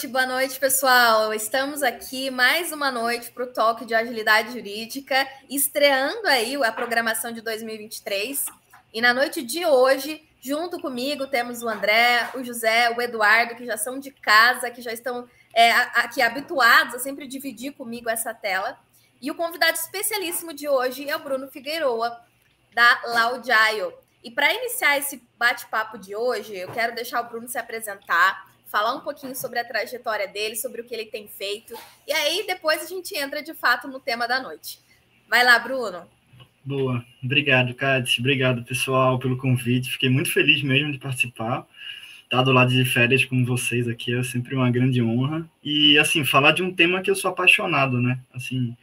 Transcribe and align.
Noite, 0.00 0.12
boa 0.12 0.26
noite, 0.26 0.58
pessoal. 0.58 1.34
Estamos 1.34 1.82
aqui 1.82 2.30
mais 2.30 2.72
uma 2.72 2.90
noite 2.90 3.30
para 3.30 3.44
o 3.44 3.52
toque 3.52 3.84
de 3.84 3.94
agilidade 3.94 4.50
jurídica, 4.50 5.28
estreando 5.46 6.26
aí 6.26 6.56
a 6.64 6.72
programação 6.72 7.30
de 7.30 7.42
2023. 7.42 8.46
E 8.94 9.02
na 9.02 9.12
noite 9.12 9.42
de 9.42 9.66
hoje, 9.66 10.26
junto 10.40 10.80
comigo, 10.80 11.26
temos 11.26 11.62
o 11.62 11.68
André, 11.68 12.30
o 12.34 12.42
José, 12.42 12.88
o 12.96 13.02
Eduardo, 13.02 13.56
que 13.56 13.66
já 13.66 13.76
são 13.76 14.00
de 14.00 14.10
casa, 14.10 14.70
que 14.70 14.80
já 14.80 14.90
estão 14.90 15.28
é, 15.54 15.70
aqui 15.70 16.22
habituados 16.22 16.94
a 16.94 16.98
sempre 16.98 17.26
dividir 17.26 17.72
comigo 17.72 18.08
essa 18.08 18.32
tela. 18.32 18.78
E 19.20 19.30
o 19.30 19.34
convidado 19.34 19.76
especialíssimo 19.76 20.54
de 20.54 20.66
hoje 20.66 21.10
é 21.10 21.14
o 21.14 21.22
Bruno 21.22 21.46
Figueiroa, 21.46 22.18
da 22.72 23.02
Laudiaio. 23.04 23.92
E 24.24 24.30
para 24.30 24.50
iniciar 24.50 24.96
esse 24.96 25.22
bate-papo 25.36 25.98
de 25.98 26.16
hoje, 26.16 26.56
eu 26.56 26.72
quero 26.72 26.94
deixar 26.94 27.20
o 27.20 27.28
Bruno 27.28 27.46
se 27.46 27.58
apresentar 27.58 28.49
falar 28.70 28.94
um 28.94 29.00
pouquinho 29.00 29.34
sobre 29.34 29.58
a 29.58 29.64
trajetória 29.64 30.28
dele, 30.28 30.54
sobre 30.54 30.80
o 30.80 30.84
que 30.84 30.94
ele 30.94 31.06
tem 31.06 31.26
feito. 31.26 31.74
E 32.06 32.12
aí 32.12 32.44
depois 32.46 32.82
a 32.82 32.86
gente 32.86 33.16
entra 33.16 33.42
de 33.42 33.52
fato 33.52 33.88
no 33.88 33.98
tema 33.98 34.28
da 34.28 34.40
noite. 34.40 34.78
Vai 35.28 35.44
lá, 35.44 35.58
Bruno. 35.58 36.06
Boa, 36.64 37.04
obrigado, 37.22 37.74
Cátia. 37.74 38.20
Obrigado, 38.20 38.64
pessoal, 38.64 39.18
pelo 39.18 39.36
convite. 39.36 39.90
Fiquei 39.90 40.08
muito 40.08 40.32
feliz 40.32 40.62
mesmo 40.62 40.92
de 40.92 40.98
participar. 40.98 41.66
Estar 42.24 42.42
do 42.42 42.52
lado 42.52 42.70
de 42.70 42.84
férias 42.84 43.24
com 43.24 43.44
vocês 43.44 43.88
aqui 43.88 44.14
é 44.14 44.22
sempre 44.22 44.54
uma 44.54 44.70
grande 44.70 45.02
honra. 45.02 45.48
E, 45.64 45.98
assim, 45.98 46.24
falar 46.24 46.52
de 46.52 46.62
um 46.62 46.72
tema 46.72 47.02
que 47.02 47.10
eu 47.10 47.16
sou 47.16 47.30
apaixonado, 47.30 48.00
né? 48.00 48.20
Assim, 48.32 48.76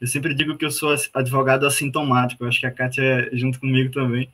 eu 0.00 0.06
sempre 0.06 0.32
digo 0.34 0.56
que 0.56 0.64
eu 0.64 0.70
sou 0.70 0.94
advogado 1.12 1.66
assintomático. 1.66 2.42
Eu 2.42 2.48
acho 2.48 2.60
que 2.60 2.66
a 2.66 2.70
Kátia 2.70 3.02
é 3.02 3.36
junto 3.36 3.60
comigo 3.60 3.92
também. 3.92 4.30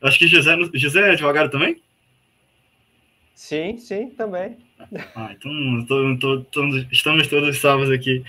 Eu 0.00 0.06
acho 0.06 0.18
que 0.18 0.28
José, 0.28 0.56
José 0.74 1.00
é 1.00 1.12
advogado 1.12 1.50
também? 1.50 1.82
Sim, 3.36 3.76
sim, 3.76 4.08
também. 4.08 4.56
Ah, 5.14 5.30
então 5.36 5.84
tô, 5.84 6.16
tô, 6.16 6.40
tô, 6.44 6.76
estamos 6.90 7.28
todos 7.28 7.58
salvos 7.58 7.90
aqui. 7.90 8.24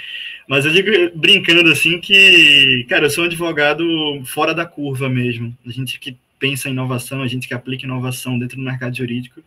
Mas 0.49 0.65
eu 0.65 0.71
digo 0.71 0.91
brincando 1.15 1.71
assim 1.71 1.97
que, 2.01 2.85
cara, 2.89 3.05
eu 3.05 3.09
sou 3.09 3.23
um 3.23 3.27
advogado 3.27 3.85
fora 4.25 4.53
da 4.53 4.65
curva 4.65 5.07
mesmo. 5.07 5.57
A 5.65 5.71
gente 5.71 5.97
que 5.97 6.17
pensa 6.37 6.67
em 6.67 6.73
inovação, 6.73 7.23
a 7.23 7.27
gente 7.27 7.47
que 7.47 7.53
aplica 7.53 7.85
inovação 7.85 8.37
dentro 8.37 8.57
do 8.57 8.63
mercado 8.63 8.97
jurídico, 8.97 9.41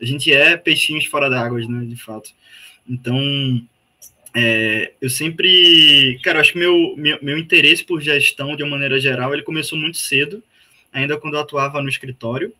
a 0.00 0.04
gente 0.04 0.32
é 0.32 0.56
peixinhos 0.56 1.04
fora 1.04 1.28
d'água, 1.28 1.60
né, 1.60 1.84
de 1.84 1.96
fato. 1.96 2.30
Então, 2.88 3.62
é, 4.34 4.94
eu 4.98 5.10
sempre, 5.10 6.18
cara, 6.24 6.38
eu 6.38 6.40
acho 6.40 6.54
que 6.54 6.58
meu, 6.58 6.94
meu, 6.96 7.18
meu 7.20 7.36
interesse 7.36 7.84
por 7.84 8.00
gestão, 8.00 8.56
de 8.56 8.62
uma 8.62 8.70
maneira 8.70 8.98
geral, 8.98 9.34
ele 9.34 9.42
começou 9.42 9.78
muito 9.78 9.98
cedo, 9.98 10.42
ainda 10.90 11.18
quando 11.18 11.34
eu 11.34 11.40
atuava 11.40 11.82
no 11.82 11.88
escritório 11.90 12.52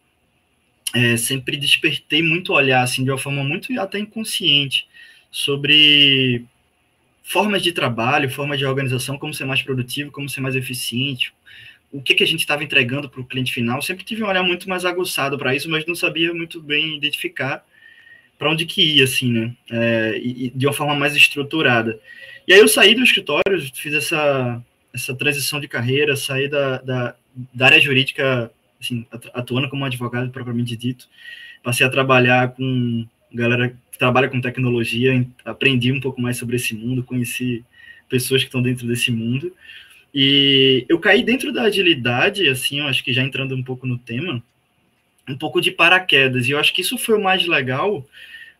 é, 0.94 1.16
sempre 1.16 1.56
despertei 1.56 2.22
muito 2.22 2.52
olhar, 2.52 2.82
assim, 2.82 3.04
de 3.04 3.10
uma 3.10 3.18
forma 3.18 3.42
muito 3.42 3.78
até 3.80 3.98
inconsciente, 3.98 4.86
sobre 5.30 6.44
formas 7.22 7.62
de 7.62 7.72
trabalho, 7.72 8.30
formas 8.30 8.58
de 8.58 8.66
organização, 8.66 9.16
como 9.16 9.32
ser 9.32 9.44
mais 9.44 9.62
produtivo, 9.62 10.10
como 10.10 10.28
ser 10.28 10.40
mais 10.40 10.54
eficiente, 10.54 11.32
o 11.90 12.02
que, 12.02 12.14
que 12.14 12.24
a 12.24 12.26
gente 12.26 12.40
estava 12.40 12.64
entregando 12.64 13.08
para 13.08 13.20
o 13.20 13.24
cliente 13.24 13.52
final. 13.52 13.80
Sempre 13.80 14.04
tive 14.04 14.22
um 14.22 14.28
olhar 14.28 14.42
muito 14.42 14.68
mais 14.68 14.84
aguçado 14.84 15.38
para 15.38 15.54
isso, 15.54 15.70
mas 15.70 15.86
não 15.86 15.94
sabia 15.94 16.32
muito 16.34 16.60
bem 16.60 16.96
identificar 16.96 17.64
para 18.38 18.50
onde 18.50 18.66
que 18.66 18.96
ia, 18.96 19.04
assim, 19.04 19.30
né? 19.32 19.54
É, 19.70 20.20
e, 20.22 20.50
de 20.54 20.66
uma 20.66 20.72
forma 20.72 20.94
mais 20.94 21.14
estruturada. 21.14 21.98
E 22.46 22.52
aí 22.52 22.58
eu 22.58 22.68
saí 22.68 22.94
do 22.94 23.04
escritório, 23.04 23.60
fiz 23.74 23.94
essa, 23.94 24.62
essa 24.92 25.14
transição 25.14 25.60
de 25.60 25.68
carreira, 25.68 26.16
saí 26.16 26.48
da, 26.48 26.78
da, 26.78 27.14
da 27.54 27.66
área 27.66 27.80
jurídica 27.80 28.50
assim, 28.82 29.06
atuando 29.32 29.68
como 29.68 29.84
advogado 29.84 30.30
propriamente 30.30 30.76
dito. 30.76 31.08
Passei 31.62 31.86
a 31.86 31.90
trabalhar 31.90 32.48
com 32.52 33.06
galera 33.32 33.70
que 33.90 33.98
trabalha 33.98 34.28
com 34.28 34.40
tecnologia, 34.40 35.26
aprendi 35.44 35.92
um 35.92 36.00
pouco 36.00 36.20
mais 36.20 36.36
sobre 36.36 36.56
esse 36.56 36.74
mundo, 36.74 37.04
conheci 37.04 37.64
pessoas 38.08 38.42
que 38.42 38.48
estão 38.48 38.60
dentro 38.60 38.86
desse 38.86 39.10
mundo. 39.10 39.54
E 40.14 40.84
eu 40.88 40.98
caí 40.98 41.22
dentro 41.22 41.52
da 41.52 41.62
agilidade, 41.62 42.46
assim, 42.48 42.80
eu 42.80 42.86
acho 42.86 43.02
que 43.02 43.12
já 43.12 43.22
entrando 43.22 43.54
um 43.54 43.62
pouco 43.62 43.86
no 43.86 43.96
tema, 43.96 44.42
um 45.26 45.38
pouco 45.38 45.60
de 45.60 45.70
paraquedas. 45.70 46.48
E 46.48 46.50
eu 46.50 46.58
acho 46.58 46.74
que 46.74 46.82
isso 46.82 46.98
foi 46.98 47.16
o 47.16 47.22
mais 47.22 47.46
legal, 47.46 48.06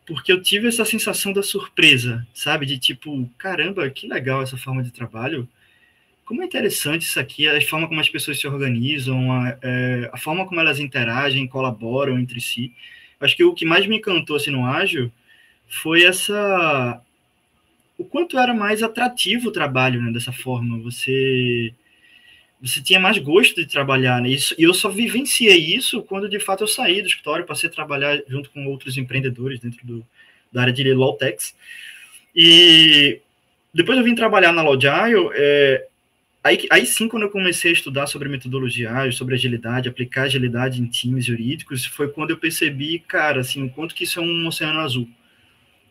porque 0.07 0.33
eu 0.33 0.41
tive 0.41 0.69
essa 0.69 0.85
sensação 0.85 1.33
da 1.33 1.43
surpresa, 1.43 2.27
sabe? 2.33 2.65
De 2.65 2.79
tipo, 2.79 3.29
caramba, 3.37 3.91
que 3.91 4.07
legal 4.07 4.43
essa 4.43 4.57
forma 4.57 4.83
de 4.83 4.91
trabalho 4.91 5.47
como 6.33 6.41
é 6.41 6.47
interessante 6.47 7.03
isso 7.03 7.21
aqui, 7.21 7.47
a 7.47 7.61
forma 7.61 7.87
como 7.87 8.01
as 8.01 8.09
pessoas 8.09 8.41
se 8.41 8.47
organizam, 8.47 9.31
a, 9.31 9.59
é, 9.61 10.09
a 10.11 10.17
forma 10.17 10.47
como 10.47 10.59
elas 10.63 10.81
interagem, 10.81 11.47
colaboram 11.47 12.19
entre 12.19 12.41
si. 12.41 12.73
Acho 13.21 13.37
que 13.37 13.45
o 13.45 13.53
que 13.53 13.67
mais 13.67 13.87
me 13.87 13.99
encantou 13.99 14.37
assim, 14.37 14.51
no 14.51 14.65
ágil 14.65 15.13
foi 15.69 16.05
essa 16.05 17.03
o 17.99 18.05
quanto 18.07 18.39
era 18.39 18.55
mais 18.55 18.83
atrativo 18.83 19.51
o 19.51 19.53
trabalho 19.53 20.01
né, 20.01 20.11
dessa 20.11 20.33
forma. 20.33 20.79
Você 20.79 21.75
você 22.63 22.81
tinha 22.81 22.99
mais 22.99 23.19
gosto 23.19 23.57
de 23.57 23.67
trabalhar, 23.67 24.23
né? 24.23 24.31
Isso, 24.31 24.55
e 24.59 24.63
eu 24.63 24.73
só 24.73 24.89
vivenciei 24.89 25.59
isso 25.59 26.03
quando 26.03 26.31
de 26.31 26.41
fato 26.41 26.65
eu 26.65 26.69
saí 26.69 27.03
do 27.03 27.09
escritório, 27.09 27.45
passei 27.45 27.69
a 27.69 27.73
trabalhar 27.73 28.19
junto 28.27 28.49
com 28.49 28.67
outros 28.69 28.97
empreendedores 28.97 29.61
dentro 29.61 29.87
do, 29.87 30.07
da 30.51 30.63
área 30.63 30.73
de 30.73 30.95
Lawtex. 30.95 31.55
E 32.35 33.21
depois 33.75 33.99
eu 33.99 34.05
vim 34.05 34.15
trabalhar 34.15 34.51
na 34.53 34.63
Logile, 34.63 35.29
é, 35.35 35.89
Aí, 36.45 36.67
aí 36.71 36.85
sim, 36.85 37.07
quando 37.07 37.23
eu 37.23 37.31
comecei 37.31 37.71
a 37.71 37.75
estudar 37.75 38.09
sobre 38.09 38.29
metodologia 38.29 38.91
sobre 39.13 39.35
agilidade, 39.37 39.89
aplicar 39.89 40.23
agilidade 40.23 40.83
em 40.83 40.87
times 40.87 41.25
jurídicos, 41.25 41.87
foi 41.87 42.09
quando 42.09 42.31
eu 42.31 42.37
percebi, 42.37 42.99
cara, 42.99 43.41
assim, 43.41 43.63
o 43.63 43.71
quanto 43.71 43.95
que 43.95 44.03
isso 44.05 44.19
é 44.19 44.23
um 44.23 44.47
oceano 44.49 44.81
azul. 44.81 45.09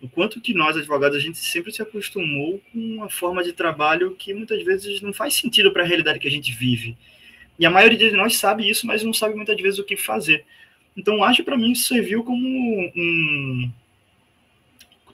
O 0.01 0.09
quanto 0.09 0.41
que 0.41 0.53
nós, 0.53 0.75
advogados, 0.75 1.15
a 1.15 1.21
gente 1.21 1.37
sempre 1.37 1.71
se 1.71 1.81
acostumou 1.81 2.61
com 2.71 2.79
uma 2.79 3.09
forma 3.09 3.43
de 3.43 3.53
trabalho 3.53 4.15
que 4.17 4.33
muitas 4.33 4.61
vezes 4.63 5.01
não 5.01 5.13
faz 5.13 5.35
sentido 5.35 5.71
para 5.71 5.83
a 5.83 5.85
realidade 5.85 6.19
que 6.19 6.27
a 6.27 6.31
gente 6.31 6.51
vive. 6.51 6.97
E 7.57 7.65
a 7.65 7.69
maioria 7.69 7.97
de 7.97 8.11
nós 8.11 8.35
sabe 8.35 8.69
isso, 8.69 8.85
mas 8.85 9.03
não 9.03 9.13
sabe 9.13 9.35
muitas 9.35 9.59
vezes 9.61 9.79
o 9.79 9.85
que 9.85 9.95
fazer. 9.95 10.43
Então, 10.97 11.23
acho 11.23 11.43
para 11.43 11.57
mim 11.57 11.73
serviu 11.75 12.23
como 12.23 12.45
um, 12.95 13.71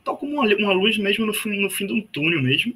tal 0.07 0.17
como 0.17 0.39
uma, 0.39 0.55
uma 0.55 0.71
luz 0.71 0.97
mesmo 0.97 1.25
no 1.25 1.33
fim, 1.33 1.59
no 1.59 1.69
fim 1.69 1.85
de 1.85 1.91
um 1.91 2.01
túnel 2.01 2.41
mesmo, 2.41 2.73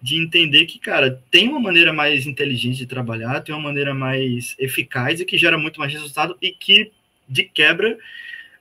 de 0.00 0.16
entender 0.16 0.64
que, 0.64 0.78
cara, 0.78 1.22
tem 1.30 1.46
uma 1.46 1.60
maneira 1.60 1.92
mais 1.92 2.26
inteligente 2.26 2.78
de 2.78 2.86
trabalhar, 2.86 3.42
tem 3.42 3.54
uma 3.54 3.64
maneira 3.64 3.92
mais 3.92 4.56
eficaz 4.58 5.20
e 5.20 5.26
que 5.26 5.36
gera 5.36 5.58
muito 5.58 5.78
mais 5.78 5.92
resultado 5.92 6.38
e 6.40 6.50
que, 6.52 6.90
de 7.28 7.44
quebra, 7.44 7.98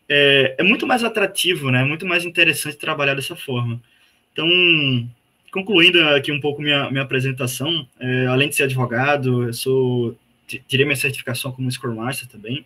é, 0.09 0.55
é 0.57 0.63
muito 0.63 0.85
mais 0.85 1.01
atrativo, 1.01 1.71
né? 1.71 1.81
É 1.81 1.85
muito 1.85 2.05
mais 2.05 2.25
interessante 2.25 2.75
trabalhar 2.75 3.13
dessa 3.13 3.38
forma. 3.38 3.81
Então, 4.33 4.49
concluindo 5.49 6.03
aqui 6.09 6.29
um 6.29 6.41
pouco 6.41 6.61
minha, 6.61 6.91
minha 6.91 7.03
apresentação, 7.03 7.88
é, 8.01 8.25
além 8.27 8.49
de 8.49 8.55
ser 8.55 8.63
advogado, 8.63 9.44
eu 9.47 9.53
sou, 9.53 10.17
tirei 10.67 10.85
minha 10.85 10.97
certificação 10.97 11.53
como 11.53 11.71
Scrum 11.71 11.95
Master 11.95 12.27
também, 12.27 12.65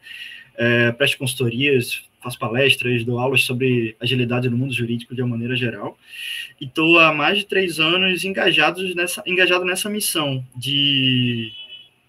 é, 0.58 0.92
presto 0.94 1.20
consultorias, 1.20 2.02
faço 2.24 2.40
palestras, 2.40 3.04
dou 3.04 3.20
aulas 3.20 3.44
sobre 3.44 3.96
agilidade 4.00 4.50
no 4.50 4.58
mundo 4.58 4.74
jurídico 4.74 5.14
de 5.14 5.22
uma 5.22 5.32
maneira 5.32 5.56
geral. 5.56 5.98
E 6.60 6.66
estou 6.66 6.98
há 7.00 7.14
mais 7.14 7.40
de 7.40 7.46
três 7.46 7.80
anos 7.80 8.24
engajado 8.24 8.82
nessa, 8.96 9.22
engajado 9.26 9.66
nessa 9.66 9.90
missão 9.90 10.44
de 10.56 11.52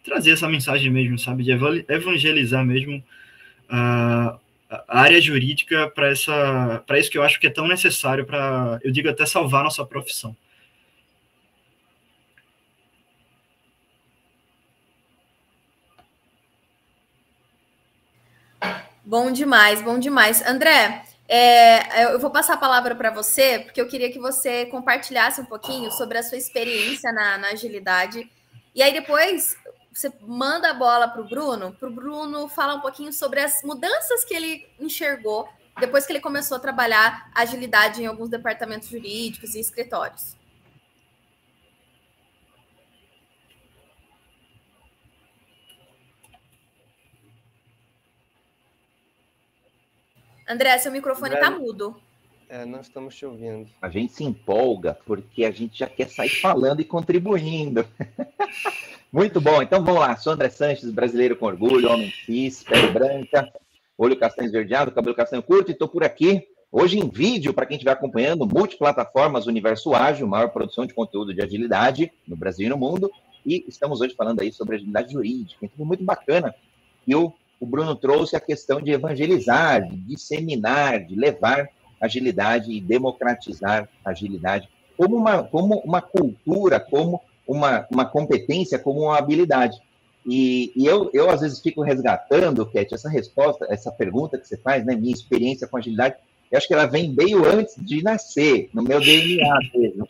trazer 0.04 0.32
essa 0.32 0.48
mensagem 0.48 0.90
mesmo, 0.90 1.18
sabe? 1.18 1.42
De 1.42 1.50
evangelizar 1.88 2.64
mesmo 2.64 3.02
a, 3.68 4.38
a 4.70 5.00
área 5.00 5.20
jurídica 5.20 5.90
para 5.90 6.12
isso 6.12 7.10
que 7.10 7.18
eu 7.18 7.22
acho 7.22 7.40
que 7.40 7.46
é 7.46 7.50
tão 7.50 7.66
necessário 7.66 8.24
para, 8.24 8.78
eu 8.82 8.92
digo 8.92 9.08
até 9.08 9.26
salvar 9.26 9.64
nossa 9.64 9.84
profissão. 9.84 10.36
Bom 19.06 19.30
demais, 19.30 19.82
bom 19.82 19.98
demais. 19.98 20.40
André, 20.46 21.04
é, 21.28 22.14
eu 22.14 22.18
vou 22.18 22.30
passar 22.30 22.54
a 22.54 22.56
palavra 22.56 22.94
para 22.94 23.10
você, 23.10 23.58
porque 23.58 23.78
eu 23.78 23.86
queria 23.86 24.10
que 24.10 24.18
você 24.18 24.64
compartilhasse 24.66 25.42
um 25.42 25.44
pouquinho 25.44 25.90
sobre 25.92 26.16
a 26.16 26.22
sua 26.22 26.38
experiência 26.38 27.12
na, 27.12 27.36
na 27.36 27.48
agilidade. 27.48 28.30
E 28.74 28.82
aí 28.82 28.94
depois 28.94 29.58
você 29.92 30.10
manda 30.22 30.70
a 30.70 30.74
bola 30.74 31.06
para 31.06 31.20
o 31.20 31.28
Bruno, 31.28 31.76
para 31.78 31.88
o 31.88 31.92
Bruno 31.92 32.48
falar 32.48 32.76
um 32.76 32.80
pouquinho 32.80 33.12
sobre 33.12 33.40
as 33.40 33.62
mudanças 33.62 34.24
que 34.24 34.34
ele 34.34 34.66
enxergou 34.80 35.46
depois 35.78 36.06
que 36.06 36.12
ele 36.12 36.20
começou 36.20 36.56
a 36.56 36.60
trabalhar 36.60 37.30
agilidade 37.34 38.02
em 38.02 38.06
alguns 38.06 38.30
departamentos 38.30 38.88
jurídicos 38.88 39.54
e 39.54 39.60
escritórios. 39.60 40.34
André, 50.48 50.76
seu 50.78 50.92
microfone 50.92 51.34
está 51.34 51.50
mudo. 51.50 51.96
É, 52.48 52.64
não 52.64 52.80
estamos 52.80 53.16
te 53.16 53.24
ouvindo. 53.24 53.68
A 53.80 53.88
gente 53.88 54.12
se 54.12 54.24
empolga 54.24 54.98
porque 55.06 55.44
a 55.44 55.50
gente 55.50 55.78
já 55.78 55.86
quer 55.86 56.08
sair 56.08 56.28
falando 56.40 56.80
e 56.80 56.84
contribuindo. 56.84 57.86
Muito 59.12 59.40
bom. 59.40 59.62
Então 59.62 59.84
vamos 59.84 60.00
lá. 60.00 60.16
Sou 60.16 60.32
André 60.32 60.50
Sanches, 60.50 60.90
brasileiro 60.90 61.36
com 61.36 61.46
orgulho, 61.46 61.90
homem 61.90 62.12
cis, 62.26 62.62
pele 62.62 62.88
branca, 62.88 63.50
olho 63.96 64.18
castanho 64.18 64.46
esverdeado, 64.46 64.92
cabelo 64.92 65.14
castanho 65.14 65.42
curto 65.42 65.70
e 65.70 65.72
estou 65.72 65.88
por 65.88 66.04
aqui 66.04 66.46
Hoje 66.76 66.98
em 66.98 67.08
vídeo, 67.08 67.54
para 67.54 67.66
quem 67.66 67.76
estiver 67.76 67.92
acompanhando, 67.92 68.44
multiplataformas 68.44 69.46
Universo 69.46 69.94
Ágil, 69.94 70.26
maior 70.26 70.48
produção 70.48 70.84
de 70.84 70.92
conteúdo 70.92 71.32
de 71.32 71.40
agilidade 71.40 72.10
no 72.26 72.34
Brasil 72.34 72.66
e 72.66 72.68
no 72.68 72.76
mundo. 72.76 73.12
E 73.46 73.64
estamos 73.68 74.00
hoje 74.00 74.12
falando 74.16 74.40
aí 74.40 74.50
sobre 74.50 74.74
agilidade 74.74 75.12
jurídica. 75.12 75.64
Então, 75.64 75.86
muito 75.86 76.02
bacana. 76.02 76.52
E 77.06 77.14
o, 77.14 77.32
o 77.60 77.66
Bruno 77.66 77.94
trouxe 77.94 78.36
a 78.36 78.40
questão 78.40 78.80
de 78.80 78.90
evangelizar, 78.90 79.88
de 79.88 79.96
disseminar, 79.96 81.04
de 81.04 81.14
levar 81.14 81.68
agilidade 82.00 82.72
e 82.72 82.80
democratizar 82.80 83.88
agilidade 84.04 84.68
como 84.96 85.16
uma, 85.16 85.42
como 85.42 85.78
uma 85.78 86.00
cultura, 86.00 86.78
como 86.78 87.20
uma, 87.46 87.86
uma 87.90 88.04
competência, 88.04 88.78
como 88.78 89.02
uma 89.02 89.18
habilidade. 89.18 89.76
E, 90.26 90.72
e, 90.74 90.86
eu, 90.86 91.10
eu, 91.12 91.28
às 91.30 91.40
vezes, 91.40 91.60
fico 91.60 91.82
resgatando, 91.82 92.64
Cat, 92.66 92.94
essa 92.94 93.08
resposta, 93.08 93.66
essa 93.68 93.92
pergunta 93.92 94.38
que 94.38 94.46
você 94.48 94.56
faz, 94.56 94.84
né? 94.84 94.94
Minha 94.94 95.12
experiência 95.12 95.66
com 95.66 95.76
agilidade, 95.76 96.16
eu 96.50 96.56
acho 96.56 96.66
que 96.66 96.74
ela 96.74 96.86
vem 96.86 97.12
meio 97.12 97.44
antes 97.44 97.74
de 97.78 98.02
nascer, 98.02 98.70
no 98.72 98.82
meu 98.82 99.00
DNA 99.00 99.58
mesmo. 99.74 100.06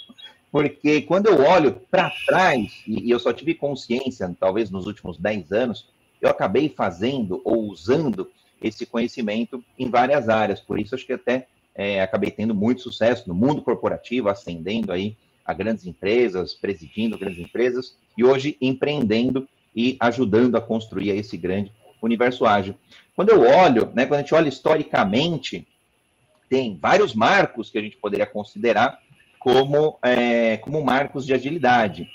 Porque 0.52 1.02
quando 1.02 1.26
eu 1.26 1.42
olho 1.42 1.80
para 1.90 2.12
trás, 2.26 2.84
e, 2.86 3.08
e 3.08 3.10
eu 3.10 3.18
só 3.18 3.32
tive 3.32 3.54
consciência, 3.54 4.32
talvez 4.38 4.70
nos 4.70 4.86
últimos 4.86 5.18
10 5.18 5.50
anos, 5.50 5.88
eu 6.20 6.28
acabei 6.28 6.68
fazendo 6.68 7.40
ou 7.44 7.64
usando 7.70 8.30
esse 8.62 8.86
conhecimento 8.86 9.62
em 9.78 9.90
várias 9.90 10.28
áreas. 10.28 10.60
Por 10.60 10.78
isso, 10.78 10.94
acho 10.94 11.06
que 11.06 11.12
até 11.12 11.46
é, 11.74 12.00
acabei 12.00 12.30
tendo 12.30 12.54
muito 12.54 12.82
sucesso 12.82 13.28
no 13.28 13.34
mundo 13.34 13.62
corporativo, 13.62 14.28
ascendendo 14.28 14.92
aí 14.92 15.16
a 15.44 15.52
grandes 15.52 15.86
empresas, 15.86 16.54
presidindo 16.54 17.18
grandes 17.18 17.40
empresas, 17.40 17.96
e 18.16 18.24
hoje 18.24 18.56
empreendendo 18.60 19.46
e 19.76 19.96
ajudando 20.00 20.56
a 20.56 20.60
construir 20.60 21.10
esse 21.10 21.36
grande 21.36 21.72
universo 22.00 22.46
ágil. 22.46 22.74
Quando 23.14 23.30
eu 23.30 23.42
olho, 23.42 23.90
né, 23.94 24.06
quando 24.06 24.20
a 24.20 24.22
gente 24.22 24.34
olha 24.34 24.48
historicamente, 24.48 25.66
tem 26.48 26.78
vários 26.80 27.14
marcos 27.14 27.70
que 27.70 27.78
a 27.78 27.82
gente 27.82 27.96
poderia 27.96 28.26
considerar 28.26 28.98
como, 29.38 29.98
é, 30.02 30.56
como 30.58 30.82
marcos 30.82 31.26
de 31.26 31.34
agilidade. 31.34 32.08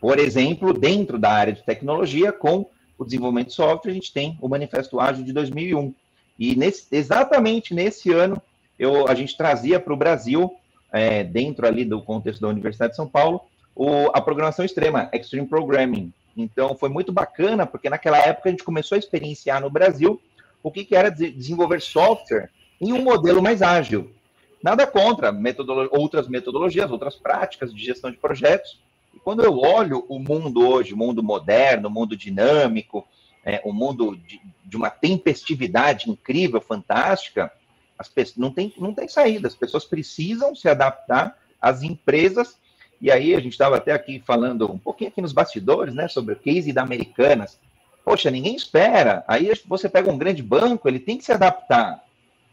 Por 0.00 0.18
exemplo, 0.18 0.72
dentro 0.72 1.18
da 1.18 1.30
área 1.30 1.52
de 1.52 1.64
tecnologia, 1.64 2.32
com 2.32 2.68
o 2.98 3.04
desenvolvimento 3.04 3.48
de 3.48 3.54
software, 3.54 3.90
a 3.90 3.94
gente 3.94 4.12
tem 4.12 4.38
o 4.40 4.48
Manifesto 4.48 4.98
Ágil 4.98 5.24
de 5.24 5.32
2001. 5.32 5.94
E 6.38 6.54
nesse, 6.54 6.86
exatamente 6.92 7.74
nesse 7.74 8.12
ano, 8.12 8.40
eu, 8.78 9.08
a 9.08 9.14
gente 9.14 9.36
trazia 9.36 9.80
para 9.80 9.92
o 9.92 9.96
Brasil, 9.96 10.54
é, 10.92 11.24
dentro 11.24 11.66
ali 11.66 11.84
do 11.84 12.00
contexto 12.02 12.40
da 12.40 12.48
Universidade 12.48 12.92
de 12.92 12.96
São 12.96 13.08
Paulo, 13.08 13.42
o, 13.74 14.10
a 14.12 14.20
programação 14.20 14.64
extrema, 14.64 15.08
Extreme 15.12 15.46
Programming. 15.46 16.12
Então, 16.36 16.76
foi 16.76 16.88
muito 16.88 17.12
bacana, 17.12 17.66
porque 17.66 17.88
naquela 17.88 18.18
época 18.18 18.48
a 18.48 18.52
gente 18.52 18.64
começou 18.64 18.96
a 18.96 18.98
experienciar 18.98 19.60
no 19.60 19.70
Brasil 19.70 20.20
o 20.62 20.70
que, 20.70 20.84
que 20.84 20.96
era 20.96 21.10
desenvolver 21.10 21.80
software 21.80 22.50
em 22.80 22.92
um 22.92 23.02
modelo 23.02 23.42
mais 23.42 23.62
ágil. 23.62 24.10
Nada 24.62 24.86
contra 24.86 25.30
metodolo 25.32 25.88
outras 25.92 26.28
metodologias, 26.28 26.90
outras 26.90 27.14
práticas 27.14 27.72
de 27.72 27.84
gestão 27.84 28.10
de 28.10 28.16
projetos. 28.16 28.80
E 29.16 29.18
quando 29.18 29.42
eu 29.42 29.58
olho 29.58 30.04
o 30.10 30.18
mundo 30.18 30.68
hoje, 30.68 30.92
o 30.92 30.96
mundo 30.96 31.22
moderno, 31.22 31.88
o 31.88 31.90
mundo 31.90 32.14
dinâmico, 32.14 33.08
é, 33.42 33.62
o 33.64 33.72
mundo 33.72 34.14
de, 34.14 34.38
de, 34.62 34.76
uma 34.76 34.90
tempestividade 34.90 36.10
incrível, 36.10 36.60
fantástica, 36.60 37.50
as 37.98 38.10
pessoas, 38.10 38.36
não, 38.36 38.50
tem, 38.50 38.74
não 38.76 38.92
tem 38.92 39.08
saída. 39.08 39.48
As 39.48 39.54
pessoas 39.54 39.86
precisam 39.86 40.54
se 40.54 40.68
adaptar 40.68 41.38
às 41.58 41.82
empresas. 41.82 42.58
E 43.00 43.10
aí 43.10 43.34
a 43.34 43.40
gente 43.40 43.52
estava 43.52 43.78
até 43.78 43.92
aqui 43.92 44.20
falando 44.20 44.70
um 44.70 44.78
pouquinho 44.78 45.08
aqui 45.08 45.22
nos 45.22 45.32
bastidores, 45.32 45.94
né, 45.94 46.08
sobre 46.08 46.34
o 46.34 46.38
case 46.38 46.70
da 46.70 46.82
Americanas. 46.82 47.58
Poxa, 48.04 48.30
ninguém 48.30 48.54
espera. 48.54 49.24
Aí 49.26 49.50
você 49.66 49.88
pega 49.88 50.12
um 50.12 50.18
grande 50.18 50.42
banco, 50.42 50.86
ele 50.86 51.00
tem 51.00 51.16
que 51.16 51.24
se 51.24 51.32
adaptar. 51.32 52.04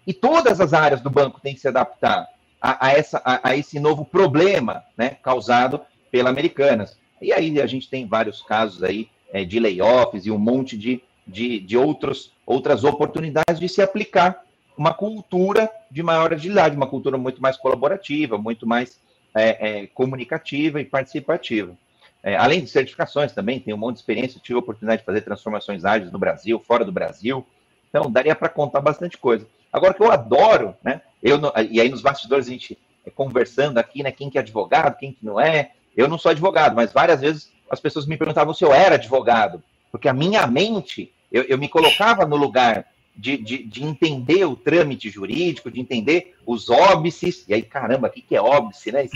E 0.07 0.13
todas 0.13 0.62
as 0.62 0.74
áreas 0.74 1.01
do 1.01 1.10
banco 1.10 1.42
têm 1.42 1.56
que 1.56 1.60
se 1.60 1.68
adaptar 1.68 2.25
a, 2.62 2.88
a 2.88 2.94
essa, 2.94 3.21
a, 3.25 3.50
a, 3.50 3.57
esse 3.57 3.81
novo 3.81 4.06
problema 4.06 4.86
né, 4.98 5.18
causado 5.21 5.81
pela 6.13 6.30
Americanas. 6.30 6.95
E 7.19 7.33
aí 7.33 7.60
a 7.60 7.65
gente 7.65 7.89
tem 7.89 8.06
vários 8.06 8.44
casos 8.44 8.83
aí 8.83 9.10
é, 9.31 9.44
de 9.44 9.60
layoffs 9.60 10.27
e 10.27 10.31
um 10.31 10.38
monte 10.38 10.77
de, 10.77 11.01
de, 11.25 11.60
de 11.60 11.75
outros, 11.75 12.31
outras 12.45 12.83
oportunidades 12.83 13.60
de 13.60 13.68
se 13.68 13.81
aplicar 13.81 14.44
uma 14.77 14.94
cultura 14.94 15.71
de 15.89 16.04
maior 16.04 16.31
agilidade, 16.31 16.75
uma 16.75 16.86
cultura 16.86 17.18
muito 17.18 17.42
mais 17.42 17.57
colaborativa, 17.57 18.38
muito 18.38 18.68
mais 18.68 19.00
é, 19.33 19.81
é, 19.81 19.88
comunicativa 19.88 20.80
e 20.80 20.86
participativa. 20.86 21.75
É, 22.21 22.36
além 22.36 22.62
de 22.62 22.68
certificações 22.68 23.31
também, 23.31 23.60
tem 23.60 23.74
um 23.74 23.77
monte 23.77 23.95
de 23.95 24.01
experiência, 24.01 24.39
tive 24.39 24.57
a 24.57 24.60
oportunidade 24.60 25.01
de 25.01 25.06
fazer 25.07 25.21
transformações 25.21 25.83
ágeis 25.83 26.12
no 26.12 26.19
Brasil, 26.19 26.60
fora 26.60 26.86
do 26.86 26.92
Brasil, 26.92 27.44
então 27.89 28.12
daria 28.12 28.36
para 28.36 28.50
contar 28.50 28.81
bastante 28.81 29.18
coisa. 29.18 29.48
Agora, 29.71 29.95
que 29.95 30.04
eu 30.04 30.12
adoro, 30.12 30.75
né? 30.83 31.01
Eu, 31.24 31.39
e 31.71 31.81
aí 31.81 31.89
nos 31.89 32.01
bastidores 32.01 32.48
a 32.48 32.51
gente 32.51 32.77
é 33.04 33.10
conversando 33.10 33.80
aqui, 33.80 34.04
né? 34.04 34.12
Quem 34.12 34.30
que 34.30 34.38
é 34.38 34.42
advogado, 34.42 34.98
quem 34.98 35.12
que 35.12 35.25
não 35.25 35.39
é. 35.39 35.71
Eu 35.95 36.07
não 36.07 36.18
sou 36.18 36.31
advogado, 36.31 36.75
mas 36.75 36.92
várias 36.92 37.22
vezes 37.22 37.51
as 37.69 37.80
pessoas 37.80 38.06
me 38.06 38.18
perguntavam 38.18 38.54
se 38.54 38.63
eu 38.63 38.74
era 38.74 38.95
advogado, 38.95 39.62
porque 39.92 40.07
a 40.07 40.13
minha 40.13 40.45
mente, 40.48 41.12
eu, 41.31 41.44
eu 41.44 41.57
me 41.57 41.68
colocava 41.68 42.25
no 42.25 42.36
lugar 42.36 42.86
de, 43.16 43.38
de, 43.38 43.63
de, 43.63 43.84
entender 43.84 44.45
o 44.45 44.56
trâmite 44.56 45.10
jurídico, 45.10 45.70
de 45.70 45.79
entender 45.79 46.36
os 46.46 46.70
óbices, 46.70 47.46
e 47.48 47.53
aí, 47.53 47.62
caramba, 47.62 48.08
o 48.08 48.12
que, 48.12 48.22
que 48.22 48.36
é 48.36 48.41
óbice, 48.41 48.91
né? 48.91 49.06
Esse 49.06 49.15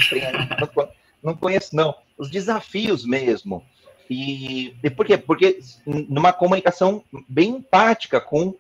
não, 0.60 0.90
não 1.24 1.36
conheço, 1.36 1.76
não. 1.76 1.96
Os 2.18 2.30
desafios 2.30 3.06
mesmo. 3.06 3.64
E, 4.10 4.76
e 4.84 4.90
por 4.90 5.06
quê? 5.06 5.18
Porque 5.18 5.60
numa 5.86 6.32
comunicação 6.32 7.04
bem 7.28 7.50
empática 7.50 8.22
com 8.22 8.56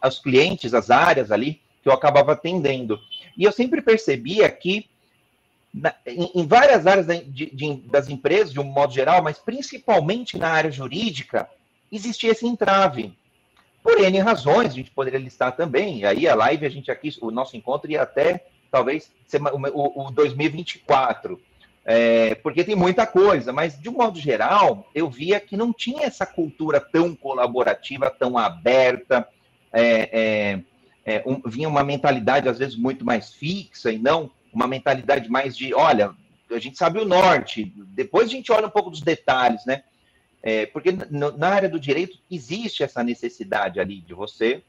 aos 0.00 0.18
clientes, 0.18 0.72
as 0.72 0.90
áreas 0.90 1.30
ali 1.30 1.60
que 1.82 1.88
eu 1.88 1.92
acabava 1.92 2.32
atendendo. 2.32 2.98
E 3.36 3.44
eu 3.44 3.52
sempre 3.52 3.82
percebia 3.82 4.48
que 4.48 4.88
na, 5.80 5.94
em, 6.04 6.30
em, 6.34 6.46
várias 6.46 6.86
áreas 6.86 7.06
de, 7.06 7.46
de, 7.46 7.74
das 7.88 8.08
empresas, 8.08 8.52
de 8.52 8.60
um 8.60 8.64
modo 8.64 8.92
geral, 8.92 9.22
mas 9.22 9.38
principalmente 9.38 10.36
na 10.36 10.48
área 10.48 10.70
jurídica, 10.70 11.48
existia 11.90 12.32
esse 12.32 12.46
entrave. 12.46 13.16
Por 13.82 14.00
N 14.00 14.18
razões, 14.18 14.72
a 14.72 14.74
gente 14.74 14.90
poderia 14.90 15.20
listar 15.20 15.56
também, 15.56 16.04
aí 16.04 16.28
a 16.28 16.34
live, 16.34 16.66
a 16.66 16.68
gente 16.68 16.90
aqui, 16.90 17.10
o 17.20 17.30
nosso 17.30 17.56
encontro 17.56 17.90
ia 17.90 18.02
até, 18.02 18.44
talvez, 18.70 19.10
o, 19.72 20.06
o 20.06 20.10
2024, 20.10 21.40
é, 21.84 22.34
porque 22.36 22.64
tem 22.64 22.74
muita 22.74 23.06
coisa, 23.06 23.52
mas 23.52 23.78
de 23.78 23.88
um 23.88 23.92
modo 23.92 24.18
geral, 24.18 24.86
eu 24.94 25.08
via 25.08 25.40
que 25.40 25.56
não 25.56 25.72
tinha 25.72 26.06
essa 26.06 26.26
cultura 26.26 26.80
tão 26.80 27.14
colaborativa, 27.14 28.10
tão 28.10 28.36
aberta, 28.36 29.26
é, 29.72 30.10
é, 30.12 30.60
é, 31.06 31.22
um, 31.24 31.40
vinha 31.46 31.68
uma 31.68 31.84
mentalidade, 31.84 32.48
às 32.48 32.58
vezes, 32.58 32.76
muito 32.76 33.04
mais 33.04 33.32
fixa 33.32 33.90
e 33.90 33.98
não 33.98 34.30
uma 34.58 34.66
mentalidade 34.66 35.30
mais 35.30 35.56
de, 35.56 35.72
olha, 35.72 36.12
a 36.50 36.58
gente 36.58 36.76
sabe 36.76 36.98
o 36.98 37.04
norte, 37.04 37.72
depois 37.76 38.26
a 38.26 38.32
gente 38.32 38.50
olha 38.50 38.66
um 38.66 38.70
pouco 38.70 38.90
dos 38.90 39.00
detalhes, 39.00 39.64
né? 39.64 39.84
É, 40.42 40.66
porque 40.66 40.90
na 41.10 41.48
área 41.48 41.68
do 41.68 41.78
direito 41.78 42.18
existe 42.30 42.82
essa 42.82 43.02
necessidade 43.02 43.78
ali 43.80 44.00
de 44.00 44.14
você 44.14 44.62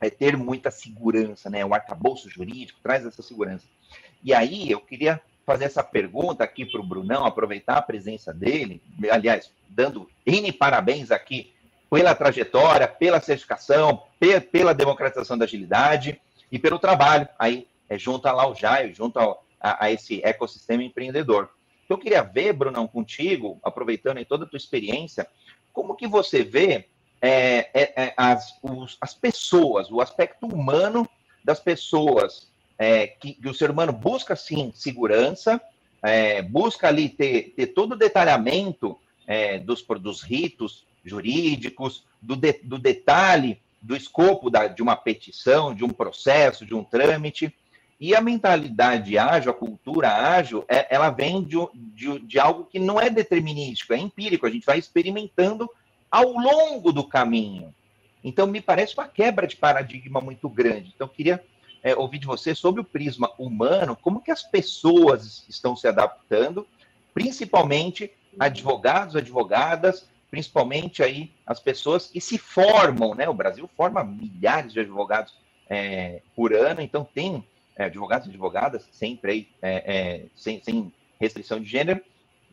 é, 0.00 0.10
ter 0.10 0.36
muita 0.36 0.70
segurança, 0.70 1.48
né? 1.48 1.64
O 1.64 1.72
arcabouço 1.72 2.28
jurídico 2.28 2.78
traz 2.82 3.06
essa 3.06 3.22
segurança. 3.22 3.64
E 4.22 4.34
aí 4.34 4.70
eu 4.70 4.80
queria 4.80 5.20
fazer 5.46 5.64
essa 5.64 5.82
pergunta 5.82 6.44
aqui 6.44 6.66
para 6.66 6.80
o 6.80 6.86
Brunão, 6.86 7.24
aproveitar 7.24 7.76
a 7.76 7.82
presença 7.82 8.34
dele, 8.34 8.82
aliás, 9.10 9.50
dando 9.68 10.10
N 10.26 10.52
parabéns 10.52 11.10
aqui 11.10 11.54
pela 11.90 12.14
trajetória, 12.14 12.86
pela 12.88 13.20
certificação, 13.20 14.02
pela 14.50 14.74
democratização 14.74 15.38
da 15.38 15.44
agilidade 15.44 16.20
e 16.50 16.58
pelo 16.58 16.78
trabalho 16.78 17.28
aí 17.38 17.66
é, 17.88 17.98
junto 17.98 18.26
ao 18.26 18.54
Jaio, 18.54 18.94
junto 18.94 19.18
ao, 19.18 19.44
a, 19.60 19.86
a, 19.86 19.92
esse 19.92 20.20
ecossistema 20.24 20.82
empreendedor. 20.82 21.50
Eu 21.88 21.98
queria 21.98 22.22
ver, 22.22 22.52
Brunão, 22.52 22.86
contigo, 22.86 23.60
aproveitando 23.62 24.18
em 24.18 24.24
toda 24.24 24.44
a 24.44 24.48
tua 24.48 24.56
experiência, 24.56 25.26
como 25.72 25.94
que 25.94 26.06
você 26.06 26.42
vê 26.42 26.88
é, 27.20 27.70
é, 27.72 28.04
é 28.04 28.14
as, 28.16 28.58
os, 28.62 28.96
as 29.00 29.14
pessoas, 29.14 29.90
o 29.90 30.00
aspecto 30.00 30.46
humano 30.46 31.08
das 31.44 31.60
pessoas, 31.60 32.50
é, 32.78 33.06
que, 33.06 33.34
que, 33.34 33.48
o 33.48 33.54
ser 33.54 33.70
humano 33.70 33.92
busca, 33.92 34.34
sim, 34.34 34.72
segurança, 34.74 35.60
é, 36.02 36.42
busca 36.42 36.88
ali 36.88 37.08
ter, 37.08 37.54
ter 37.56 37.68
todo 37.68 37.92
o 37.92 37.96
detalhamento 37.96 38.98
dos, 39.64 39.82
dos 39.82 40.22
ritos, 40.22 40.86
jurídicos, 41.04 42.04
do, 42.22 42.36
de, 42.36 42.52
do 42.62 42.78
detalhe, 42.78 43.60
do 43.80 43.96
escopo 43.96 44.50
da, 44.50 44.66
de 44.66 44.82
uma 44.82 44.96
petição, 44.96 45.74
de 45.74 45.84
um 45.84 45.90
processo, 45.90 46.66
de 46.66 46.74
um 46.74 46.82
trâmite. 46.82 47.54
E 47.98 48.14
a 48.14 48.20
mentalidade 48.20 49.16
ágil, 49.16 49.50
a 49.50 49.54
cultura 49.54 50.12
ágil, 50.12 50.64
é, 50.68 50.94
ela 50.94 51.10
vem 51.10 51.42
de, 51.42 51.56
de, 51.74 52.18
de, 52.20 52.38
algo 52.38 52.64
que 52.64 52.78
não 52.78 53.00
é 53.00 53.08
determinístico, 53.08 53.94
é 53.94 53.98
empírico, 53.98 54.46
a 54.46 54.50
gente 54.50 54.66
vai 54.66 54.78
experimentando 54.78 55.68
ao 56.10 56.32
longo 56.32 56.92
do 56.92 57.02
caminho. 57.02 57.74
Então, 58.22 58.46
me 58.46 58.60
parece 58.60 58.94
uma 58.94 59.08
quebra 59.08 59.46
de 59.46 59.56
paradigma 59.56 60.20
muito 60.20 60.48
grande. 60.48 60.92
Então, 60.94 61.08
queria 61.08 61.42
é, 61.82 61.94
ouvir 61.94 62.18
de 62.18 62.26
você 62.26 62.54
sobre 62.54 62.80
o 62.80 62.84
prisma 62.84 63.30
humano, 63.38 63.96
como 63.96 64.20
que 64.20 64.30
as 64.30 64.42
pessoas 64.42 65.46
estão 65.48 65.74
se 65.74 65.88
adaptando, 65.88 66.66
principalmente 67.14 68.10
advogados, 68.38 69.16
advogadas, 69.16 70.06
principalmente 70.30 71.02
aí 71.02 71.32
as 71.46 71.60
pessoas 71.60 72.08
que 72.08 72.20
se 72.20 72.36
formam, 72.36 73.14
né? 73.14 73.28
O 73.28 73.34
Brasil 73.34 73.70
forma 73.74 74.04
milhares 74.04 74.72
de 74.72 74.80
advogados 74.80 75.32
é, 75.70 76.20
por 76.34 76.52
ano, 76.52 76.80
então 76.80 77.08
tem 77.14 77.44
é, 77.76 77.84
advogados 77.84 78.26
e 78.26 78.30
advogadas, 78.30 78.88
sempre 78.90 79.30
aí, 79.30 79.48
é, 79.60 79.74
é, 79.86 80.26
sem, 80.34 80.62
sem 80.62 80.92
restrição 81.20 81.60
de 81.60 81.68
gênero, 81.68 82.00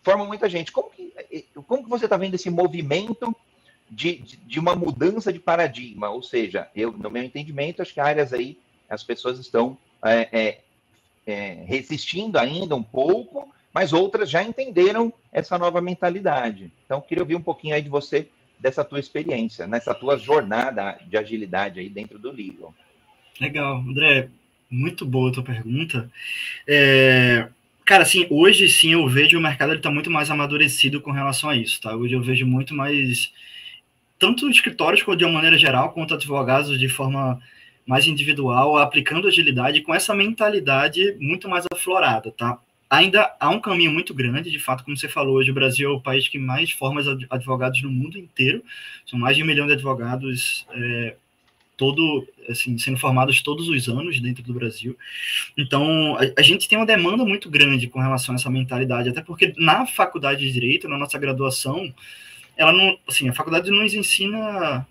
formam 0.04 0.28
muita 0.28 0.50
gente. 0.50 0.72
Como 0.72 0.90
que, 0.90 1.14
é, 1.16 1.44
como 1.66 1.84
que 1.84 1.90
você 1.90 2.06
está 2.06 2.18
vendo 2.18 2.36
esse 2.36 2.50
movimento 2.50 3.36
de, 3.90 4.18
de, 4.18 4.38
de, 4.38 4.60
uma 4.60 4.76
mudança 4.76 5.32
de 5.32 5.40
paradigma? 5.40 6.10
Ou 6.10 6.22
seja, 6.22 6.70
eu, 6.76 6.92
no 6.92 7.10
meu 7.10 7.24
entendimento, 7.24 7.82
acho 7.82 7.94
que 7.94 8.00
áreas 8.00 8.34
aí 8.34 8.60
as 8.90 9.04
pessoas 9.04 9.40
estão 9.40 9.78
é, 10.04 10.28
é, 10.32 10.60
é, 11.26 11.64
resistindo 11.66 12.38
ainda 12.38 12.76
um 12.76 12.84
pouco, 12.84 13.52
mas 13.74 13.94
outras 13.94 14.30
já 14.30 14.44
entenderam 14.44 15.12
essa 15.32 15.58
nova 15.58 15.82
mentalidade. 15.82 16.72
Então, 16.86 17.02
queria 17.02 17.24
ouvir 17.24 17.36
um 17.36 17.42
pouquinho 17.42 17.76
aí 17.76 17.82
de 17.82 17.90
você, 17.90 18.28
dessa 18.60 18.84
tua 18.84 19.00
experiência, 19.00 19.66
nessa 19.66 19.96
tua 19.96 20.18
jornada 20.18 21.00
de 21.08 21.18
agilidade 21.18 21.80
aí 21.80 21.90
dentro 21.90 22.20
do 22.20 22.32
legal. 22.32 22.74
Legal, 23.40 23.78
André, 23.78 24.30
muito 24.74 25.06
boa 25.06 25.30
a 25.30 25.34
tua 25.34 25.44
pergunta. 25.44 26.10
É, 26.68 27.48
cara, 27.86 28.04
assim, 28.04 28.26
hoje 28.30 28.68
sim 28.68 28.94
eu 28.94 29.08
vejo 29.08 29.38
o 29.38 29.42
mercado 29.42 29.74
está 29.74 29.92
muito 29.92 30.10
mais 30.10 30.30
amadurecido 30.32 31.00
com 31.02 31.12
relação 31.12 31.50
a 31.50 31.56
isso, 31.56 31.80
tá? 31.82 31.96
Hoje 31.96 32.14
eu 32.16 32.22
vejo 32.22 32.46
muito 32.46 32.74
mais, 32.74 33.32
tanto 34.18 34.50
escritórios 34.50 35.06
de 35.18 35.26
uma 35.26 35.34
maneira 35.34 35.58
geral, 35.58 35.92
quanto 35.92 36.16
advogados 36.16 36.80
de 36.80 36.90
forma 36.90 37.40
mais 37.86 38.08
individual, 38.08 38.78
aplicando 38.78 39.28
agilidade 39.28 39.82
com 39.82 39.94
essa 39.94 40.14
mentalidade 40.16 41.16
muito 41.20 41.48
mais 41.50 41.66
aflorada, 41.72 42.32
tá? 42.32 42.60
Ainda 42.90 43.36
há 43.40 43.50
um 43.50 43.60
caminho 43.60 43.92
muito 43.92 44.14
grande, 44.14 44.52
de 44.52 44.60
fato, 44.60 44.84
como 44.84 44.96
você 44.96 45.10
falou, 45.10 45.36
hoje 45.36 45.52
o 45.52 45.54
Brasil 45.54 45.90
é 45.90 45.94
o 45.94 46.00
país 46.00 46.28
que 46.28 46.38
mais 46.38 46.72
forma 46.72 47.02
advogados 47.30 47.82
no 47.82 47.92
mundo 47.92 48.18
inteiro, 48.18 48.64
são 49.06 49.20
mais 49.20 49.36
de 49.36 49.44
um 49.44 49.46
milhão 49.48 49.66
de 49.66 49.74
advogados 49.74 50.66
é, 50.72 51.16
todo, 51.78 52.28
assim, 52.50 52.78
sendo 52.78 52.98
formados 52.98 53.42
todos 53.42 53.68
os 53.68 53.88
anos 53.90 54.20
dentro 54.20 54.44
do 54.44 54.54
Brasil. 54.54 54.98
Então, 55.58 56.16
a, 56.18 56.40
a, 56.40 56.44
gente 56.44 56.68
tem 56.68 56.78
uma 56.78 56.86
demanda 56.86 57.26
muito 57.26 57.50
grande 57.50 57.88
com 57.88 58.00
relação 58.00 58.34
a 58.34 58.38
essa 58.38 58.50
mentalidade, 58.50 59.10
até 59.10 59.22
porque 59.22 59.54
na 59.58 59.86
faculdade 59.86 60.42
de 60.42 60.52
Direito, 60.52 60.88
na 60.88 60.98
nossa 60.98 61.18
graduação, 61.18 61.94
ela 62.56 62.72
não, 62.72 62.98
assim, 63.08 63.28
a 63.28 63.34
faculdade 63.34 63.72
nos 63.72 63.94
ensina 63.94 64.86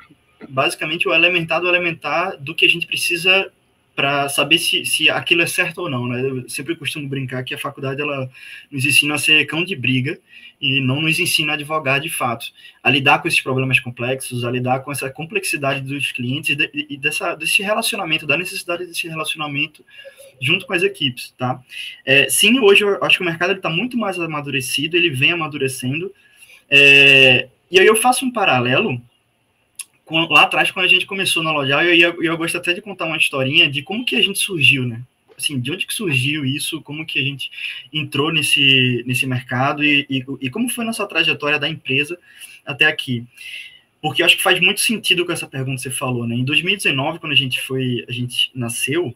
basicamente 0.49 1.07
o 1.07 1.15
elementar 1.15 1.61
do 1.61 1.69
elementar 1.69 2.37
do 2.37 2.55
que 2.55 2.67
a 2.67 2.69
gente 2.69 2.87
precisa 2.87 3.51
para 3.95 4.29
saber 4.29 4.59
se, 4.59 4.85
se 4.87 5.11
aquilo 5.11 5.43
é 5.43 5.47
certo 5.47 5.83
ou 5.83 5.91
não, 5.91 6.07
né? 6.07 6.21
Eu 6.23 6.49
sempre 6.49 6.75
costumo 6.75 7.09
brincar 7.09 7.45
que 7.45 7.55
a 7.55 7.59
faculdade 7.59 8.01
ela 8.01 8.31
nos 8.71 8.85
ensina 8.85 9.15
a 9.15 9.19
ser 9.19 9.45
cão 9.47 9.65
de 9.65 9.77
briga 9.77 10.19
e 10.61 10.81
não 10.81 11.03
nos 11.03 11.19
ensina 11.19 11.53
a 11.53 11.55
advogar 11.55 12.01
de 12.01 12.09
fato, 12.09 12.47
a 12.83 12.89
lidar 12.89 13.21
com 13.21 13.29
esses 13.29 13.41
problemas 13.41 13.81
complexos, 13.81 14.45
a 14.45 14.51
lidar 14.51 14.81
com 14.81 14.93
essa 14.93 15.11
complexidade 15.11 15.83
dos 15.83 16.13
clientes 16.13 16.51
e, 16.51 16.57
de, 16.57 16.97
dessa, 16.97 17.35
desse 17.35 17.63
relacionamento, 17.63 18.27
da 18.27 18.37
necessidade 18.37 18.87
desse 18.87 19.09
relacionamento 19.09 19.85
junto 20.41 20.67
com 20.67 20.73
as 20.73 20.83
equipes, 20.83 21.35
tá? 21.37 21.61
É, 22.05 22.29
sim, 22.29 22.59
hoje 22.61 22.83
eu 22.83 23.03
acho 23.05 23.19
que 23.19 23.23
o 23.23 23.27
mercado 23.27 23.53
está 23.53 23.69
muito 23.69 23.97
mais 23.97 24.19
amadurecido, 24.19 24.97
ele 24.97 25.11
vem 25.11 25.33
amadurecendo, 25.33 26.13
é, 26.69 27.49
e 27.71 27.79
aí 27.79 27.87
eu 27.87 27.95
faço 27.95 28.25
um 28.25 28.33
paralelo 28.33 29.01
lá 30.11 30.43
atrás, 30.43 30.71
quando 30.71 30.87
a 30.87 30.89
gente 30.89 31.07
começou 31.07 31.43
na 31.43 31.53
Loja, 31.53 31.83
eu, 31.85 31.95
ia, 31.95 32.15
eu 32.21 32.37
gosto 32.37 32.57
até 32.57 32.73
de 32.73 32.83
contar 32.83 33.07
uma 33.07 33.17
historinha 33.17 33.71
de 33.71 33.83
como 33.83 34.05
que 34.05 34.17
a 34.17 34.23
gente 34.23 34.39
surgiu, 34.39 34.87
né? 34.87 35.03
Assim, 35.37 35.59
de 35.59 35.73
onde 35.73 35.87
que 35.87 35.95
surgiu 35.95 36.45
isso, 36.45 36.81
como 36.83 37.07
que 37.07 37.19
a 37.19 37.23
gente 37.23 37.51
entrou 37.93 38.33
nesse, 38.33 39.03
nesse 39.07 39.27
mercado 39.27 39.83
e, 39.83 40.07
e, 40.09 40.25
e 40.41 40.51
como 40.51 40.69
foi 40.69 40.85
nossa 40.85 41.07
trajetória 41.07 41.59
da 41.59 41.69
empresa 41.69 42.19
até 42.65 42.85
aqui. 42.85 43.25
Porque 44.01 44.21
eu 44.21 44.27
acho 44.27 44.37
que 44.37 44.43
faz 44.43 44.61
muito 44.61 44.81
sentido 44.81 45.25
com 45.25 45.33
essa 45.33 45.47
pergunta 45.47 45.77
que 45.77 45.83
você 45.83 45.91
falou, 45.91 46.27
né? 46.27 46.35
Em 46.35 46.45
2019, 46.45 47.19
quando 47.19 47.33
a 47.33 47.37
gente 47.37 47.61
foi, 47.61 48.05
a 48.09 48.13
gente 48.13 48.51
nasceu, 48.55 49.15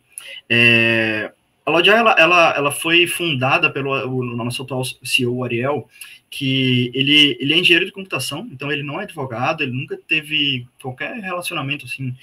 é, 0.49 1.33
a 1.67 1.71
Loja, 1.73 1.93
ela, 1.93 2.15
ela, 2.17 2.55
ela 2.57 2.71
foi 2.71 3.09
fundada 3.09 3.69
pelo 3.69 3.91
o, 3.91 4.23
nosso 4.37 4.63
atual 4.63 4.85
CEO, 5.03 5.43
Ariel, 5.43 5.89
que 6.31 6.91
ele, 6.95 7.37
ele 7.41 7.55
é 7.55 7.59
engenheiro 7.59 7.87
de 7.87 7.93
computação, 7.93 8.49
então 8.53 8.71
ele 8.71 8.83
não 8.83 9.01
é 9.01 9.05
advogado, 9.05 9.63
ele 9.63 9.73
nunca 9.73 9.97
teve 9.97 10.67
qualquer 10.81 11.15
relacionamento 11.21 11.87
assim 11.87 12.15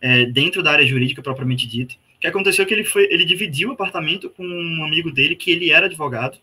é, 0.00 0.26
dentro 0.26 0.62
da 0.62 0.72
área 0.72 0.86
jurídica 0.86 1.22
propriamente 1.22 1.66
dita. 1.66 1.94
O 2.16 2.20
que 2.20 2.26
aconteceu 2.26 2.64
é 2.64 2.66
que 2.66 2.74
ele 2.74 2.84
foi, 2.84 3.04
ele 3.10 3.24
dividiu 3.24 3.70
o 3.70 3.72
apartamento 3.72 4.30
com 4.30 4.44
um 4.44 4.84
amigo 4.84 5.10
dele 5.10 5.36
que 5.36 5.50
ele 5.50 5.70
era 5.70 5.86
advogado. 5.86 6.38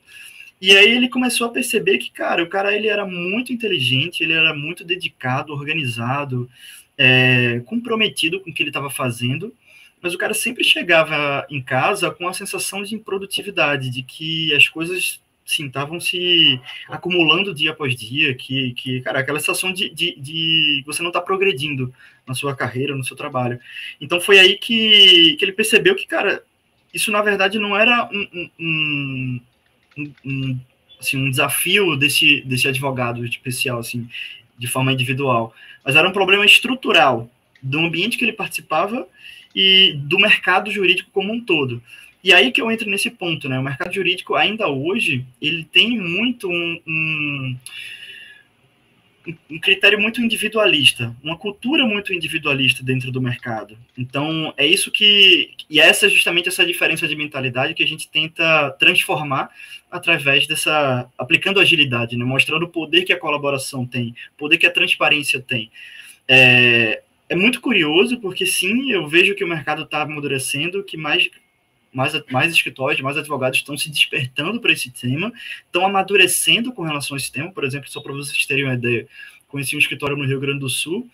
E 0.61 0.75
aí 0.75 0.89
ele 0.91 1.07
começou 1.07 1.47
a 1.47 1.51
perceber 1.51 1.97
que, 1.97 2.11
cara, 2.11 2.43
o 2.43 2.49
cara 2.49 2.75
ele 2.75 2.89
era 2.89 3.05
muito 3.05 3.53
inteligente, 3.53 4.21
ele 4.21 4.33
era 4.33 4.53
muito 4.53 4.83
dedicado, 4.83 5.53
organizado, 5.53 6.49
é, 6.97 7.61
comprometido 7.65 8.41
com 8.41 8.49
o 8.49 8.53
que 8.53 8.61
ele 8.61 8.69
estava 8.69 8.89
fazendo, 8.89 9.53
mas 10.01 10.13
o 10.13 10.17
cara 10.17 10.33
sempre 10.33 10.65
chegava 10.65 11.47
em 11.49 11.61
casa 11.61 12.11
com 12.11 12.27
a 12.27 12.33
sensação 12.33 12.83
de 12.83 12.93
improdutividade, 12.93 13.89
de 13.89 14.03
que 14.03 14.53
as 14.53 14.67
coisas 14.67 15.21
sim, 15.49 15.65
estavam 15.65 15.99
se 15.99 16.61
acumulando 16.87 17.55
dia 17.55 17.71
após 17.71 17.95
dia, 17.95 18.35
que, 18.35 18.71
que 18.73 19.01
cara, 19.01 19.19
aquela 19.19 19.39
sensação 19.39 19.73
de, 19.73 19.89
de, 19.89 20.15
de 20.19 20.83
você 20.85 21.01
não 21.01 21.09
está 21.09 21.19
progredindo 21.19 21.91
na 22.27 22.35
sua 22.35 22.55
carreira, 22.55 22.95
no 22.95 23.03
seu 23.03 23.17
trabalho. 23.17 23.59
Então 23.99 24.21
foi 24.21 24.37
aí 24.37 24.57
que, 24.57 25.35
que 25.37 25.43
ele 25.43 25.51
percebeu 25.51 25.95
que, 25.95 26.05
cara, 26.05 26.43
isso 26.93 27.11
na 27.11 27.21
verdade 27.21 27.57
não 27.57 27.75
era 27.75 28.07
um, 28.13 28.49
um, 28.59 29.41
um, 29.97 30.11
um 30.23 30.59
assim, 30.99 31.17
um 31.17 31.31
desafio 31.31 31.95
desse, 31.95 32.41
desse 32.41 32.67
advogado 32.67 33.25
especial, 33.25 33.79
assim, 33.79 34.07
de 34.57 34.67
forma 34.67 34.93
individual, 34.93 35.53
mas 35.83 35.95
era 35.95 36.07
um 36.07 36.13
problema 36.13 36.45
estrutural 36.45 37.27
do 37.61 37.79
ambiente 37.79 38.17
que 38.17 38.25
ele 38.25 38.33
participava 38.33 39.07
e 39.55 39.93
do 39.97 40.19
mercado 40.19 40.69
jurídico 40.69 41.09
como 41.11 41.33
um 41.33 41.43
todo. 41.43 41.81
E 42.23 42.33
aí 42.33 42.51
que 42.51 42.61
eu 42.61 42.69
entro 42.69 42.89
nesse 42.89 43.09
ponto, 43.09 43.47
né? 43.47 43.57
O 43.57 43.63
mercado 43.63 43.93
jurídico 43.93 44.35
ainda 44.35 44.67
hoje 44.67 45.25
ele 45.41 45.63
tem 45.63 45.97
muito 45.97 46.49
um, 46.49 46.81
um, 46.85 47.57
um, 49.49 49.59
critério 49.59 49.99
muito 49.99 50.21
individualista, 50.21 51.15
uma 51.23 51.37
cultura 51.37 51.85
muito 51.85 52.13
individualista 52.13 52.83
dentro 52.83 53.09
do 53.09 53.21
mercado. 53.21 53.77
Então 53.97 54.53
é 54.57 54.67
isso 54.67 54.91
que 54.91 55.51
e 55.69 55.79
essa 55.79 56.07
é 56.07 56.09
justamente 56.09 56.49
essa 56.49 56.65
diferença 56.65 57.07
de 57.07 57.15
mentalidade 57.15 57.73
que 57.73 57.83
a 57.83 57.87
gente 57.87 58.09
tenta 58.09 58.71
transformar 58.71 59.49
através 59.89 60.45
dessa 60.45 61.09
aplicando 61.17 61.59
agilidade, 61.59 62.17
né? 62.17 62.25
Mostrando 62.25 62.63
o 62.63 62.69
poder 62.69 63.05
que 63.05 63.13
a 63.13 63.19
colaboração 63.19 63.85
tem, 63.85 64.13
o 64.33 64.37
poder 64.37 64.57
que 64.57 64.67
a 64.67 64.71
transparência 64.71 65.39
tem. 65.39 65.71
É, 66.27 67.01
é 67.29 67.35
muito 67.35 67.61
curioso 67.61 68.19
porque 68.19 68.45
sim, 68.45 68.91
eu 68.91 69.07
vejo 69.07 69.35
que 69.35 69.43
o 69.43 69.47
mercado 69.47 69.83
está 69.83 70.01
amadurecendo, 70.01 70.83
que 70.83 70.97
mais 70.97 71.29
mais, 71.93 72.13
mais 72.31 72.51
escritórios, 72.51 73.01
mais 73.01 73.17
advogados 73.17 73.59
estão 73.59 73.77
se 73.77 73.89
despertando 73.89 74.59
para 74.59 74.71
esse 74.71 74.91
tema, 74.91 75.31
estão 75.65 75.85
amadurecendo 75.85 76.71
com 76.71 76.83
relação 76.83 77.15
a 77.15 77.17
esse 77.17 77.31
tema. 77.31 77.51
Por 77.51 77.63
exemplo, 77.63 77.89
só 77.89 78.01
para 78.01 78.13
vocês 78.13 78.45
terem 78.45 78.65
uma 78.65 78.75
ideia, 78.75 79.07
conheci 79.47 79.75
um 79.75 79.79
escritório 79.79 80.15
no 80.15 80.25
Rio 80.25 80.39
Grande 80.39 80.59
do 80.59 80.69
Sul 80.69 81.09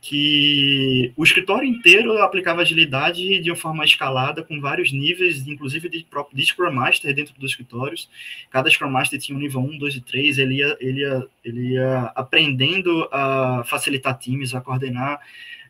que 0.00 1.12
o 1.14 1.22
escritório 1.22 1.68
inteiro 1.68 2.22
aplicava 2.22 2.62
agilidade 2.62 3.38
de 3.40 3.50
uma 3.50 3.56
forma 3.56 3.84
escalada, 3.84 4.42
com 4.42 4.60
vários 4.60 4.92
níveis, 4.92 5.46
inclusive 5.46 5.88
de, 5.90 6.06
de 6.32 6.46
Scrum 6.46 6.72
Master 6.72 7.14
dentro 7.14 7.34
dos 7.38 7.50
escritórios. 7.50 8.08
Cada 8.50 8.70
Scrum 8.70 8.90
Master 8.90 9.20
tinha 9.20 9.36
um 9.36 9.40
nível 9.40 9.60
1, 9.60 9.78
2 9.78 9.96
e 9.96 10.00
3, 10.00 10.38
ele 10.38 10.54
ia, 10.54 10.76
ele 10.80 11.00
ia, 11.00 11.28
ele 11.44 11.68
ia 11.72 12.12
aprendendo 12.14 13.06
a 13.12 13.62
facilitar 13.66 14.18
times, 14.18 14.54
a 14.54 14.60
coordenar 14.60 15.20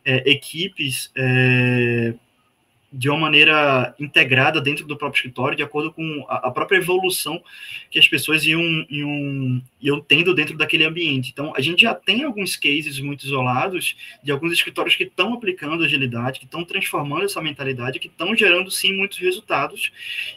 é, 0.04 0.30
equipes, 0.30 1.10
é, 1.16 2.14
de 2.92 3.08
uma 3.08 3.18
maneira 3.18 3.94
integrada 4.00 4.60
dentro 4.60 4.84
do 4.84 4.96
próprio 4.96 5.18
escritório, 5.18 5.56
de 5.56 5.62
acordo 5.62 5.92
com 5.92 6.26
a, 6.28 6.50
própria 6.50 6.78
evolução 6.78 7.42
que 7.88 7.98
as 7.98 8.08
pessoas 8.08 8.44
iam, 8.44 8.84
iam, 8.90 9.62
iam 9.80 10.00
tendo 10.00 10.34
dentro 10.34 10.56
daquele 10.56 10.84
ambiente. 10.84 11.30
Então, 11.32 11.52
a 11.56 11.60
gente 11.60 11.82
já 11.82 11.94
tem 11.94 12.24
alguns 12.24 12.56
cases 12.56 12.98
muito 12.98 13.24
isolados 13.24 13.96
de 14.22 14.32
alguns 14.32 14.52
escritórios 14.52 14.96
que 14.96 15.04
estão 15.04 15.34
aplicando 15.34 15.84
agilidade, 15.84 16.40
que 16.40 16.46
estão 16.46 16.64
transformando 16.64 17.24
essa 17.24 17.40
mentalidade, 17.40 18.00
que 18.00 18.08
estão 18.08 18.34
gerando, 18.34 18.70
sim, 18.70 18.92
muitos 18.92 19.18
resultados. 19.18 19.92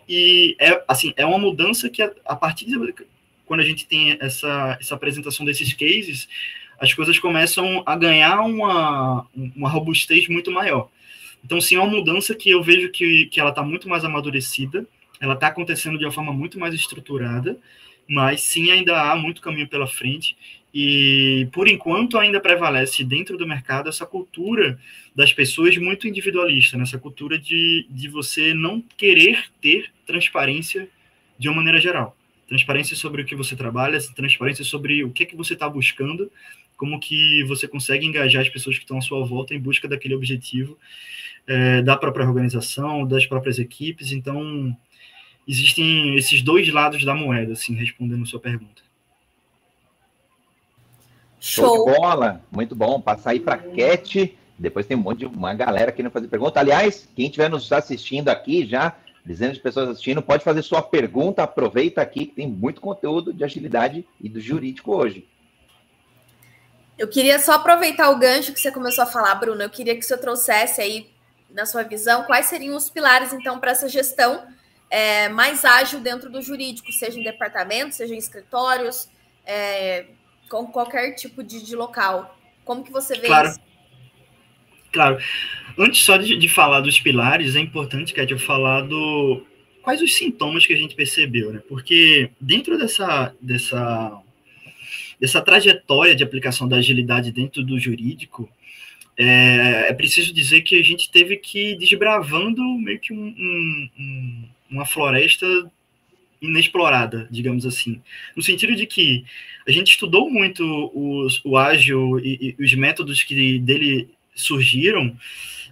E, 0.07 0.55
é 0.59 0.83
assim, 0.87 1.11
é 1.17 1.25
uma 1.25 1.39
mudança 1.39 1.89
que, 1.89 2.03
a, 2.03 2.11
a 2.25 2.35
partir 2.35 2.65
de 2.65 2.93
quando 3.45 3.61
a 3.61 3.65
gente 3.65 3.87
tem 3.87 4.15
essa, 4.21 4.77
essa 4.79 4.93
apresentação 4.93 5.45
desses 5.45 5.73
cases, 5.73 6.27
as 6.79 6.93
coisas 6.93 7.17
começam 7.17 7.81
a 7.85 7.95
ganhar 7.95 8.41
uma, 8.41 9.25
uma 9.55 9.69
robustez 9.69 10.27
muito 10.27 10.51
maior. 10.51 10.89
Então, 11.43 11.59
sim, 11.59 11.75
é 11.75 11.79
uma 11.79 11.91
mudança 11.91 12.33
que 12.33 12.49
eu 12.49 12.63
vejo 12.63 12.89
que, 12.89 13.25
que 13.25 13.39
ela 13.39 13.49
está 13.49 13.61
muito 13.61 13.89
mais 13.89 14.05
amadurecida, 14.05 14.87
ela 15.19 15.33
está 15.33 15.47
acontecendo 15.47 15.97
de 15.97 16.05
uma 16.05 16.11
forma 16.11 16.31
muito 16.31 16.59
mais 16.59 16.73
estruturada, 16.73 17.59
mas 18.07 18.41
sim, 18.41 18.71
ainda 18.71 19.11
há 19.11 19.15
muito 19.15 19.41
caminho 19.41 19.67
pela 19.67 19.87
frente. 19.87 20.35
E, 20.73 21.47
por 21.51 21.67
enquanto, 21.67 22.17
ainda 22.17 22.39
prevalece 22.39 23.03
dentro 23.03 23.37
do 23.37 23.47
mercado 23.47 23.89
essa 23.89 24.05
cultura 24.05 24.79
das 25.15 25.31
pessoas 25.31 25.77
muito 25.77 26.07
individualista, 26.07 26.77
né? 26.77 26.83
cultura 26.99 27.37
de, 27.37 27.85
de 27.89 28.07
você 28.07 28.53
não 28.53 28.81
querer 28.97 29.45
ter 29.61 29.91
transparência 30.05 30.89
de 31.37 31.47
uma 31.47 31.57
maneira 31.57 31.79
geral. 31.79 32.17
Transparência 32.47 32.95
sobre 32.95 33.21
o 33.21 33.25
que 33.25 33.35
você 33.35 33.55
trabalha, 33.55 33.99
transparência 34.15 34.63
sobre 34.63 35.03
o 35.03 35.11
que, 35.11 35.23
é 35.23 35.25
que 35.25 35.35
você 35.35 35.53
está 35.53 35.69
buscando 35.69 36.31
como 36.77 36.99
que 36.99 37.43
você 37.45 37.67
consegue 37.67 38.05
engajar 38.05 38.41
as 38.41 38.49
pessoas 38.49 38.77
que 38.77 38.83
estão 38.83 38.97
à 38.97 39.01
sua 39.01 39.25
volta 39.25 39.53
em 39.53 39.59
busca 39.59 39.87
daquele 39.87 40.15
objetivo 40.15 40.77
é, 41.47 41.81
da 41.81 41.97
própria 41.97 42.25
organização, 42.25 43.05
das 43.05 43.25
próprias 43.25 43.59
equipes. 43.59 44.11
Então, 44.11 44.75
existem 45.47 46.15
esses 46.15 46.41
dois 46.41 46.71
lados 46.71 47.03
da 47.03 47.13
moeda, 47.13 47.53
assim, 47.53 47.73
respondendo 47.73 48.23
a 48.23 48.25
sua 48.25 48.39
pergunta. 48.39 48.81
Show 51.39 51.85
de 51.85 51.99
bola, 51.99 52.41
muito 52.51 52.73
bom. 52.73 53.01
Passar 53.01 53.31
aí 53.31 53.39
para 53.39 53.57
Cat. 53.57 54.33
Depois 54.57 54.85
tem 54.85 54.95
um 54.95 55.01
monte 55.01 55.19
de 55.19 55.25
uma 55.25 55.53
galera 55.53 55.91
querendo 55.91 56.11
fazer 56.11 56.27
pergunta. 56.29 56.59
Aliás, 56.59 57.09
quem 57.15 57.25
estiver 57.25 57.49
nos 57.49 57.69
assistindo 57.71 58.29
aqui 58.29 58.65
já, 58.65 58.95
dezenas 59.25 59.57
de 59.57 59.61
pessoas 59.61 59.89
assistindo, 59.89 60.21
pode 60.21 60.43
fazer 60.43 60.61
sua 60.61 60.81
pergunta. 60.81 61.43
Aproveita 61.43 62.01
aqui 62.01 62.27
que 62.27 62.35
tem 62.35 62.47
muito 62.47 62.79
conteúdo 62.79 63.33
de 63.33 63.43
agilidade 63.43 64.05
e 64.21 64.29
do 64.29 64.39
jurídico 64.39 64.95
hoje. 64.95 65.27
Eu 67.03 67.07
queria 67.09 67.37
só 67.37 67.55
aproveitar 67.55 68.09
o 68.11 68.17
gancho 68.17 68.53
que 68.53 68.59
você 68.61 68.71
começou 68.71 69.03
a 69.03 69.05
falar, 69.05 69.35
Bruno. 69.35 69.61
Eu 69.61 69.69
queria 69.69 69.93
que 69.93 70.03
você 70.03 70.17
trouxesse 70.17 70.79
aí, 70.79 71.07
na 71.49 71.65
sua 71.65 71.83
visão, 71.83 72.23
quais 72.23 72.45
seriam 72.45 72.77
os 72.77 72.89
pilares, 72.89 73.33
então, 73.33 73.59
para 73.59 73.71
essa 73.71 73.89
gestão 73.89 74.47
é, 74.89 75.27
mais 75.27 75.65
ágil 75.65 75.99
dentro 75.99 76.29
do 76.29 76.41
jurídico, 76.41 76.89
seja 76.93 77.19
em 77.19 77.23
departamentos, 77.23 77.97
seja 77.97 78.15
em 78.15 78.17
escritórios, 78.17 79.09
é, 79.45 80.05
com 80.49 80.65
qualquer 80.67 81.11
tipo 81.11 81.43
de, 81.43 81.61
de, 81.61 81.75
local. 81.75 82.39
Como 82.63 82.85
que 82.85 82.91
você 82.91 83.19
vê 83.19 83.27
claro. 83.27 83.49
isso? 83.49 83.59
Claro. 84.93 85.17
Antes 85.77 86.05
só 86.05 86.15
de, 86.15 86.37
de 86.37 86.47
falar 86.47 86.79
dos 86.79 87.01
pilares, 87.01 87.57
é 87.57 87.59
importante, 87.59 88.13
Kat, 88.13 88.31
eu 88.31 88.39
falar 88.39 88.79
do 88.79 89.45
quais 89.81 90.01
os 90.01 90.15
sintomas 90.15 90.65
que 90.65 90.71
a 90.71 90.77
gente 90.77 90.95
percebeu, 90.95 91.51
né? 91.51 91.61
Porque 91.67 92.31
dentro 92.39 92.77
dessa, 92.77 93.35
dessa 93.41 94.22
dessa 95.19 95.41
trajetória 95.41 96.15
de 96.15 96.23
aplicação 96.23 96.67
da 96.67 96.77
agilidade 96.77 97.31
dentro 97.31 97.63
do 97.63 97.79
jurídico, 97.79 98.49
é, 99.17 99.89
é, 99.89 99.93
preciso 99.93 100.33
dizer 100.33 100.61
que 100.61 100.79
a 100.79 100.83
gente 100.83 101.09
teve 101.11 101.37
que 101.37 101.71
ir 101.71 101.77
desbravando 101.77 102.61
meio 102.79 102.99
que 102.99 103.13
um, 103.13 103.27
um, 103.27 103.89
um, 103.99 104.43
uma 104.71 104.85
floresta 104.85 105.45
inexplorada, 106.41 107.27
digamos 107.31 107.65
assim, 107.65 108.01
no 108.35 108.43
sentido 108.43 108.75
de 108.75 108.85
que 108.85 109.23
a 109.67 109.71
gente 109.71 109.91
estudou 109.91 110.29
muito 110.29 110.91
os, 110.93 111.39
o 111.45 111.57
ágil 111.57 112.19
e, 112.19 112.55
e 112.59 112.63
os 112.63 112.73
métodos 112.73 113.23
que 113.23 113.59
dele 113.59 114.09
surgiram, 114.35 115.15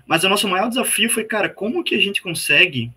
mas 0.08 0.24
o 0.24 0.30
nosso 0.30 0.48
maior 0.48 0.70
desafio 0.70 1.10
foi, 1.10 1.24
cara, 1.24 1.50
como 1.50 1.84
que 1.84 1.96
a 1.96 2.02
gente 2.02 2.22
consegue 2.22 2.92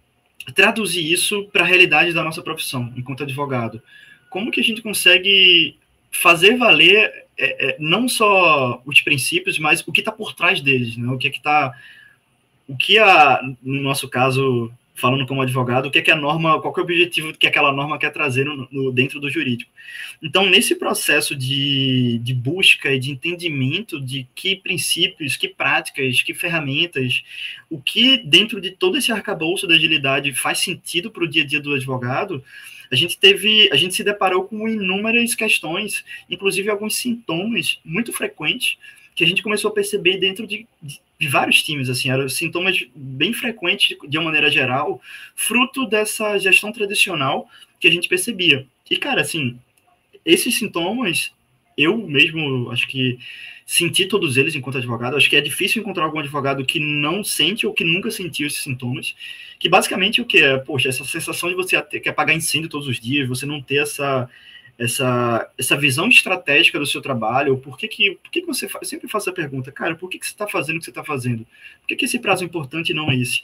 traduzir 0.55 1.11
isso 1.11 1.45
para 1.53 1.65
a 1.65 1.67
realidade 1.67 2.13
da 2.13 2.23
nossa 2.23 2.43
profissão 2.43 2.93
enquanto 2.97 3.23
advogado? 3.23 3.83
Como 4.31 4.51
que 4.51 4.61
a 4.61 4.65
gente 4.65 4.83
consegue 4.83 5.77
fazer 6.15 6.57
valer 6.57 7.25
é, 7.37 7.71
é, 7.71 7.77
não 7.81 8.09
só 8.09 8.81
os 8.87 9.01
princípios, 9.01 9.59
mas 9.59 9.83
o 9.87 9.93
que 9.93 10.01
está 10.01 10.13
por 10.13 10.33
trás 10.35 10.61
deles, 10.61 10.97
né? 10.97 11.11
O 11.11 11.19
que 11.19 11.27
é 11.27 11.31
que 11.31 11.39
está, 11.39 11.73
o 12.69 12.77
que 12.77 12.99
a, 12.99 13.41
no 13.61 13.83
nosso 13.83 14.09
caso, 14.09 14.73
falando 14.95 15.27
como 15.27 15.43
advogado, 15.43 15.87
o 15.87 15.91
que 15.91 15.99
é 15.99 16.03
que 16.03 16.13
a 16.13 16.17
norma, 16.17 16.61
qual 16.61 16.73
é 16.77 16.81
o 16.81 16.85
objetivo 16.85 17.37
que 17.37 17.49
aquela 17.49 17.73
norma 17.73 17.99
quer 17.99 18.11
trazer 18.11 18.45
no, 18.45 18.69
no, 18.71 18.93
dentro 18.93 19.19
do 19.19 19.29
jurídico. 19.29 19.71
Então, 20.23 20.47
nesse 20.47 20.77
processo 20.77 21.35
de, 21.35 22.21
de 22.23 22.33
busca 22.33 22.93
e 22.93 23.01
de 23.01 23.11
entendimento 23.11 24.01
de 24.01 24.29
que 24.33 24.55
princípios, 24.55 25.37
que 25.37 25.49
práticas, 25.49 26.23
que 26.23 26.33
ferramentas, 26.33 27.25
o 27.69 27.81
que 27.81 28.19
dentro 28.19 28.61
de 28.61 28.71
todo 28.71 28.97
esse 28.97 29.11
arcabouço 29.11 29.67
da 29.67 29.75
agilidade 29.75 30.33
faz 30.33 30.61
sentido 30.61 31.11
para 31.11 31.25
o 31.25 31.29
dia 31.29 31.43
a 31.43 31.47
dia 31.47 31.61
do 31.61 31.75
advogado, 31.75 32.45
a 32.95 32.97
gente 32.97 33.19
teve, 33.19 33.69
a 33.73 33.77
gente 33.77 33.95
se 33.95 34.05
deparou 34.05 34.45
com 34.45 34.69
inúmeras 34.69 35.35
questões, 35.35 36.05
inclusive 36.31 36.71
alguns 36.71 36.95
sintomas 36.95 37.81
muito 37.85 38.13
frequentes 38.13 38.79
que 39.17 39.25
a 39.25 39.27
gente 39.27 39.43
começou 39.43 39.71
a 39.71 39.75
perceber 39.75 40.19
dentro 40.19 40.47
de, 40.47 40.67
de, 40.81 41.01
de 41.19 41.29
vários 41.29 41.63
times, 41.63 41.89
assim, 41.89 42.09
eram 42.09 42.29
sintomas 42.29 42.85
bem 42.95 43.33
frequentes 43.33 43.97
de 44.09 44.17
uma 44.17 44.27
maneira 44.27 44.49
geral, 44.49 45.01
fruto 45.35 45.87
dessa 45.87 46.39
gestão 46.39 46.73
tradicional 46.73 47.49
que 47.81 47.89
a 47.89 47.91
gente 47.91 48.09
percebia. 48.09 48.65
E 48.89 48.97
cara, 48.97 49.21
assim, 49.21 49.59
esses 50.25 50.57
sintomas 50.57 51.33
eu 51.77 51.97
mesmo 51.97 52.71
acho 52.71 52.87
que 52.89 53.19
senti 53.67 54.07
todos 54.07 54.37
eles 54.37 54.55
enquanto 54.55 54.79
advogado. 54.79 55.17
Acho 55.17 55.29
que 55.29 55.37
é 55.37 55.41
difícil 55.41 55.81
encontrar 55.81 56.05
algum 56.05 56.19
advogado 56.19 56.65
que 56.65 56.79
não 56.79 57.25
sente 57.25 57.67
ou 57.67 57.73
que 57.73 57.85
nunca 57.85 58.11
sentiu 58.11 58.47
esses 58.47 58.63
sintomas. 58.63 59.15
Que 59.59 59.69
basicamente 59.69 60.21
o 60.21 60.25
que 60.25 60.39
é? 60.39 60.59
Poxa, 60.59 60.89
essa 60.89 61.05
sensação 61.05 61.49
de 61.49 61.55
você 61.55 61.81
ter 61.83 62.01
que 62.01 62.09
apagar 62.09 62.37
incêndio 62.37 62.69
todos 62.69 62.87
os 62.87 63.01
dias, 63.01 63.29
você 63.29 63.47
não 63.47 63.63
ter 63.63 63.77
essa 63.77 64.29
essa, 64.79 65.49
essa 65.57 65.77
visão 65.77 66.09
estratégica 66.09 66.79
do 66.79 66.87
seu 66.87 67.01
trabalho, 67.01 67.59
por 67.59 67.79
que 67.79 67.87
que, 67.87 68.19
por 68.23 68.31
que, 68.31 68.41
que 68.41 68.47
você 68.47 68.69
faz, 68.69 68.89
sempre 68.89 69.09
faço 69.09 69.31
a 69.31 69.33
pergunta, 69.33 69.71
cara, 69.71 69.95
por 69.95 70.09
que, 70.09 70.19
que 70.19 70.27
você 70.27 70.33
está 70.33 70.49
fazendo 70.49 70.77
o 70.77 70.79
que 70.81 70.85
você 70.85 70.91
está 70.91 71.05
fazendo? 71.05 71.47
Por 71.81 71.89
que, 71.89 71.97
que 71.97 72.05
esse 72.05 72.19
prazo 72.19 72.43
é 72.43 72.47
importante 72.47 72.91
e 72.91 72.95
não 72.95 73.11
é 73.11 73.17
esse? 73.17 73.43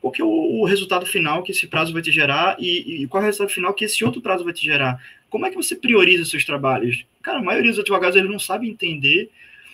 Qual 0.00 0.12
que 0.12 0.20
é 0.20 0.24
o, 0.24 0.28
o, 0.28 0.64
resultado 0.64 1.06
final 1.06 1.42
que 1.42 1.52
esse 1.52 1.66
prazo 1.66 1.92
vai 1.92 2.02
te 2.02 2.12
gerar 2.12 2.56
e, 2.58 3.02
e 3.02 3.06
qual 3.06 3.22
é 3.22 3.24
o 3.24 3.26
resultado 3.26 3.54
final 3.54 3.72
que 3.72 3.84
esse 3.84 4.04
outro 4.04 4.20
prazo 4.20 4.44
vai 4.44 4.52
te 4.52 4.64
gerar? 4.64 5.00
Como 5.34 5.46
é 5.46 5.50
que 5.50 5.56
você 5.56 5.74
prioriza 5.74 6.24
seus 6.24 6.44
trabalhos? 6.44 7.04
Cara, 7.20 7.40
a 7.40 7.42
maioria 7.42 7.72
dos 7.72 7.80
advogados 7.80 8.16
eles 8.16 8.30
não 8.30 8.38
sabem 8.38 8.70
entender 8.70 9.32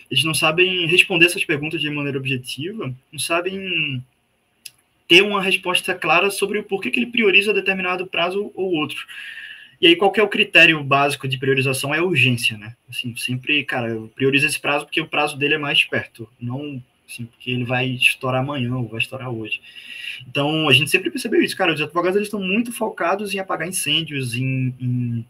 eles 0.09 0.23
não 0.23 0.33
sabem 0.33 0.87
responder 0.87 1.27
essas 1.27 1.45
perguntas 1.45 1.79
de 1.79 1.87
maneira 1.91 2.17
objetiva, 2.17 2.91
não 3.11 3.19
sabem 3.19 4.03
ter 5.07 5.21
uma 5.21 5.39
resposta 5.39 5.93
clara 5.93 6.31
sobre 6.31 6.57
o 6.57 6.63
porquê 6.63 6.89
que 6.89 6.99
ele 6.99 7.11
prioriza 7.11 7.53
determinado 7.53 8.07
prazo 8.07 8.51
ou 8.55 8.73
outro. 8.73 9.05
E 9.79 9.85
aí, 9.85 9.95
qual 9.95 10.11
é 10.17 10.23
o 10.23 10.27
critério 10.27 10.83
básico 10.83 11.27
de 11.27 11.37
priorização? 11.37 11.93
É 11.93 12.01
urgência, 12.01 12.57
né? 12.57 12.75
Assim, 12.89 13.15
sempre, 13.15 13.63
cara, 13.63 13.89
eu 13.89 14.11
priorizo 14.15 14.47
esse 14.47 14.59
prazo 14.59 14.85
porque 14.85 14.99
o 14.99 15.07
prazo 15.07 15.37
dele 15.37 15.53
é 15.53 15.59
mais 15.59 15.83
perto, 15.85 16.27
não 16.39 16.83
assim, 17.11 17.25
porque 17.25 17.51
ele 17.51 17.65
vai 17.65 17.87
estourar 17.87 18.41
amanhã 18.41 18.75
ou 18.75 18.87
vai 18.87 18.99
estourar 18.99 19.29
hoje. 19.29 19.61
Então, 20.27 20.69
a 20.69 20.73
gente 20.73 20.89
sempre 20.89 21.11
percebeu 21.11 21.41
isso, 21.41 21.57
cara, 21.57 21.73
os 21.73 21.81
advogados 21.81 22.15
eles 22.15 22.27
estão 22.27 22.41
muito 22.41 22.71
focados 22.71 23.33
em 23.33 23.39
apagar 23.39 23.67
incêndios, 23.67 24.35
em, 24.35 24.73
em 24.79 25.25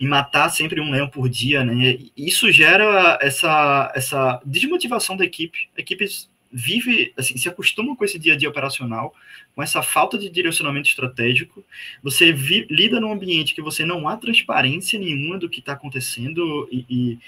em 0.00 0.06
matar 0.08 0.50
sempre 0.50 0.80
um 0.80 0.90
leão 0.90 1.08
por 1.08 1.28
dia, 1.28 1.64
né? 1.64 1.96
Isso 2.16 2.50
gera 2.50 3.16
essa, 3.22 3.92
essa 3.94 4.40
desmotivação 4.44 5.16
da 5.16 5.24
equipe. 5.24 5.68
A 5.78 5.80
equipe 5.80 6.04
vive, 6.52 7.12
assim, 7.16 7.36
se 7.36 7.48
acostuma 7.48 7.94
com 7.94 8.04
esse 8.04 8.18
dia 8.18 8.34
a 8.34 8.36
dia 8.36 8.48
operacional, 8.48 9.14
com 9.54 9.62
essa 9.62 9.80
falta 9.80 10.18
de 10.18 10.28
direcionamento 10.28 10.88
estratégico. 10.88 11.64
Você 12.02 12.32
vi, 12.32 12.66
lida 12.68 12.98
num 12.98 13.12
ambiente 13.12 13.54
que 13.54 13.62
você 13.62 13.84
não 13.84 14.08
há 14.08 14.16
transparência 14.16 14.98
nenhuma 14.98 15.38
do 15.38 15.48
que 15.48 15.60
está 15.60 15.74
acontecendo 15.74 16.68
e, 16.72 16.84
e 16.90 17.18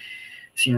assim, 0.52 0.76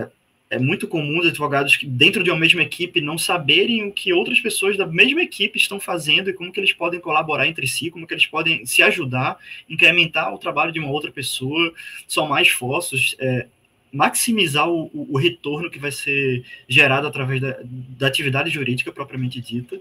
é 0.49 0.59
muito 0.59 0.87
comum 0.87 1.19
os 1.19 1.27
advogados 1.27 1.77
que 1.77 1.87
dentro 1.87 2.23
de 2.23 2.31
uma 2.31 2.39
mesma 2.39 2.63
equipe 2.63 3.01
não 3.01 3.19
saberem 3.19 3.85
o 3.85 3.93
que 3.93 4.13
outras 4.13 4.39
pessoas 4.41 4.77
da 4.77 4.87
mesma 4.87 5.23
equipe 5.23 5.59
estão 5.59 5.81
fazendo 5.81 6.31
e 6.31 6.33
como 6.33 6.53
que 6.53 6.61
eles 6.61 6.73
podem 6.73 7.01
colaborar 7.01 7.49
entre 7.49 7.67
si, 7.67 7.91
como 7.91 8.07
que 8.07 8.15
eles 8.15 8.27
podem 8.27 8.65
se 8.65 8.83
ajudar, 8.83 9.39
incrementar 9.69 10.33
o 10.33 10.39
trabalho 10.39 10.73
de 10.73 10.79
uma 10.79 10.91
outra 10.91 11.11
pessoa, 11.11 11.73
somar 12.07 12.43
esforços, 12.43 13.17
é, 13.19 13.49
maximizar 13.93 14.69
o, 14.69 14.91
o, 14.93 15.19
retorno 15.19 15.71
que 15.71 15.79
vai 15.79 15.91
ser 15.91 16.45
gerado 16.69 17.07
através 17.07 17.41
da, 17.41 17.59
da, 17.65 18.07
atividade 18.07 18.51
jurídica 18.51 18.93
propriamente 18.93 19.41
dita. 19.41 19.81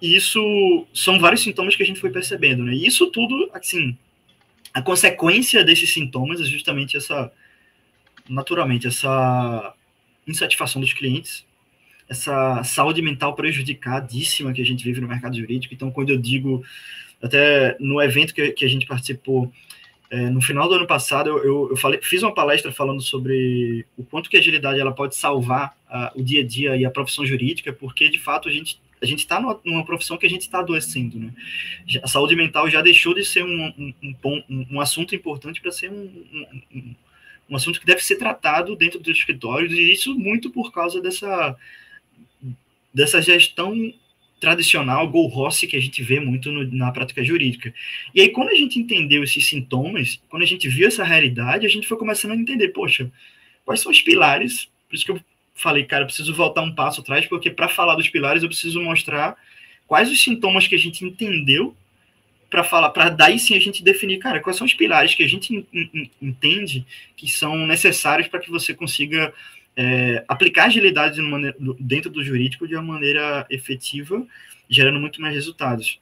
E 0.00 0.16
isso 0.16 0.86
são 0.92 1.20
vários 1.20 1.42
sintomas 1.42 1.76
que 1.76 1.82
a 1.82 1.86
gente 1.86 2.00
foi 2.00 2.10
percebendo, 2.10 2.64
né? 2.64 2.72
E 2.72 2.86
isso 2.86 3.08
tudo, 3.08 3.50
assim, 3.52 3.96
a 4.72 4.80
consequência 4.80 5.62
desses 5.62 5.92
sintomas 5.92 6.40
é 6.40 6.44
justamente 6.44 6.96
essa, 6.96 7.30
naturalmente, 8.28 8.86
essa 8.86 9.74
insatisfação 10.30 10.80
dos 10.80 10.92
clientes, 10.92 11.44
essa 12.08 12.62
saúde 12.64 13.00
mental 13.00 13.34
prejudicadíssima 13.34 14.52
que 14.52 14.60
a 14.60 14.64
gente 14.64 14.82
vive 14.82 15.00
no 15.00 15.08
mercado 15.08 15.36
jurídico. 15.36 15.72
Então, 15.72 15.90
quando 15.90 16.10
eu 16.10 16.16
digo, 16.16 16.64
até 17.22 17.76
no 17.78 18.02
evento 18.02 18.34
que, 18.34 18.50
que 18.50 18.64
a 18.64 18.68
gente 18.68 18.86
participou, 18.86 19.52
é, 20.10 20.28
no 20.28 20.40
final 20.40 20.68
do 20.68 20.74
ano 20.74 20.86
passado, 20.88 21.30
eu, 21.30 21.70
eu 21.70 21.76
falei, 21.76 22.00
fiz 22.02 22.22
uma 22.22 22.34
palestra 22.34 22.72
falando 22.72 23.00
sobre 23.00 23.86
o 23.96 24.02
quanto 24.02 24.28
que 24.28 24.36
a 24.36 24.40
agilidade 24.40 24.80
ela 24.80 24.92
pode 24.92 25.14
salvar 25.14 25.76
a, 25.88 26.12
o 26.16 26.22
dia 26.22 26.42
a 26.42 26.46
dia 26.46 26.76
e 26.76 26.84
a 26.84 26.90
profissão 26.90 27.24
jurídica, 27.24 27.72
porque, 27.72 28.08
de 28.08 28.18
fato, 28.18 28.48
a 28.48 28.52
gente 28.52 28.80
a 29.02 29.06
gente 29.06 29.20
está 29.20 29.40
numa, 29.40 29.84
profissão 29.84 30.18
que 30.18 30.26
a 30.26 30.28
gente 30.28 30.42
está 30.42 30.58
adoecendo, 30.58 31.18
né? 31.18 31.32
A 32.02 32.06
saúde 32.06 32.36
mental 32.36 32.68
já 32.68 32.82
deixou 32.82 33.14
de 33.14 33.24
ser 33.24 33.42
um, 33.42 33.94
um, 34.02 34.14
um, 34.22 34.66
um 34.72 34.80
assunto 34.80 35.14
importante 35.14 35.60
para 35.60 35.72
ser 35.72 35.90
um, 35.90 36.94
um 37.50 37.56
assunto 37.56 37.80
que 37.80 37.86
deve 37.86 38.02
ser 38.02 38.16
tratado 38.16 38.76
dentro 38.76 39.00
dos 39.00 39.18
escritórios, 39.18 39.72
e 39.72 39.92
isso 39.92 40.16
muito 40.16 40.50
por 40.50 40.72
causa 40.72 41.00
dessa, 41.00 41.56
dessa 42.94 43.20
gestão 43.20 43.92
tradicional, 44.40 45.06
Go 45.08 45.26
Rossi, 45.26 45.66
que 45.66 45.76
a 45.76 45.80
gente 45.80 46.02
vê 46.02 46.18
muito 46.18 46.50
no, 46.50 46.64
na 46.74 46.90
prática 46.92 47.22
jurídica. 47.22 47.74
E 48.14 48.20
aí, 48.22 48.30
quando 48.30 48.48
a 48.48 48.54
gente 48.54 48.78
entendeu 48.78 49.22
esses 49.22 49.46
sintomas, 49.46 50.18
quando 50.30 50.42
a 50.42 50.46
gente 50.46 50.68
viu 50.68 50.88
essa 50.88 51.04
realidade, 51.04 51.66
a 51.66 51.68
gente 51.68 51.86
foi 51.86 51.98
começando 51.98 52.32
a 52.32 52.36
entender, 52.36 52.68
poxa, 52.68 53.10
quais 53.64 53.80
são 53.80 53.92
os 53.92 54.00
pilares? 54.00 54.68
Por 54.88 54.96
isso 54.96 55.04
que 55.04 55.12
eu 55.12 55.20
falei, 55.54 55.84
cara, 55.84 56.04
eu 56.04 56.06
preciso 56.06 56.32
voltar 56.32 56.62
um 56.62 56.74
passo 56.74 57.02
atrás, 57.02 57.26
porque 57.26 57.50
para 57.50 57.68
falar 57.68 57.96
dos 57.96 58.08
pilares 58.08 58.42
eu 58.42 58.48
preciso 58.48 58.80
mostrar 58.80 59.36
quais 59.86 60.10
os 60.10 60.22
sintomas 60.22 60.66
que 60.66 60.74
a 60.74 60.78
gente 60.78 61.04
entendeu 61.04 61.76
para 62.50 62.64
falar, 62.64 62.90
para 62.90 63.08
daí 63.08 63.38
sim 63.38 63.54
a 63.54 63.60
gente 63.60 63.82
definir, 63.82 64.18
cara, 64.18 64.40
quais 64.40 64.56
são 64.56 64.66
os 64.66 64.74
pilares 64.74 65.14
que 65.14 65.22
a 65.22 65.28
gente 65.28 65.64
entende 66.20 66.84
que 67.16 67.28
são 67.28 67.66
necessários 67.66 68.26
para 68.26 68.40
que 68.40 68.50
você 68.50 68.74
consiga 68.74 69.32
é, 69.76 70.24
aplicar 70.26 70.64
agilidade 70.64 71.20
dentro 71.78 72.10
do 72.10 72.24
jurídico 72.24 72.66
de 72.66 72.74
uma 72.74 72.82
maneira 72.82 73.46
efetiva, 73.48 74.26
gerando 74.68 74.98
muito 74.98 75.22
mais 75.22 75.34
resultados. 75.34 76.00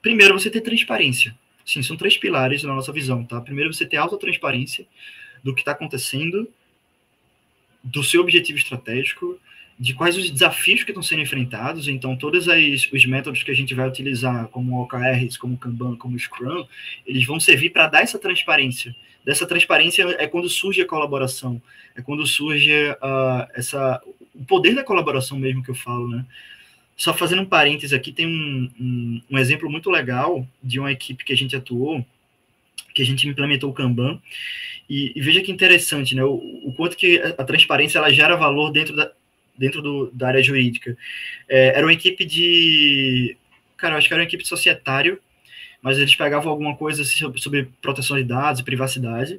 Primeiro, 0.00 0.38
você 0.38 0.50
ter 0.50 0.62
transparência. 0.62 1.36
Sim, 1.64 1.82
são 1.82 1.96
três 1.96 2.16
pilares 2.16 2.62
na 2.62 2.74
nossa 2.74 2.92
visão, 2.92 3.22
tá? 3.24 3.40
Primeiro, 3.40 3.72
você 3.72 3.84
ter 3.84 3.98
alta 3.98 4.16
transparência 4.18 4.86
do 5.44 5.54
que 5.54 5.60
está 5.60 5.72
acontecendo, 5.72 6.48
do 7.84 8.02
seu 8.02 8.22
objetivo 8.22 8.58
estratégico, 8.58 9.38
de 9.80 9.94
quais 9.94 10.14
os 10.14 10.30
desafios 10.30 10.84
que 10.84 10.90
estão 10.90 11.02
sendo 11.02 11.22
enfrentados. 11.22 11.88
Então, 11.88 12.14
todos 12.14 12.46
os 12.46 13.06
métodos 13.06 13.42
que 13.42 13.50
a 13.50 13.54
gente 13.54 13.74
vai 13.74 13.88
utilizar, 13.88 14.46
como 14.48 14.78
OKRs, 14.82 15.38
como 15.38 15.56
Kanban, 15.56 15.96
como 15.96 16.18
Scrum, 16.18 16.66
eles 17.06 17.24
vão 17.24 17.40
servir 17.40 17.70
para 17.70 17.86
dar 17.86 18.02
essa 18.02 18.18
transparência. 18.18 18.94
Dessa 19.24 19.46
transparência 19.46 20.02
é 20.18 20.26
quando 20.26 20.50
surge 20.50 20.82
a 20.82 20.86
colaboração, 20.86 21.62
é 21.96 22.02
quando 22.02 22.26
surge 22.26 22.90
uh, 22.90 23.48
essa, 23.54 23.98
o 24.34 24.44
poder 24.44 24.74
da 24.74 24.84
colaboração 24.84 25.38
mesmo 25.38 25.62
que 25.62 25.70
eu 25.70 25.74
falo, 25.74 26.08
né? 26.08 26.26
Só 26.94 27.14
fazendo 27.14 27.40
um 27.40 27.46
parênteses 27.46 27.94
aqui, 27.94 28.12
tem 28.12 28.26
um, 28.26 28.70
um, 28.78 29.22
um 29.30 29.38
exemplo 29.38 29.70
muito 29.70 29.90
legal 29.90 30.46
de 30.62 30.78
uma 30.78 30.92
equipe 30.92 31.24
que 31.24 31.32
a 31.32 31.36
gente 31.36 31.56
atuou, 31.56 32.04
que 32.94 33.00
a 33.00 33.04
gente 33.04 33.26
implementou 33.26 33.70
o 33.70 33.72
Kanban, 33.72 34.20
e, 34.88 35.12
e 35.16 35.20
veja 35.22 35.40
que 35.40 35.50
interessante, 35.50 36.14
né? 36.14 36.22
O, 36.22 36.34
o, 36.64 36.74
quanto 36.76 36.98
que 36.98 37.18
a 37.38 37.44
transparência 37.44 37.98
ela 37.98 38.12
gera 38.12 38.36
valor 38.36 38.70
dentro 38.70 38.94
da, 38.94 39.10
dentro 39.60 39.82
do, 39.82 40.10
da 40.12 40.28
área 40.28 40.42
jurídica. 40.42 40.96
É, 41.46 41.76
era 41.76 41.86
uma 41.86 41.92
equipe 41.92 42.24
de. 42.24 43.36
Cara, 43.76 43.96
acho 43.96 44.08
que 44.08 44.14
era 44.14 44.22
uma 44.22 44.26
equipe 44.26 44.42
de 44.42 44.48
societário, 44.48 45.20
mas 45.82 45.98
eles 45.98 46.14
pegavam 46.16 46.50
alguma 46.50 46.74
coisa 46.74 47.04
sobre, 47.04 47.40
sobre 47.40 47.68
proteção 47.82 48.16
de 48.16 48.24
dados 48.24 48.60
e 48.60 48.64
privacidade. 48.64 49.38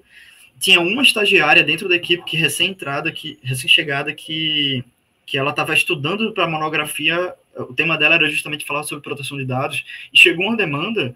Tinha 0.59 0.79
uma 0.79 1.01
estagiária 1.01 1.63
dentro 1.63 1.89
da 1.89 1.95
equipe 1.95 2.23
que 2.23 2.37
recém-entrada, 2.37 3.11
que 3.11 3.39
recém-chegada, 3.41 4.13
que, 4.13 4.83
que 5.25 5.37
ela 5.39 5.49
estava 5.49 5.73
estudando 5.73 6.31
para 6.33 6.47
monografia. 6.47 7.33
O 7.57 7.73
tema 7.73 7.97
dela 7.97 8.15
era 8.15 8.29
justamente 8.29 8.63
falar 8.63 8.83
sobre 8.83 9.03
proteção 9.03 9.37
de 9.37 9.45
dados. 9.45 9.83
E 10.13 10.17
chegou 10.17 10.45
uma 10.45 10.55
demanda 10.55 11.15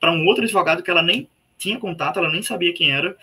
para 0.00 0.12
um 0.12 0.24
outro 0.26 0.44
advogado 0.44 0.82
que 0.82 0.90
ela 0.90 1.02
nem 1.02 1.28
tinha 1.58 1.78
contato, 1.78 2.18
ela 2.18 2.30
nem 2.30 2.42
sabia 2.42 2.72
quem 2.72 2.90
era 2.90 3.16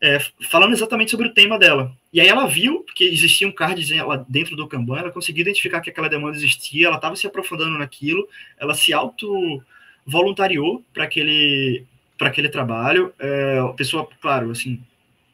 é, 0.00 0.18
falando 0.50 0.72
exatamente 0.72 1.10
sobre 1.10 1.28
o 1.28 1.34
tema 1.34 1.58
dela. 1.58 1.92
E 2.12 2.20
aí 2.20 2.28
ela 2.28 2.46
viu 2.46 2.84
que 2.94 3.04
existia 3.04 3.46
um 3.46 3.52
card 3.52 3.84
dentro 4.28 4.56
do 4.56 4.68
Kanban, 4.68 4.98
ela 4.98 5.10
conseguiu 5.10 5.42
identificar 5.42 5.80
que 5.80 5.90
aquela 5.90 6.08
demanda 6.08 6.36
existia, 6.36 6.86
ela 6.86 6.96
estava 6.96 7.16
se 7.16 7.26
aprofundando 7.26 7.78
naquilo, 7.78 8.28
ela 8.58 8.74
se 8.74 8.92
auto 8.92 9.62
voluntariou 10.06 10.84
para 10.92 11.04
aquele 11.04 11.84
para 12.16 12.28
aquele 12.28 12.48
trabalho. 12.48 13.14
É, 13.18 13.60
a 13.60 13.72
pessoa, 13.74 14.08
claro, 14.20 14.50
assim, 14.50 14.80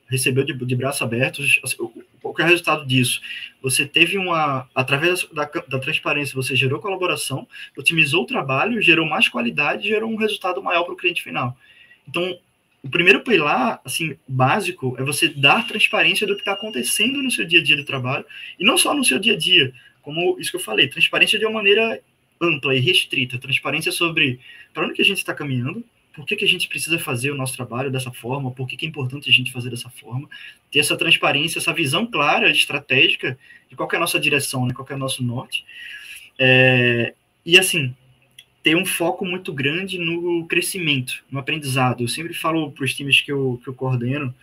recebeu 0.06 0.44
de, 0.44 0.52
de 0.52 0.76
braços 0.76 1.00
abertos. 1.00 1.58
Assim, 1.64 1.76
qual 2.20 2.34
é 2.38 2.42
o 2.42 2.46
resultado 2.46 2.86
disso? 2.86 3.20
Você 3.62 3.86
teve 3.86 4.18
uma, 4.18 4.68
através 4.74 5.26
da, 5.32 5.44
da 5.44 5.78
transparência, 5.78 6.34
você 6.34 6.54
gerou 6.54 6.80
colaboração, 6.80 7.48
otimizou 7.76 8.24
o 8.24 8.26
trabalho, 8.26 8.82
gerou 8.82 9.06
mais 9.06 9.28
qualidade, 9.28 9.88
gerou 9.88 10.10
um 10.10 10.16
resultado 10.16 10.62
maior 10.62 10.84
para 10.84 10.92
o 10.92 10.96
cliente 10.96 11.22
final. 11.22 11.56
Então, 12.06 12.38
o 12.84 12.88
primeiro 12.90 13.20
pilar, 13.20 13.80
assim, 13.82 14.14
básico, 14.28 14.94
é 14.98 15.02
você 15.02 15.26
dar 15.26 15.66
transparência 15.66 16.26
do 16.26 16.34
que 16.34 16.42
está 16.42 16.52
acontecendo 16.52 17.22
no 17.22 17.30
seu 17.30 17.46
dia 17.46 17.60
a 17.60 17.62
dia 17.62 17.76
de 17.76 17.84
trabalho, 17.84 18.26
e 18.60 18.64
não 18.64 18.76
só 18.76 18.92
no 18.92 19.02
seu 19.02 19.18
dia 19.18 19.32
a 19.32 19.38
dia, 19.38 19.72
como 20.02 20.38
isso 20.38 20.50
que 20.50 20.58
eu 20.58 20.60
falei, 20.60 20.86
transparência 20.86 21.38
de 21.38 21.46
uma 21.46 21.54
maneira 21.54 21.98
ampla 22.38 22.76
e 22.76 22.80
restrita, 22.80 23.38
transparência 23.38 23.90
sobre 23.90 24.38
para 24.74 24.84
onde 24.84 24.92
que 24.92 25.00
a 25.00 25.04
gente 25.04 25.16
está 25.16 25.32
caminhando, 25.32 25.82
por 26.14 26.26
que, 26.26 26.36
que 26.36 26.44
a 26.44 26.48
gente 26.48 26.68
precisa 26.68 26.98
fazer 26.98 27.30
o 27.30 27.34
nosso 27.34 27.56
trabalho 27.56 27.90
dessa 27.90 28.12
forma, 28.12 28.50
por 28.50 28.68
que, 28.68 28.76
que 28.76 28.84
é 28.84 28.88
importante 28.88 29.30
a 29.30 29.32
gente 29.32 29.50
fazer 29.50 29.70
dessa 29.70 29.88
forma, 29.88 30.28
ter 30.70 30.80
essa 30.80 30.94
transparência, 30.94 31.58
essa 31.58 31.72
visão 31.72 32.06
clara, 32.06 32.50
estratégica 32.50 33.38
de 33.70 33.74
qual 33.74 33.88
é 33.90 33.96
a 33.96 34.00
nossa 34.00 34.20
direção, 34.20 34.66
né, 34.66 34.74
qual 34.74 34.86
é 34.90 34.94
o 34.94 34.98
nosso 34.98 35.24
norte. 35.24 35.64
É, 36.38 37.14
e 37.46 37.58
assim, 37.58 37.96
ter 38.64 38.74
um 38.74 38.86
foco 38.86 39.26
muito 39.26 39.52
grande 39.52 39.98
no 39.98 40.46
crescimento, 40.46 41.22
no 41.30 41.38
aprendizado. 41.38 42.02
Eu 42.02 42.08
sempre 42.08 42.32
falo 42.32 42.72
para 42.72 42.84
os 42.84 42.94
times 42.94 43.20
que 43.20 43.30
eu, 43.30 43.60
que 43.62 43.68
eu 43.68 43.74
coordeno, 43.74 44.34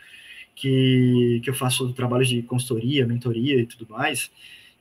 que, 0.55 1.41
que 1.43 1.49
eu 1.49 1.55
faço 1.55 1.91
trabalhos 1.91 2.29
de 2.29 2.43
consultoria, 2.43 3.07
mentoria 3.07 3.59
e 3.59 3.65
tudo 3.65 3.87
mais, 3.89 4.31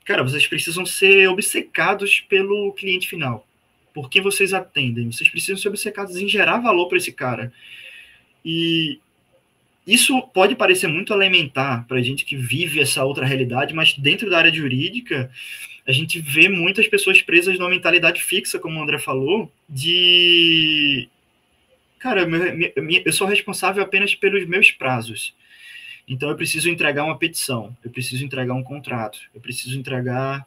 cara, 0.04 0.22
vocês 0.22 0.46
precisam 0.46 0.84
ser 0.84 1.26
obcecados 1.28 2.20
pelo 2.20 2.70
cliente 2.74 3.08
final. 3.08 3.46
Por 3.94 4.10
quem 4.10 4.20
vocês 4.20 4.52
atendem. 4.52 5.10
Vocês 5.10 5.30
precisam 5.30 5.56
ser 5.56 5.68
obcecados 5.68 6.16
em 6.16 6.28
gerar 6.28 6.58
valor 6.58 6.86
para 6.88 6.98
esse 6.98 7.10
cara. 7.10 7.50
E 8.44 9.00
isso 9.86 10.20
pode 10.34 10.54
parecer 10.54 10.86
muito 10.86 11.14
elementar 11.14 11.86
para 11.86 11.96
a 11.96 12.02
gente 12.02 12.26
que 12.26 12.36
vive 12.36 12.78
essa 12.78 13.02
outra 13.04 13.24
realidade, 13.24 13.72
mas 13.72 13.94
dentro 13.94 14.28
da 14.28 14.36
área 14.36 14.52
jurídica, 14.52 15.30
a 15.86 15.92
gente 15.92 16.20
vê 16.20 16.48
muitas 16.48 16.86
pessoas 16.88 17.22
presas 17.22 17.58
numa 17.58 17.70
mentalidade 17.70 18.22
fixa, 18.22 18.58
como 18.58 18.78
o 18.78 18.82
André 18.82 18.98
falou, 18.98 19.50
de. 19.68 21.08
Cara, 21.98 22.26
eu 23.04 23.12
sou 23.12 23.26
responsável 23.26 23.82
apenas 23.82 24.14
pelos 24.14 24.46
meus 24.46 24.70
prazos. 24.70 25.34
Então, 26.08 26.28
eu 26.28 26.36
preciso 26.36 26.68
entregar 26.68 27.04
uma 27.04 27.18
petição, 27.18 27.76
eu 27.84 27.90
preciso 27.90 28.24
entregar 28.24 28.54
um 28.54 28.62
contrato, 28.62 29.20
eu 29.34 29.40
preciso 29.40 29.78
entregar, 29.78 30.46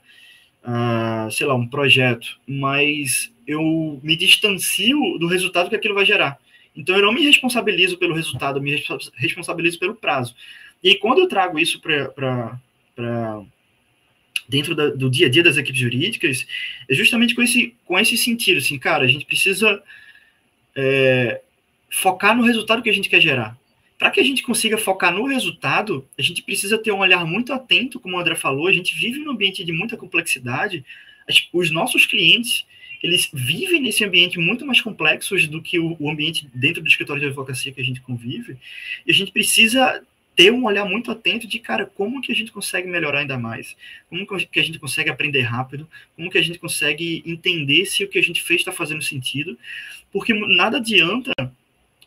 uh, 0.64 1.32
sei 1.32 1.46
lá, 1.46 1.56
um 1.56 1.68
projeto, 1.68 2.40
mas 2.46 3.32
eu 3.48 4.00
me 4.04 4.16
distancio 4.16 4.98
do 5.20 5.28
resultado 5.28 5.70
que 5.70 5.76
aquilo 5.76 5.96
vai 5.96 6.06
gerar. 6.06 6.38
Então, 6.76 6.96
eu 6.96 7.04
não 7.04 7.14
me 7.14 7.24
responsabilizo 7.24 7.98
pelo 7.98 8.16
resultado, 8.16 8.58
eu 8.58 8.64
me 8.64 8.84
responsabilizo 9.16 9.80
pelo 9.80 9.96
prazo. 9.96 10.36
E 10.84 10.96
quando 10.96 11.20
eu 11.20 11.28
trago 11.28 11.58
isso 11.58 11.80
para 11.80 12.60
dentro 14.48 14.76
da, 14.76 14.90
do 14.90 15.10
dia 15.10 15.28
a 15.28 15.30
dia 15.30 15.44
das 15.44 15.58
equipes 15.58 15.82
jurídicas, 15.82 16.46
é 16.90 16.94
justamente 16.94 17.36
com 17.36 17.42
esse, 17.42 17.76
com 17.86 17.98
esse 17.98 18.18
sentido, 18.18 18.58
assim, 18.58 18.78
cara, 18.78 19.04
a 19.04 19.08
gente 19.08 19.26
precisa 19.26 19.82
é, 20.76 21.42
focar 21.90 22.36
no 22.36 22.44
resultado 22.44 22.82
que 22.82 22.90
a 22.90 22.94
gente 22.94 23.10
quer 23.10 23.22
gerar. 23.22 23.58
Para 23.98 24.12
que 24.12 24.20
a 24.20 24.24
gente 24.24 24.44
consiga 24.44 24.78
focar 24.78 25.14
no 25.14 25.26
resultado, 25.26 26.06
a 26.18 26.22
gente 26.22 26.42
precisa 26.42 26.78
ter 26.78 26.92
um 26.92 27.00
olhar 27.00 27.26
muito 27.26 27.54
atento, 27.54 28.00
como 28.00 28.18
o 28.18 28.20
André 28.20 28.36
falou, 28.36 28.68
a 28.68 28.74
gente 28.74 28.96
vive 28.96 29.20
num 29.20 29.32
ambiente 29.32 29.64
de 29.64 29.72
muita 29.72 29.96
complexidade, 29.96 30.84
os 31.54 31.72
nossos 31.72 32.06
clientes, 32.06 32.66
eles 33.02 33.30
vivem 33.34 33.82
nesse 33.82 34.04
ambiente 34.04 34.38
muito 34.40 34.66
mais 34.66 34.82
complexo 34.82 35.36
do 35.48 35.62
que 35.62 35.80
o, 35.80 35.96
o 36.00 36.10
ambiente 36.10 36.50
dentro 36.54 36.82
do 36.82 36.88
escritório 36.88 37.22
de 37.22 37.28
advocacia 37.28 37.72
que 37.72 37.80
a 37.80 37.84
gente 37.84 38.02
convive, 38.02 38.58
e 39.06 39.12
a 39.12 39.14
gente 39.14 39.32
precisa 39.32 40.04
ter 40.36 40.52
um 40.52 40.66
olhar 40.66 40.86
muito 40.86 41.12
atento 41.12 41.48
de, 41.48 41.60
cara, 41.60 41.86
como 41.86 42.22
que 42.22 42.32
a 42.32 42.36
gente 42.36 42.52
consegue 42.52 42.88
melhorar 42.88 43.20
ainda 43.20 43.38
mais? 43.38 43.76
Como 44.10 44.26
que 44.26 44.60
a 44.60 44.64
gente 44.64 44.80
consegue 44.80 45.10
aprender 45.10 45.42
rápido? 45.42 45.88
Como 46.16 46.30
que 46.30 46.38
a 46.38 46.42
gente 46.42 46.60
consegue 46.60 47.24
entender 47.26 47.86
se 47.86 48.04
o 48.04 48.08
que 48.08 48.18
a 48.18 48.24
gente 48.24 48.42
fez 48.42 48.62
está 48.62 48.72
fazendo 48.72 49.02
sentido? 49.02 49.58
Porque 50.12 50.34
nada 50.34 50.78
adianta 50.78 51.32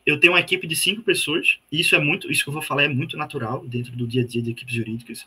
eu 0.06 0.18
ter 0.20 0.28
uma 0.28 0.38
equipe 0.38 0.68
de 0.68 0.76
cinco 0.76 1.02
pessoas, 1.02 1.58
e 1.70 1.80
isso 1.80 1.96
é 1.96 1.98
muito, 1.98 2.30
isso 2.30 2.44
que 2.44 2.48
eu 2.48 2.54
vou 2.54 2.62
falar 2.62 2.84
é 2.84 2.88
muito 2.88 3.16
natural 3.16 3.66
dentro 3.66 3.90
do 3.96 4.06
dia 4.06 4.22
a 4.22 4.26
dia 4.26 4.40
de 4.40 4.52
equipes 4.52 4.72
jurídicas, 4.72 5.26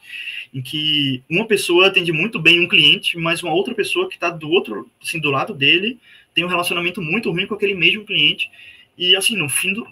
em 0.54 0.62
que 0.62 1.22
uma 1.30 1.46
pessoa 1.46 1.88
atende 1.88 2.14
muito 2.14 2.40
bem 2.40 2.62
um 2.62 2.68
cliente, 2.68 3.18
mas 3.18 3.44
uma 3.44 3.54
outra 3.54 3.76
pessoa 3.76 4.08
que 4.08 4.16
está 4.16 4.30
do 4.30 4.50
outro, 4.50 4.90
assim, 5.02 5.20
do 5.20 5.30
lado 5.30 5.54
dele, 5.54 6.00
tem 6.34 6.46
um 6.46 6.48
relacionamento 6.48 7.02
muito 7.02 7.30
ruim 7.30 7.46
com 7.46 7.56
aquele 7.56 7.74
mesmo 7.74 8.06
cliente, 8.06 8.50
e 8.98 9.18
assim, 9.18 9.36
no 9.36 9.50
fim 9.50 9.74
do, 9.74 9.86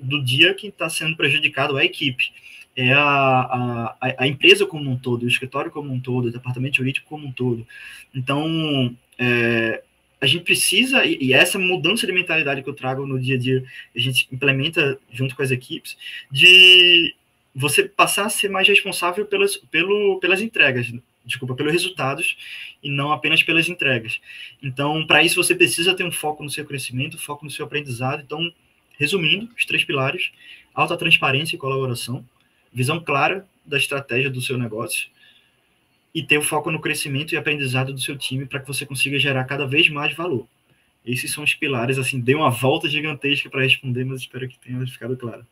do 0.00 0.22
dia 0.22 0.54
quem 0.54 0.70
está 0.70 0.88
sendo 0.88 1.16
prejudicado 1.16 1.78
é 1.78 1.82
a 1.82 1.84
equipe. 1.84 2.32
É 2.76 2.92
a, 2.92 3.00
a, 3.00 3.96
a 4.18 4.26
empresa 4.26 4.66
como 4.66 4.90
um 4.90 4.98
todo, 4.98 5.22
o 5.22 5.28
escritório 5.28 5.70
como 5.70 5.92
um 5.92 6.00
todo, 6.00 6.26
o 6.26 6.32
departamento 6.32 6.76
jurídico 6.76 7.08
como 7.08 7.26
um 7.26 7.32
todo. 7.32 7.66
Então, 8.12 8.96
é, 9.16 9.82
a 10.20 10.26
gente 10.26 10.44
precisa, 10.44 11.04
e, 11.04 11.18
e 11.20 11.32
essa 11.32 11.58
mudança 11.58 12.06
de 12.06 12.12
mentalidade 12.12 12.62
que 12.62 12.68
eu 12.68 12.74
trago 12.74 13.06
no 13.06 13.20
dia 13.20 13.36
a 13.36 13.38
dia, 13.38 13.64
a 13.94 13.98
gente 13.98 14.26
implementa 14.32 14.98
junto 15.12 15.36
com 15.36 15.42
as 15.42 15.50
equipes, 15.50 15.96
de 16.30 17.14
você 17.54 17.84
passar 17.84 18.26
a 18.26 18.30
ser 18.30 18.48
mais 18.48 18.66
responsável 18.66 19.24
pelas, 19.24 19.56
pelo, 19.56 20.18
pelas 20.18 20.40
entregas, 20.40 20.92
desculpa, 21.24 21.54
pelos 21.54 21.72
resultados 21.72 22.36
e 22.82 22.90
não 22.90 23.12
apenas 23.12 23.42
pelas 23.42 23.68
entregas. 23.68 24.20
Então, 24.62 25.06
para 25.06 25.22
isso 25.22 25.42
você 25.42 25.54
precisa 25.54 25.94
ter 25.94 26.04
um 26.04 26.10
foco 26.10 26.42
no 26.42 26.50
seu 26.50 26.64
crescimento, 26.64 27.18
foco 27.18 27.44
no 27.44 27.50
seu 27.50 27.64
aprendizado. 27.64 28.22
Então, 28.22 28.52
Resumindo, 28.98 29.50
os 29.56 29.64
três 29.64 29.84
pilares: 29.84 30.30
alta 30.74 30.96
transparência 30.96 31.56
e 31.56 31.58
colaboração, 31.58 32.24
visão 32.72 33.00
clara 33.00 33.46
da 33.64 33.76
estratégia 33.76 34.30
do 34.30 34.40
seu 34.40 34.58
negócio 34.58 35.08
e 36.14 36.22
ter 36.22 36.38
o 36.38 36.42
foco 36.42 36.70
no 36.70 36.80
crescimento 36.80 37.32
e 37.32 37.36
aprendizado 37.36 37.92
do 37.92 38.00
seu 38.00 38.16
time 38.16 38.46
para 38.46 38.60
que 38.60 38.68
você 38.68 38.86
consiga 38.86 39.18
gerar 39.18 39.44
cada 39.44 39.66
vez 39.66 39.88
mais 39.88 40.14
valor. 40.14 40.46
Esses 41.04 41.32
são 41.32 41.42
os 41.42 41.54
pilares, 41.54 41.98
assim, 41.98 42.20
dei 42.20 42.34
uma 42.34 42.50
volta 42.50 42.88
gigantesca 42.88 43.50
para 43.50 43.62
responder, 43.62 44.04
mas 44.04 44.20
espero 44.20 44.48
que 44.48 44.58
tenha 44.58 44.86
ficado 44.86 45.16
claro. 45.16 45.44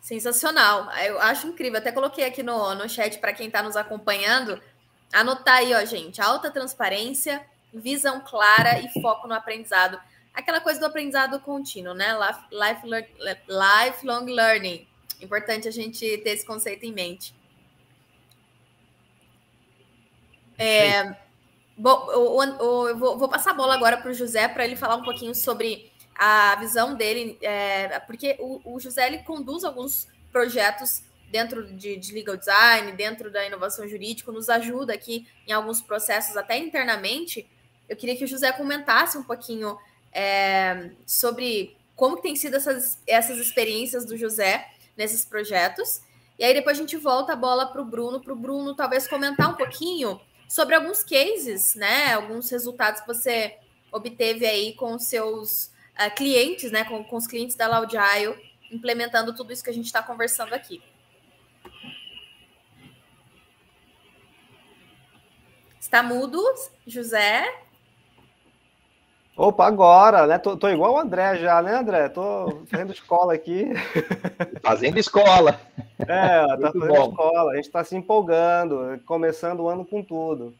Sensacional. 0.00 0.88
Eu 1.04 1.20
acho 1.20 1.48
incrível. 1.48 1.78
Até 1.78 1.90
coloquei 1.90 2.24
aqui 2.24 2.40
no, 2.40 2.76
no 2.76 2.88
chat 2.88 3.18
para 3.18 3.32
quem 3.32 3.48
está 3.48 3.60
nos 3.60 3.74
acompanhando. 3.74 4.60
Anotar 5.12 5.56
aí, 5.56 5.74
ó, 5.74 5.84
gente. 5.84 6.20
Alta 6.20 6.48
transparência, 6.48 7.44
visão 7.72 8.20
clara 8.20 8.80
e 8.80 9.00
foco 9.00 9.26
no 9.26 9.34
aprendizado. 9.34 10.00
aquela 10.32 10.60
coisa 10.60 10.78
do 10.78 10.86
aprendizado 10.86 11.40
contínuo, 11.40 11.94
né? 11.94 12.14
Life, 12.52 12.86
life, 12.86 13.12
lifelong 13.48 14.26
learning. 14.26 14.86
Importante 15.20 15.66
a 15.66 15.70
gente 15.70 16.18
ter 16.18 16.30
esse 16.30 16.44
conceito 16.44 16.84
em 16.84 16.92
mente. 16.92 17.34
É, 20.58 21.16
bom, 21.76 22.06
eu, 22.10 22.88
eu, 22.88 22.98
vou, 22.98 23.18
vou, 23.18 23.28
passar 23.28 23.50
a 23.50 23.54
bola 23.54 23.74
agora 23.74 23.98
para 23.98 24.10
o 24.10 24.14
José 24.14 24.48
para 24.48 24.64
ele 24.64 24.76
falar 24.76 24.96
um 24.96 25.02
pouquinho 25.02 25.34
sobre 25.34 25.92
a 26.14 26.56
visão 26.56 26.94
dele, 26.94 27.38
é, 27.42 27.98
porque 28.00 28.36
o, 28.38 28.60
o, 28.64 28.80
José 28.80 29.06
ele 29.06 29.18
conduz 29.18 29.64
alguns 29.64 30.08
projetos 30.32 31.02
dentro 31.30 31.66
de, 31.74 31.96
de, 31.96 32.14
legal 32.14 32.36
design, 32.36 32.92
dentro 32.92 33.30
da 33.30 33.44
inovação 33.46 33.86
jurídica, 33.86 34.32
nos 34.32 34.48
ajuda 34.48 34.94
aqui 34.94 35.26
em 35.46 35.52
alguns 35.52 35.82
processos, 35.82 36.36
até 36.36 36.56
internamente. 36.56 37.46
Eu 37.88 37.96
queria 37.96 38.16
que 38.16 38.24
o 38.24 38.28
José 38.28 38.50
comentasse 38.52 39.16
um 39.16 39.22
pouquinho 39.22 39.78
é, 40.12 40.90
sobre 41.06 41.76
como 41.94 42.16
que 42.16 42.22
tem 42.22 42.36
sido 42.36 42.56
essas, 42.56 43.02
essas 43.06 43.38
experiências 43.38 44.04
do 44.04 44.16
José 44.16 44.68
nesses 44.96 45.24
projetos. 45.24 46.00
E 46.38 46.44
aí 46.44 46.52
depois 46.52 46.76
a 46.76 46.80
gente 46.80 46.96
volta 46.96 47.32
a 47.32 47.36
bola 47.36 47.66
para 47.66 47.80
o 47.80 47.84
Bruno, 47.84 48.20
para 48.20 48.32
o 48.32 48.36
Bruno 48.36 48.74
talvez 48.74 49.08
comentar 49.08 49.50
um 49.50 49.54
pouquinho 49.54 50.20
sobre 50.48 50.74
alguns 50.74 51.02
cases, 51.02 51.74
né? 51.74 52.12
Alguns 52.14 52.50
resultados 52.50 53.00
que 53.00 53.06
você 53.06 53.56
obteve 53.90 54.46
aí 54.46 54.74
com 54.74 54.94
os 54.94 55.04
seus 55.04 55.72
uh, 55.98 56.14
clientes, 56.14 56.70
né? 56.70 56.84
Com, 56.84 57.02
com 57.04 57.16
os 57.16 57.26
clientes 57.26 57.56
da 57.56 57.66
Laudiaio, 57.66 58.38
implementando 58.70 59.34
tudo 59.34 59.52
isso 59.52 59.64
que 59.64 59.70
a 59.70 59.74
gente 59.74 59.86
está 59.86 60.02
conversando 60.02 60.54
aqui. 60.54 60.82
Está 65.80 66.02
mudo, 66.02 66.42
José? 66.86 67.46
Opa, 69.36 69.66
agora, 69.66 70.26
né? 70.26 70.38
Tô, 70.38 70.56
tô, 70.56 70.66
igual 70.70 70.94
o 70.94 70.98
André 70.98 71.36
já, 71.36 71.60
né, 71.60 71.74
André? 71.74 72.08
Tô 72.08 72.62
fazendo 72.68 72.90
escola 72.90 73.34
aqui. 73.34 73.66
Fazendo 74.62 74.98
escola. 74.98 75.60
É, 75.98 76.06
tá 76.06 76.72
fazendo 76.72 76.86
bom. 76.86 77.10
escola. 77.10 77.52
A 77.52 77.56
gente 77.56 77.66
está 77.66 77.84
se 77.84 77.94
empolgando, 77.94 78.98
começando 79.04 79.60
o 79.60 79.68
ano 79.68 79.84
com 79.84 80.02
tudo. 80.02 80.54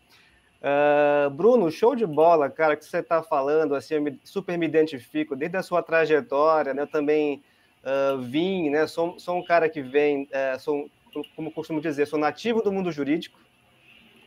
Uh, 0.61 1.31
Bruno, 1.31 1.71
show 1.71 1.97
de 1.97 2.05
bola, 2.05 2.51
cara, 2.51 2.77
que 2.77 2.85
você 2.85 2.99
está 2.99 3.23
falando, 3.23 3.75
assim, 3.75 3.95
eu 3.95 4.03
me, 4.03 4.21
super 4.23 4.59
me 4.59 4.67
identifico, 4.67 5.35
desde 5.35 5.57
a 5.57 5.63
sua 5.63 5.83
trajetória, 5.83 6.75
né? 6.75 6.83
Eu 6.83 6.87
também 6.87 7.43
uh, 7.83 8.19
vim, 8.19 8.69
né? 8.69 8.87
Sou, 8.87 9.19
sou 9.19 9.39
um 9.39 9.45
cara 9.45 9.71
que 9.71 9.81
vem, 9.81 10.25
uh, 10.25 10.61
sou, 10.61 10.91
como 11.35 11.51
costumo 11.51 11.81
dizer, 11.81 12.07
sou 12.07 12.19
nativo 12.19 12.61
do 12.61 12.71
mundo 12.71 12.93
jurídico, 12.93 13.39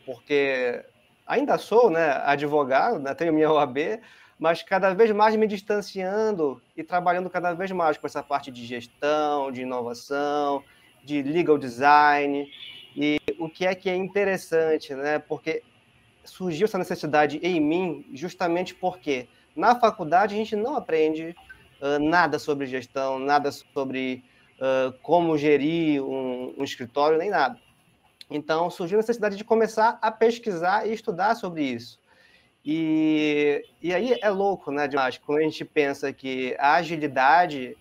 porque 0.04 0.84
ainda 1.24 1.56
sou, 1.56 1.88
né, 1.88 2.20
advogado, 2.24 2.98
né, 2.98 3.14
tenho 3.14 3.32
minha 3.32 3.52
OAB, 3.52 4.00
mas 4.40 4.62
cada 4.62 4.94
vez 4.94 5.10
mais 5.10 5.36
me 5.36 5.46
distanciando 5.46 6.62
e 6.74 6.82
trabalhando 6.82 7.28
cada 7.28 7.52
vez 7.52 7.70
mais 7.70 7.98
com 7.98 8.06
essa 8.06 8.22
parte 8.22 8.50
de 8.50 8.64
gestão, 8.64 9.52
de 9.52 9.60
inovação, 9.60 10.64
de 11.04 11.22
legal 11.22 11.58
design. 11.58 12.50
E 12.96 13.18
o 13.38 13.50
que 13.50 13.66
é 13.66 13.74
que 13.74 13.90
é 13.90 13.94
interessante, 13.94 14.94
né? 14.94 15.18
Porque 15.18 15.62
surgiu 16.24 16.64
essa 16.64 16.78
necessidade 16.78 17.38
em 17.42 17.60
mim 17.60 18.06
justamente 18.14 18.74
porque 18.74 19.28
na 19.54 19.78
faculdade 19.78 20.34
a 20.34 20.38
gente 20.38 20.56
não 20.56 20.74
aprende 20.74 21.36
uh, 21.82 21.98
nada 21.98 22.38
sobre 22.38 22.66
gestão, 22.66 23.18
nada 23.18 23.52
sobre 23.52 24.24
uh, 24.56 24.90
como 25.02 25.36
gerir 25.36 26.02
um, 26.02 26.54
um 26.56 26.64
escritório, 26.64 27.18
nem 27.18 27.28
nada. 27.28 27.58
Então 28.30 28.70
surgiu 28.70 28.96
a 28.96 29.02
necessidade 29.02 29.36
de 29.36 29.44
começar 29.44 29.98
a 30.00 30.10
pesquisar 30.10 30.88
e 30.88 30.94
estudar 30.94 31.34
sobre 31.34 31.62
isso. 31.62 31.99
E, 32.64 33.64
e 33.80 33.94
aí 33.94 34.18
é 34.20 34.28
louco, 34.28 34.70
né, 34.70 34.86
demais, 34.86 35.16
quando 35.18 35.38
a 35.38 35.42
gente 35.42 35.64
pensa 35.64 36.12
que 36.12 36.54
a 36.58 36.74
agilidade 36.74 37.76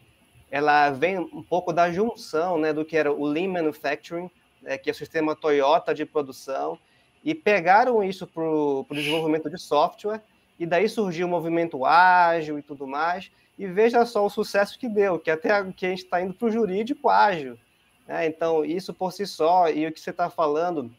ela 0.50 0.90
vem 0.90 1.20
um 1.20 1.44
pouco 1.44 1.72
da 1.72 1.92
junção 1.92 2.58
né, 2.58 2.74
do 2.74 2.84
que 2.86 2.98
era 2.98 3.12
o 3.12 3.26
Lean 3.26 3.50
Manufacturing, 3.50 4.30
né, 4.62 4.78
que 4.78 4.90
é 4.90 4.94
o 4.94 4.96
sistema 4.96 5.36
Toyota 5.36 5.94
de 5.94 6.06
produção, 6.06 6.80
e 7.24 7.36
pegaram 7.36 8.04
isso 8.04 8.26
para 8.26 8.44
o 8.44 8.86
desenvolvimento 8.92 9.50
de 9.50 9.60
software, 9.60 10.22
e 10.58 10.66
daí 10.66 10.90
surgiu 10.90 11.28
o 11.28 11.30
movimento 11.30 11.86
ágil 11.86 12.58
e 12.58 12.62
tudo 12.62 12.88
mais, 12.88 13.32
e 13.58 13.68
veja 13.68 14.06
só 14.06 14.26
o 14.26 14.30
sucesso 14.30 14.80
que 14.80 14.88
deu, 14.88 15.20
que 15.20 15.30
até 15.30 15.50
que 15.74 15.86
a 15.86 15.90
gente 15.90 16.06
está 16.06 16.22
indo 16.22 16.34
para 16.34 16.48
o 16.48 16.52
jurídico 16.52 17.10
ágil. 17.10 17.58
Né? 18.08 18.26
Então, 18.26 18.64
isso 18.66 18.94
por 18.94 19.12
si 19.12 19.28
só, 19.28 19.70
e 19.70 19.86
o 19.86 19.92
que 19.92 20.00
você 20.00 20.10
está 20.10 20.30
falando 20.30 20.90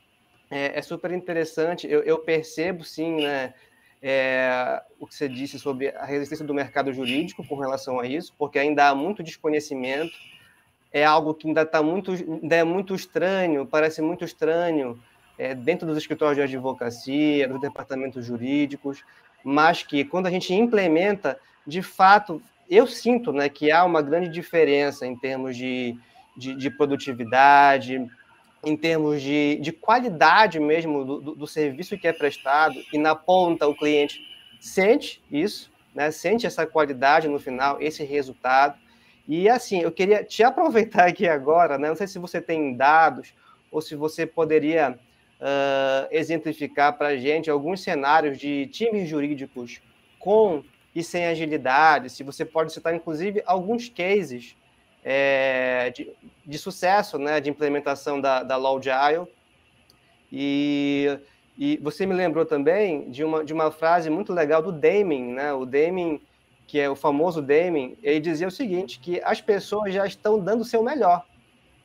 é, 0.50 0.78
é, 0.78 0.82
super 0.82 1.10
interessante, 1.10 1.86
eu, 1.88 2.02
eu 2.02 2.18
percebo 2.18 2.84
sim, 2.84 3.22
né, 3.22 3.54
é, 4.02 4.82
o 4.98 5.06
que 5.06 5.14
você 5.14 5.28
disse 5.28 5.58
sobre 5.58 5.88
a 5.88 6.04
resistência 6.04 6.44
do 6.44 6.54
mercado 6.54 6.92
jurídico 6.92 7.46
com 7.46 7.56
relação 7.56 8.00
a 8.00 8.06
isso, 8.06 8.34
porque 8.38 8.58
ainda 8.58 8.88
há 8.88 8.94
muito 8.94 9.22
desconhecimento, 9.22 10.12
é 10.92 11.04
algo 11.04 11.34
que 11.34 11.46
ainda 11.46 11.62
está 11.62 11.82
muito, 11.82 12.12
ainda 12.12 12.56
é 12.56 12.64
muito 12.64 12.94
estranho, 12.94 13.66
parece 13.66 14.00
muito 14.02 14.24
estranho 14.24 14.98
é, 15.38 15.54
dentro 15.54 15.86
dos 15.86 15.96
escritórios 15.96 16.36
de 16.36 16.42
advocacia, 16.42 17.46
dos 17.46 17.60
departamentos 17.60 18.24
jurídicos, 18.24 19.04
mas 19.44 19.82
que 19.82 20.04
quando 20.04 20.26
a 20.26 20.30
gente 20.30 20.52
implementa, 20.52 21.38
de 21.66 21.82
fato, 21.82 22.42
eu 22.68 22.86
sinto 22.86 23.32
né, 23.32 23.48
que 23.48 23.70
há 23.70 23.84
uma 23.84 24.02
grande 24.02 24.28
diferença 24.28 25.06
em 25.06 25.16
termos 25.16 25.56
de, 25.56 25.96
de, 26.36 26.54
de 26.54 26.70
produtividade, 26.70 28.06
em 28.64 28.76
termos 28.76 29.22
de, 29.22 29.56
de 29.56 29.72
qualidade 29.72 30.60
mesmo 30.60 31.04
do, 31.04 31.20
do, 31.20 31.34
do, 31.34 31.46
serviço 31.46 31.96
que 31.96 32.06
é 32.06 32.12
prestado, 32.12 32.74
e 32.92 32.98
na 32.98 33.14
ponta 33.14 33.66
o 33.66 33.74
cliente 33.74 34.20
sente 34.60 35.22
isso, 35.30 35.70
né, 35.94 36.10
sente 36.10 36.46
essa 36.46 36.66
qualidade 36.66 37.26
no 37.26 37.38
final, 37.38 37.80
esse 37.80 38.04
resultado. 38.04 38.78
E 39.26 39.48
assim, 39.48 39.80
eu 39.80 39.90
queria 39.90 40.22
te 40.22 40.42
aproveitar 40.44 41.08
aqui 41.08 41.26
agora, 41.26 41.78
né, 41.78 41.88
não 41.88 41.96
sei 41.96 42.06
se 42.06 42.18
você 42.18 42.40
tem 42.40 42.76
dados 42.76 43.32
ou 43.70 43.80
se 43.80 43.94
você 43.94 44.26
poderia 44.26 44.98
uh, 45.40 46.08
exemplificar 46.10 46.96
para 46.98 47.08
a 47.08 47.16
gente 47.16 47.48
alguns 47.48 47.82
cenários 47.82 48.38
de 48.38 48.66
times 48.66 49.08
jurídicos 49.08 49.80
com 50.18 50.62
e 50.94 51.02
sem 51.02 51.26
agilidade, 51.26 52.10
se 52.10 52.22
você 52.22 52.44
pode 52.44 52.72
citar 52.72 52.94
inclusive 52.94 53.42
alguns 53.46 53.88
cases 53.88 54.56
é, 55.04 55.90
de, 55.90 56.12
de, 56.44 56.58
sucesso, 56.58 57.18
né, 57.18 57.40
de 57.40 57.50
implementação 57.50 58.20
da, 58.20 58.42
da 58.42 58.56
Law 58.56 58.78
Agile. 58.78 59.26
E, 60.32 61.18
e 61.58 61.76
você 61.78 62.06
me 62.06 62.14
lembrou 62.14 62.44
também 62.44 63.10
de 63.10 63.24
uma, 63.24 63.44
de 63.44 63.52
uma 63.52 63.70
frase 63.70 64.08
muito 64.10 64.32
legal 64.32 64.62
do 64.62 64.72
Deming, 64.72 65.34
né? 65.34 65.52
O 65.52 65.64
Deming, 65.64 66.20
que 66.66 66.78
é 66.78 66.88
o 66.88 66.96
famoso 66.96 67.42
Deming, 67.42 67.96
ele 68.02 68.20
dizia 68.20 68.46
o 68.46 68.50
seguinte, 68.50 69.00
que 69.00 69.20
as 69.24 69.40
pessoas 69.40 69.92
já 69.92 70.06
estão 70.06 70.38
dando 70.38 70.60
o 70.60 70.64
seu 70.64 70.82
melhor. 70.82 71.24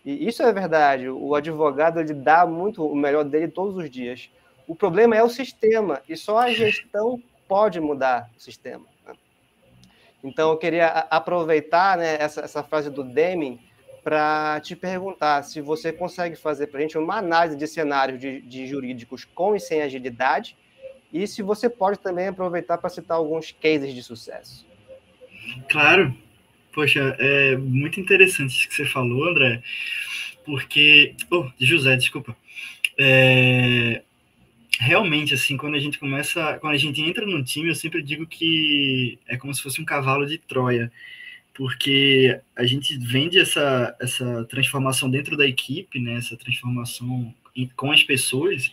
E 0.05 0.27
isso 0.27 0.43
é 0.43 0.53
verdade, 0.53 1.09
o 1.09 1.33
advogado 1.33 1.99
ele 1.99 2.13
dá 2.13 2.45
muito 2.45 2.85
o 2.85 2.95
melhor 2.95 3.23
dele 3.23 3.47
todos 3.47 3.75
os 3.75 3.89
dias. 3.89 4.29
O 4.67 4.75
problema 4.75 5.15
é 5.15 5.23
o 5.23 5.29
sistema, 5.29 6.01
e 6.07 6.15
só 6.15 6.37
a 6.37 6.51
gestão 6.51 7.19
pode 7.47 7.79
mudar 7.79 8.29
o 8.37 8.39
sistema. 8.39 8.85
Então, 10.25 10.49
eu 10.51 10.57
queria 10.57 10.87
aproveitar 10.87 11.97
né, 11.97 12.17
essa, 12.19 12.41
essa 12.41 12.63
frase 12.63 12.89
do 12.89 13.03
Deming 13.03 13.59
para 14.03 14.59
te 14.59 14.75
perguntar 14.75 15.43
se 15.43 15.61
você 15.61 15.93
consegue 15.93 16.35
fazer 16.35 16.67
para 16.67 16.79
a 16.79 16.81
gente 16.81 16.97
uma 16.97 17.17
análise 17.17 17.55
de 17.55 17.67
cenários 17.67 18.19
de, 18.19 18.41
de, 18.41 18.65
jurídicos 18.65 19.23
com 19.23 19.55
e 19.55 19.59
sem 19.59 19.81
agilidade, 19.81 20.57
e 21.13 21.25
se 21.27 21.41
você 21.41 21.69
pode 21.69 21.99
também 21.99 22.27
aproveitar 22.27 22.77
para 22.77 22.89
citar 22.89 23.17
alguns 23.17 23.51
cases 23.51 23.93
de 23.93 24.01
sucesso. 24.01 24.65
Claro. 25.69 26.13
Poxa, 26.73 27.15
é 27.19 27.55
muito 27.55 27.99
interessante 27.99 28.49
isso 28.49 28.67
que 28.67 28.75
você 28.75 28.85
falou, 28.85 29.29
André, 29.29 29.61
porque. 30.43 31.15
Oh, 31.31 31.47
José, 31.57 31.95
desculpa. 31.95 32.35
É, 32.97 34.01
realmente, 34.79 35.33
assim, 35.33 35.57
quando 35.57 35.75
a 35.75 35.79
gente 35.79 35.99
começa, 35.99 36.57
quando 36.59 36.73
a 36.73 36.77
gente 36.77 37.01
entra 37.01 37.25
no 37.25 37.43
time, 37.43 37.69
eu 37.69 37.75
sempre 37.75 38.01
digo 38.01 38.25
que 38.25 39.17
é 39.27 39.37
como 39.37 39.53
se 39.53 39.61
fosse 39.61 39.81
um 39.81 39.85
cavalo 39.85 40.25
de 40.25 40.37
Troia, 40.37 40.91
porque 41.53 42.39
a 42.55 42.65
gente 42.65 42.97
vende 42.97 43.39
essa, 43.39 43.95
essa 43.99 44.43
transformação 44.45 45.09
dentro 45.09 45.37
da 45.37 45.47
equipe, 45.47 45.99
né, 45.99 46.15
essa 46.15 46.35
transformação 46.35 47.33
com 47.75 47.91
as 47.91 48.03
pessoas, 48.03 48.71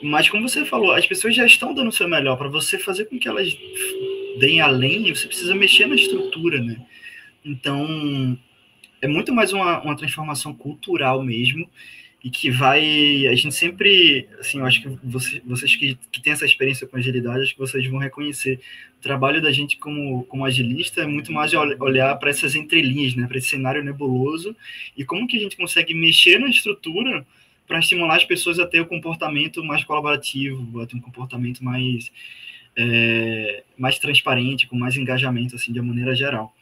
mas 0.00 0.28
como 0.28 0.48
você 0.48 0.64
falou, 0.64 0.92
as 0.92 1.06
pessoas 1.06 1.34
já 1.34 1.44
estão 1.44 1.74
dando 1.74 1.88
o 1.88 1.92
seu 1.92 2.08
melhor, 2.08 2.36
para 2.36 2.48
você 2.48 2.78
fazer 2.78 3.06
com 3.06 3.18
que 3.18 3.26
elas 3.26 3.56
deem 4.38 4.60
além, 4.60 5.12
você 5.12 5.26
precisa 5.26 5.54
mexer 5.54 5.86
na 5.86 5.96
estrutura, 5.96 6.60
né, 6.60 6.80
então 7.44 8.38
é 9.02 9.08
muito 9.08 9.34
mais 9.34 9.52
uma, 9.52 9.80
uma 9.82 9.96
transformação 9.96 10.54
cultural 10.54 11.22
mesmo, 11.22 11.68
e 12.24 12.30
que 12.30 12.50
vai. 12.50 13.26
A 13.26 13.34
gente 13.34 13.54
sempre, 13.54 14.26
assim, 14.40 14.58
eu 14.58 14.64
acho 14.64 14.80
que 14.80 14.88
você, 15.04 15.42
vocês 15.44 15.76
que, 15.76 15.98
que 16.10 16.22
têm 16.22 16.32
essa 16.32 16.46
experiência 16.46 16.86
com 16.86 16.96
agilidade, 16.96 17.42
acho 17.42 17.52
que 17.52 17.58
vocês 17.58 17.86
vão 17.86 17.98
reconhecer. 17.98 18.58
O 18.98 19.02
trabalho 19.02 19.42
da 19.42 19.52
gente 19.52 19.76
como, 19.76 20.24
como 20.24 20.46
agilista 20.46 21.02
é 21.02 21.06
muito 21.06 21.30
mais 21.30 21.52
olhar 21.52 22.16
para 22.16 22.30
essas 22.30 22.54
entrelinhas, 22.54 23.14
né, 23.14 23.26
para 23.26 23.36
esse 23.36 23.48
cenário 23.48 23.84
nebuloso 23.84 24.56
e 24.96 25.04
como 25.04 25.26
que 25.26 25.36
a 25.36 25.40
gente 25.40 25.58
consegue 25.58 25.92
mexer 25.92 26.38
na 26.38 26.48
estrutura 26.48 27.26
para 27.66 27.78
estimular 27.78 28.16
as 28.16 28.24
pessoas 28.24 28.58
a 28.58 28.66
ter 28.66 28.80
um 28.80 28.86
comportamento 28.86 29.62
mais 29.62 29.84
colaborativo, 29.84 30.80
a 30.80 30.86
ter 30.86 30.96
um 30.96 31.00
comportamento 31.00 31.62
mais 31.62 32.10
é, 32.74 33.64
mais 33.76 33.98
transparente, 33.98 34.66
com 34.66 34.76
mais 34.76 34.96
engajamento, 34.96 35.56
assim, 35.56 35.72
de 35.72 35.78
uma 35.78 35.88
maneira 35.88 36.14
geral. 36.14 36.54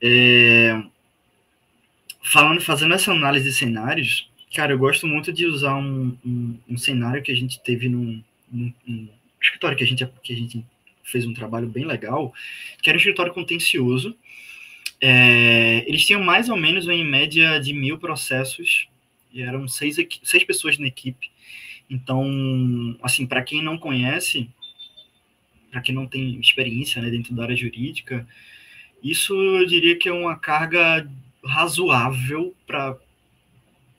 É, 0.00 0.80
falando, 2.22 2.60
fazendo 2.60 2.94
essa 2.94 3.10
análise 3.10 3.48
de 3.48 3.52
cenários, 3.52 4.28
cara, 4.54 4.72
eu 4.72 4.78
gosto 4.78 5.06
muito 5.06 5.32
de 5.32 5.44
usar 5.46 5.74
um, 5.74 6.16
um, 6.24 6.58
um 6.68 6.78
cenário 6.78 7.22
que 7.22 7.32
a 7.32 7.34
gente 7.34 7.60
teve 7.60 7.88
num, 7.88 8.22
num, 8.50 8.72
num, 8.86 9.08
escritório 9.42 9.76
que 9.76 9.84
a 9.84 9.86
gente 9.86 10.08
que 10.22 10.32
a 10.32 10.36
gente 10.36 10.64
fez 11.02 11.26
um 11.26 11.34
trabalho 11.34 11.68
bem 11.68 11.84
legal, 11.84 12.32
que 12.80 12.88
era 12.88 12.96
um 12.96 12.98
escritório 12.98 13.32
contencioso. 13.32 14.16
É, 15.00 15.84
eles 15.86 16.06
tinham 16.06 16.22
mais 16.22 16.48
ou 16.48 16.56
menos 16.56 16.88
em 16.88 17.04
média 17.04 17.58
de 17.58 17.74
mil 17.74 17.98
processos 17.98 18.88
e 19.32 19.42
eram 19.42 19.68
seis, 19.68 19.96
seis 20.22 20.44
pessoas 20.44 20.78
na 20.78 20.86
equipe. 20.86 21.30
Então, 21.90 22.96
assim, 23.02 23.26
para 23.26 23.42
quem 23.42 23.62
não 23.62 23.76
conhece, 23.76 24.48
para 25.70 25.82
quem 25.82 25.94
não 25.94 26.06
tem 26.06 26.40
experiência 26.40 27.02
né, 27.02 27.10
dentro 27.10 27.34
da 27.34 27.42
área 27.42 27.56
jurídica, 27.56 28.26
isso 29.02 29.34
eu 29.34 29.66
diria 29.66 29.98
que 29.98 30.08
é 30.08 30.12
uma 30.12 30.36
carga 30.36 31.06
razoável 31.44 32.54
para 32.66 32.96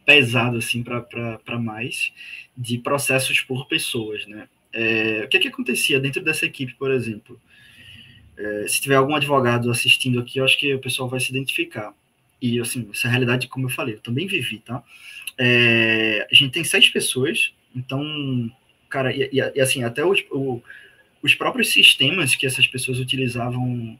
pesado 0.05 0.57
assim 0.57 0.83
para 0.83 1.59
mais 1.59 2.13
de 2.55 2.77
processos 2.77 3.41
por 3.41 3.67
pessoas, 3.67 4.25
né? 4.27 4.47
É, 4.71 5.23
o 5.23 5.29
que, 5.29 5.37
é 5.37 5.39
que 5.39 5.47
acontecia 5.47 5.99
dentro 5.99 6.21
dessa 6.21 6.45
equipe, 6.45 6.73
por 6.75 6.91
exemplo? 6.91 7.39
É, 8.37 8.65
se 8.67 8.81
tiver 8.81 8.95
algum 8.95 9.15
advogado 9.15 9.71
assistindo 9.71 10.19
aqui, 10.19 10.39
eu 10.39 10.45
acho 10.45 10.57
que 10.57 10.73
o 10.73 10.79
pessoal 10.79 11.07
vai 11.07 11.19
se 11.19 11.29
identificar. 11.29 11.93
E, 12.41 12.59
assim, 12.59 12.89
essa 12.93 13.07
realidade, 13.07 13.47
como 13.47 13.67
eu 13.67 13.71
falei, 13.71 13.95
eu 13.95 14.01
também 14.01 14.27
vivi, 14.27 14.59
tá? 14.59 14.83
É, 15.37 16.27
a 16.29 16.35
gente 16.35 16.51
tem 16.51 16.63
seis 16.63 16.89
pessoas, 16.89 17.53
então, 17.73 18.51
cara, 18.89 19.15
e, 19.15 19.29
e 19.31 19.61
assim, 19.61 19.83
até 19.83 20.03
o, 20.03 20.13
o, 20.31 20.61
os 21.21 21.33
próprios 21.33 21.71
sistemas 21.71 22.35
que 22.35 22.45
essas 22.45 22.67
pessoas 22.67 22.99
utilizavam 22.99 23.97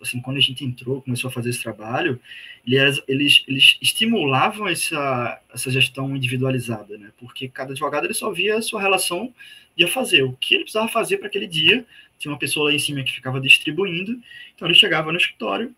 assim, 0.00 0.20
quando 0.20 0.38
a 0.38 0.40
gente 0.40 0.64
entrou, 0.64 1.02
começou 1.02 1.28
a 1.28 1.32
fazer 1.32 1.50
esse 1.50 1.62
trabalho, 1.62 2.20
eles, 2.66 3.02
eles, 3.06 3.44
eles 3.46 3.78
estimulavam 3.80 4.68
essa, 4.68 5.40
essa 5.52 5.70
gestão 5.70 6.14
individualizada, 6.16 6.96
né? 6.96 7.10
Porque 7.18 7.48
cada 7.48 7.72
advogado 7.72 8.06
ele 8.06 8.14
só 8.14 8.30
via 8.30 8.56
a 8.56 8.62
sua 8.62 8.80
relação 8.80 9.32
de 9.76 9.86
fazer, 9.86 10.22
o 10.22 10.32
que 10.34 10.54
ele 10.54 10.64
precisava 10.64 10.88
fazer 10.88 11.18
para 11.18 11.28
aquele 11.28 11.46
dia. 11.46 11.84
Tinha 12.18 12.32
uma 12.32 12.38
pessoa 12.38 12.68
lá 12.68 12.74
em 12.74 12.78
cima 12.78 13.02
que 13.02 13.12
ficava 13.12 13.40
distribuindo, 13.40 14.20
então 14.54 14.68
ele 14.68 14.74
chegava 14.74 15.10
no 15.10 15.18
escritório, 15.18 15.74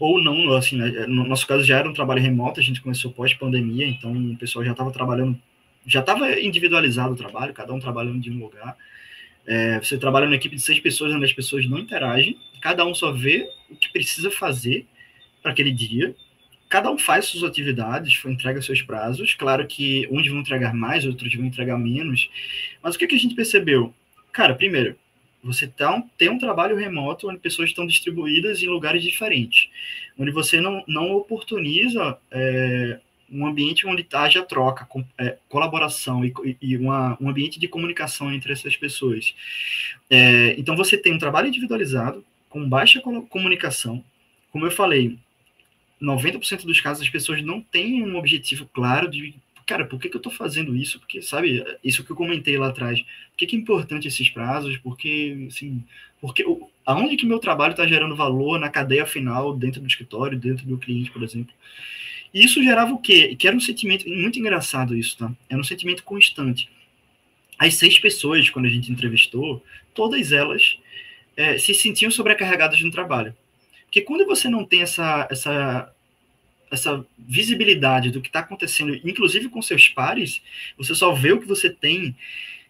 ou 0.00 0.22
não, 0.22 0.52
assim, 0.52 0.76
né? 0.76 1.06
no 1.06 1.24
nosso 1.26 1.46
caso 1.46 1.64
já 1.64 1.78
era 1.78 1.88
um 1.88 1.92
trabalho 1.92 2.22
remoto, 2.22 2.60
a 2.60 2.62
gente 2.62 2.80
começou 2.80 3.12
pós-pandemia, 3.12 3.86
então 3.86 4.12
o 4.12 4.36
pessoal 4.36 4.64
já 4.64 4.70
estava 4.70 4.90
trabalhando, 4.90 5.38
já 5.86 6.00
estava 6.00 6.40
individualizado 6.40 7.12
o 7.12 7.16
trabalho, 7.16 7.52
cada 7.52 7.74
um 7.74 7.80
trabalhando 7.80 8.20
de 8.20 8.30
um 8.30 8.38
lugar. 8.38 8.76
É, 9.50 9.78
você 9.80 9.96
trabalha 9.96 10.26
numa 10.26 10.36
equipe 10.36 10.54
de 10.54 10.60
seis 10.60 10.78
pessoas, 10.78 11.14
onde 11.14 11.24
as 11.24 11.32
pessoas 11.32 11.66
não 11.66 11.78
interagem, 11.78 12.38
cada 12.60 12.84
um 12.84 12.94
só 12.94 13.10
vê 13.10 13.50
o 13.70 13.74
que 13.74 13.90
precisa 13.90 14.30
fazer 14.30 14.86
para 15.42 15.52
aquele 15.52 15.72
dia, 15.72 16.14
cada 16.68 16.90
um 16.90 16.98
faz 16.98 17.24
suas 17.24 17.42
atividades, 17.42 18.22
entrega 18.26 18.60
seus 18.60 18.82
prazos. 18.82 19.32
Claro 19.32 19.66
que 19.66 20.06
uns 20.10 20.28
vão 20.28 20.40
entregar 20.40 20.74
mais, 20.74 21.06
outros 21.06 21.34
vão 21.34 21.46
entregar 21.46 21.78
menos. 21.78 22.28
Mas 22.82 22.94
o 22.94 22.98
que, 22.98 23.06
que 23.06 23.14
a 23.14 23.18
gente 23.18 23.34
percebeu? 23.34 23.94
Cara, 24.30 24.54
primeiro, 24.54 24.94
você 25.42 25.66
tá, 25.66 26.02
tem 26.18 26.28
um 26.28 26.38
trabalho 26.38 26.76
remoto 26.76 27.30
onde 27.30 27.38
pessoas 27.38 27.70
estão 27.70 27.86
distribuídas 27.86 28.62
em 28.62 28.66
lugares 28.66 29.02
diferentes, 29.02 29.70
onde 30.18 30.30
você 30.30 30.60
não, 30.60 30.84
não 30.86 31.12
oportuniza 31.12 32.18
é, 32.30 33.00
um 33.30 33.46
ambiente 33.46 33.86
onde 33.86 34.06
haja 34.12 34.42
troca, 34.42 34.84
com, 34.86 35.04
é, 35.18 35.36
colaboração 35.48 36.24
e, 36.24 36.32
e 36.60 36.76
uma, 36.76 37.16
um 37.20 37.28
ambiente 37.28 37.60
de 37.60 37.68
comunicação 37.68 38.32
entre 38.32 38.52
essas 38.52 38.76
pessoas. 38.76 39.34
É, 40.08 40.54
então, 40.58 40.76
você 40.76 40.96
tem 40.96 41.12
um 41.12 41.18
trabalho 41.18 41.48
individualizado, 41.48 42.24
com 42.48 42.66
baixa 42.66 43.00
comunicação. 43.00 44.02
Como 44.50 44.66
eu 44.66 44.70
falei, 44.70 45.18
90% 46.00 46.64
dos 46.64 46.80
casos 46.80 47.02
as 47.02 47.10
pessoas 47.10 47.42
não 47.42 47.60
têm 47.60 48.02
um 48.02 48.16
objetivo 48.16 48.68
claro 48.72 49.10
de, 49.10 49.34
cara, 49.66 49.84
por 49.84 50.00
que, 50.00 50.08
que 50.08 50.16
eu 50.16 50.20
estou 50.20 50.32
fazendo 50.32 50.74
isso? 50.74 50.98
Porque, 50.98 51.20
sabe, 51.20 51.64
isso 51.84 52.02
que 52.02 52.10
eu 52.10 52.16
comentei 52.16 52.56
lá 52.56 52.68
atrás, 52.68 53.00
por 53.00 53.36
que, 53.36 53.46
que 53.46 53.56
é 53.56 53.58
importante 53.58 54.08
esses 54.08 54.30
prazos? 54.30 54.78
Porque, 54.78 55.46
assim, 55.48 55.84
porque 56.20 56.44
aonde 56.86 57.16
que 57.16 57.26
meu 57.26 57.38
trabalho 57.38 57.72
está 57.72 57.86
gerando 57.86 58.16
valor 58.16 58.58
na 58.58 58.70
cadeia 58.70 59.04
final, 59.04 59.54
dentro 59.54 59.80
do 59.80 59.86
escritório, 59.86 60.38
dentro 60.38 60.66
do 60.66 60.78
cliente, 60.78 61.10
por 61.10 61.22
exemplo. 61.22 61.52
E 62.32 62.44
isso 62.44 62.62
gerava 62.62 62.92
o 62.92 62.98
quê? 62.98 63.34
Que 63.36 63.46
era 63.46 63.56
um 63.56 63.60
sentimento, 63.60 64.08
muito 64.08 64.38
engraçado 64.38 64.96
isso, 64.96 65.16
tá? 65.16 65.32
Era 65.48 65.60
um 65.60 65.64
sentimento 65.64 66.02
constante. 66.02 66.68
As 67.58 67.74
seis 67.74 67.98
pessoas, 67.98 68.48
quando 68.50 68.66
a 68.66 68.70
gente 68.70 68.92
entrevistou, 68.92 69.64
todas 69.94 70.30
elas 70.32 70.78
é, 71.36 71.58
se 71.58 71.74
sentiam 71.74 72.10
sobrecarregadas 72.10 72.80
no 72.80 72.90
trabalho. 72.90 73.34
Porque 73.84 74.02
quando 74.02 74.26
você 74.26 74.48
não 74.48 74.64
tem 74.64 74.82
essa, 74.82 75.26
essa, 75.30 75.92
essa 76.70 77.06
visibilidade 77.18 78.10
do 78.10 78.20
que 78.20 78.28
está 78.28 78.40
acontecendo, 78.40 78.94
inclusive 79.04 79.48
com 79.48 79.62
seus 79.62 79.88
pares, 79.88 80.42
você 80.76 80.94
só 80.94 81.12
vê 81.12 81.32
o 81.32 81.40
que 81.40 81.48
você 81.48 81.70
tem, 81.70 82.14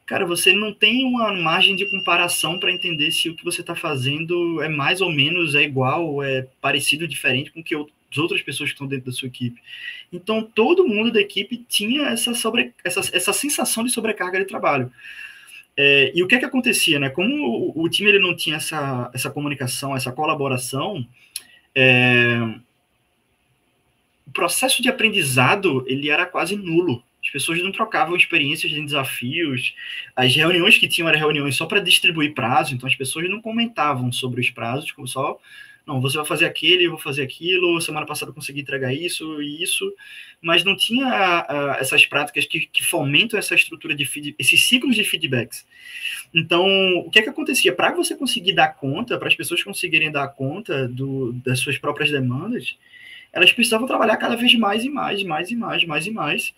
cara, 0.06 0.24
você 0.24 0.52
não 0.52 0.72
tem 0.72 1.04
uma 1.04 1.34
margem 1.34 1.74
de 1.74 1.84
comparação 1.90 2.58
para 2.58 2.72
entender 2.72 3.10
se 3.10 3.28
o 3.28 3.34
que 3.34 3.44
você 3.44 3.60
está 3.62 3.74
fazendo 3.74 4.62
é 4.62 4.68
mais 4.68 5.00
ou 5.00 5.10
menos, 5.10 5.54
é 5.54 5.62
igual, 5.62 6.22
é 6.22 6.46
parecido, 6.60 7.08
diferente 7.08 7.50
com 7.50 7.60
o 7.60 7.64
que 7.64 7.74
as 8.10 8.18
outras 8.18 8.40
pessoas 8.42 8.70
que 8.70 8.74
estão 8.74 8.86
dentro 8.86 9.06
da 9.06 9.12
sua 9.12 9.28
equipe. 9.28 9.60
Então, 10.12 10.42
todo 10.42 10.86
mundo 10.86 11.12
da 11.12 11.20
equipe 11.20 11.64
tinha 11.68 12.08
essa, 12.08 12.34
sobre, 12.34 12.72
essa, 12.82 13.00
essa 13.12 13.32
sensação 13.32 13.84
de 13.84 13.90
sobrecarga 13.90 14.38
de 14.38 14.46
trabalho. 14.46 14.90
É, 15.76 16.10
e 16.14 16.22
o 16.22 16.26
que 16.26 16.34
é 16.34 16.38
que 16.38 16.44
acontecia, 16.44 16.98
né? 16.98 17.08
Como 17.08 17.72
o, 17.76 17.84
o, 17.84 17.88
time 17.88 18.08
ele 18.08 18.18
não 18.18 18.34
tinha 18.34 18.56
essa, 18.56 19.10
essa 19.14 19.30
comunicação, 19.30 19.94
essa 19.94 20.10
colaboração, 20.10 21.06
é, 21.74 22.36
o 24.26 24.30
processo 24.32 24.82
de 24.82 24.88
aprendizado 24.88 25.84
ele 25.86 26.10
era 26.10 26.26
quase 26.26 26.56
nulo. 26.56 27.04
As 27.22 27.30
pessoas 27.30 27.62
não 27.62 27.70
trocavam 27.70 28.16
experiências 28.16 28.72
de 28.72 28.80
desafios. 28.80 29.74
As 30.16 30.34
reuniões 30.34 30.78
que 30.78 30.88
tinham 30.88 31.08
eram 31.08 31.18
reuniões 31.18 31.56
só 31.56 31.66
para 31.66 31.80
distribuir 31.80 32.34
prazo, 32.34 32.74
então 32.74 32.88
as 32.88 32.96
pessoas 32.96 33.28
não 33.28 33.40
comentavam 33.40 34.10
sobre 34.10 34.40
os 34.40 34.50
prazos, 34.50 34.92
só 35.06 35.38
não, 35.88 36.02
você 36.02 36.18
vai 36.18 36.26
fazer 36.26 36.44
aquele, 36.44 36.84
eu 36.84 36.90
vou 36.90 36.98
fazer 36.98 37.22
aquilo, 37.22 37.80
semana 37.80 38.04
passada 38.04 38.30
eu 38.30 38.34
consegui 38.34 38.60
entregar 38.60 38.92
isso 38.92 39.40
e 39.40 39.62
isso, 39.62 39.90
mas 40.38 40.62
não 40.62 40.76
tinha 40.76 41.46
uh, 41.48 41.80
essas 41.80 42.04
práticas 42.04 42.44
que, 42.44 42.66
que, 42.66 42.84
fomentam 42.84 43.38
essa 43.38 43.54
estrutura 43.54 43.94
de 43.94 44.04
feed, 44.04 44.36
esses 44.38 44.62
ciclos 44.66 44.94
de 44.94 45.02
feedbacks. 45.02 45.66
Então, 46.34 46.66
o 46.98 47.10
que 47.10 47.20
é 47.20 47.22
que 47.22 47.30
acontecia? 47.30 47.74
Para 47.74 47.92
você 47.92 48.14
conseguir 48.14 48.52
dar 48.52 48.68
conta, 48.74 49.18
para 49.18 49.28
as 49.28 49.34
pessoas 49.34 49.62
conseguirem 49.62 50.12
dar 50.12 50.28
conta 50.28 50.86
do, 50.86 51.32
das 51.32 51.58
suas 51.58 51.78
próprias 51.78 52.10
demandas, 52.10 52.76
elas 53.32 53.50
precisavam 53.50 53.86
trabalhar 53.86 54.18
cada 54.18 54.36
vez 54.36 54.54
mais 54.56 54.84
e 54.84 54.90
mais, 54.90 55.22
mais 55.22 55.50
e 55.50 55.56
mais, 55.56 55.84
mais 55.84 56.06
e 56.06 56.10
mais. 56.10 56.54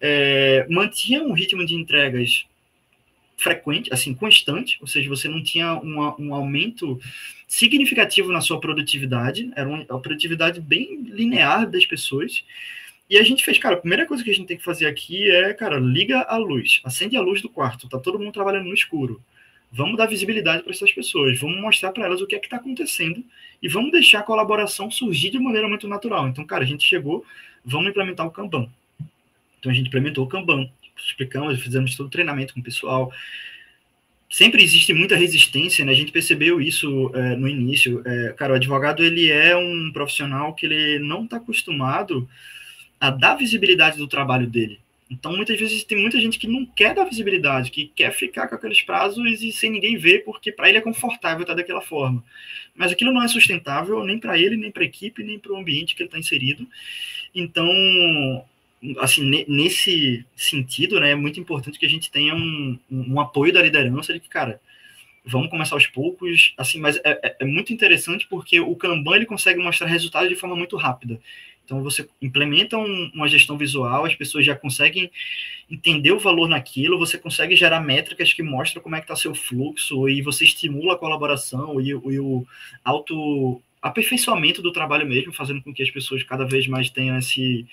É, 0.00 0.66
mantinha 0.70 1.22
um 1.22 1.34
ritmo 1.34 1.66
de 1.66 1.74
entregas 1.74 2.46
frequente, 3.40 3.92
assim, 3.92 4.14
constante, 4.14 4.76
ou 4.80 4.86
seja, 4.86 5.08
você 5.08 5.28
não 5.28 5.42
tinha 5.42 5.74
uma, 5.74 6.14
um 6.20 6.34
aumento 6.34 7.00
significativo 7.48 8.30
na 8.30 8.40
sua 8.40 8.60
produtividade, 8.60 9.50
era 9.56 9.68
uma, 9.68 9.84
produtividade 10.00 10.60
bem 10.60 11.02
linear 11.02 11.68
das 11.68 11.86
pessoas. 11.86 12.44
E 13.08 13.16
a 13.16 13.22
gente 13.22 13.44
fez, 13.44 13.58
cara, 13.58 13.74
a 13.74 13.78
primeira 13.78 14.06
coisa 14.06 14.22
que 14.22 14.30
a 14.30 14.34
gente 14.34 14.46
tem 14.46 14.56
que 14.56 14.62
fazer 14.62 14.86
aqui 14.86 15.28
é, 15.30 15.52
cara, 15.54 15.78
liga 15.78 16.20
a 16.20 16.36
luz, 16.36 16.80
acende 16.84 17.16
a 17.16 17.20
luz 17.20 17.40
do 17.42 17.48
quarto, 17.48 17.88
tá 17.88 17.98
todo 17.98 18.18
mundo 18.18 18.32
trabalhando 18.32 18.66
no 18.66 18.74
escuro. 18.74 19.20
Vamos 19.72 19.96
dar 19.96 20.06
visibilidade 20.06 20.62
para 20.62 20.72
essas 20.72 20.92
pessoas, 20.92 21.38
vamos 21.38 21.60
mostrar 21.60 21.92
para 21.92 22.04
elas 22.04 22.20
o 22.20 22.26
que 22.26 22.34
é 22.34 22.38
que 22.38 22.46
está 22.46 22.58
acontecendo 22.58 23.24
e 23.62 23.68
vamos 23.68 23.90
deixar 23.90 24.20
a 24.20 24.22
colaboração 24.22 24.90
surgir 24.90 25.30
de 25.30 25.38
maneira 25.38 25.68
muito 25.68 25.88
natural. 25.88 26.28
Então, 26.28 26.44
cara, 26.44 26.62
a 26.62 26.66
gente 26.66 26.84
chegou, 26.84 27.24
vamos 27.64 27.88
implementar 27.88 28.26
o 28.26 28.30
Kanban. 28.30 28.68
Então, 29.58 29.72
a 29.72 29.74
gente 29.74 29.88
implementou 29.88 30.24
o 30.24 30.28
Kanban 30.28 30.70
explicamos, 31.04 31.60
fizemos 31.60 31.96
todo 31.96 32.06
o 32.06 32.10
treinamento 32.10 32.54
com 32.54 32.60
o 32.60 32.62
pessoal. 32.62 33.12
Sempre 34.28 34.62
existe 34.62 34.92
muita 34.92 35.16
resistência, 35.16 35.84
né? 35.84 35.92
A 35.92 35.94
gente 35.96 36.12
percebeu 36.12 36.60
isso 36.60 37.10
é, 37.14 37.34
no 37.36 37.48
início. 37.48 38.02
É, 38.06 38.32
cara, 38.34 38.52
o 38.52 38.56
advogado 38.56 39.04
ele 39.04 39.28
é 39.30 39.56
um 39.56 39.90
profissional 39.92 40.54
que 40.54 40.66
ele 40.66 40.98
não 41.00 41.24
está 41.24 41.38
acostumado 41.38 42.28
a 43.00 43.10
dar 43.10 43.34
visibilidade 43.34 43.98
do 43.98 44.06
trabalho 44.06 44.46
dele. 44.46 44.78
Então, 45.10 45.36
muitas 45.36 45.58
vezes 45.58 45.82
tem 45.82 45.98
muita 45.98 46.20
gente 46.20 46.38
que 46.38 46.46
não 46.46 46.64
quer 46.64 46.94
dar 46.94 47.04
visibilidade, 47.04 47.72
que 47.72 47.90
quer 47.96 48.12
ficar 48.12 48.46
com 48.46 48.54
aqueles 48.54 48.80
prazos 48.80 49.42
e 49.42 49.50
sem 49.50 49.68
ninguém 49.68 49.96
ver, 49.98 50.20
porque 50.20 50.52
para 50.52 50.68
ele 50.68 50.78
é 50.78 50.80
confortável 50.80 51.40
estar 51.40 51.54
daquela 51.54 51.80
forma. 51.80 52.22
Mas 52.76 52.92
aquilo 52.92 53.12
não 53.12 53.22
é 53.22 53.26
sustentável 53.26 54.04
nem 54.04 54.20
para 54.20 54.38
ele, 54.38 54.56
nem 54.56 54.70
para 54.70 54.84
a 54.84 54.86
equipe, 54.86 55.24
nem 55.24 55.36
para 55.36 55.52
o 55.52 55.56
ambiente 55.56 55.96
que 55.96 56.02
ele 56.02 56.06
está 56.06 56.18
inserido. 56.18 56.64
Então, 57.34 57.66
assim, 58.98 59.44
nesse 59.46 60.24
sentido, 60.34 60.98
né, 61.00 61.10
é 61.10 61.14
muito 61.14 61.38
importante 61.38 61.78
que 61.78 61.86
a 61.86 61.88
gente 61.88 62.10
tenha 62.10 62.34
um, 62.34 62.78
um, 62.90 63.20
apoio 63.20 63.52
da 63.52 63.62
liderança 63.62 64.12
de 64.12 64.20
que, 64.20 64.28
cara, 64.28 64.60
vamos 65.24 65.50
começar 65.50 65.74
aos 65.76 65.86
poucos, 65.86 66.54
assim, 66.56 66.80
mas 66.80 66.96
é, 66.96 67.20
é, 67.22 67.36
é 67.40 67.44
muito 67.44 67.72
interessante 67.72 68.26
porque 68.28 68.58
o 68.58 68.74
Kanban, 68.74 69.16
ele 69.16 69.26
consegue 69.26 69.62
mostrar 69.62 69.86
resultados 69.86 70.28
de 70.28 70.36
forma 70.36 70.56
muito 70.56 70.76
rápida. 70.76 71.20
Então 71.64 71.82
você 71.84 72.08
implementa 72.20 72.76
um, 72.76 73.10
uma 73.14 73.28
gestão 73.28 73.56
visual, 73.56 74.04
as 74.04 74.14
pessoas 74.16 74.44
já 74.44 74.56
conseguem 74.56 75.08
entender 75.70 76.10
o 76.10 76.18
valor 76.18 76.48
naquilo, 76.48 76.98
você 76.98 77.16
consegue 77.16 77.54
gerar 77.54 77.80
métricas 77.80 78.32
que 78.32 78.42
mostram 78.42 78.82
como 78.82 78.96
é 78.96 78.98
que 78.98 79.04
está 79.04 79.14
seu 79.14 79.34
fluxo 79.34 80.08
e 80.08 80.20
você 80.20 80.42
estimula 80.42 80.94
a 80.94 80.98
colaboração 80.98 81.80
e, 81.80 81.90
e 81.90 82.18
o 82.18 82.44
auto 82.84 83.62
aperfeiçoamento 83.80 84.60
do 84.60 84.72
trabalho 84.72 85.06
mesmo, 85.06 85.32
fazendo 85.32 85.62
com 85.62 85.72
que 85.72 85.82
as 85.82 85.90
pessoas 85.90 86.22
cada 86.22 86.44
vez 86.44 86.66
mais 86.66 86.90
tenham 86.90 87.16
esse, 87.16 87.66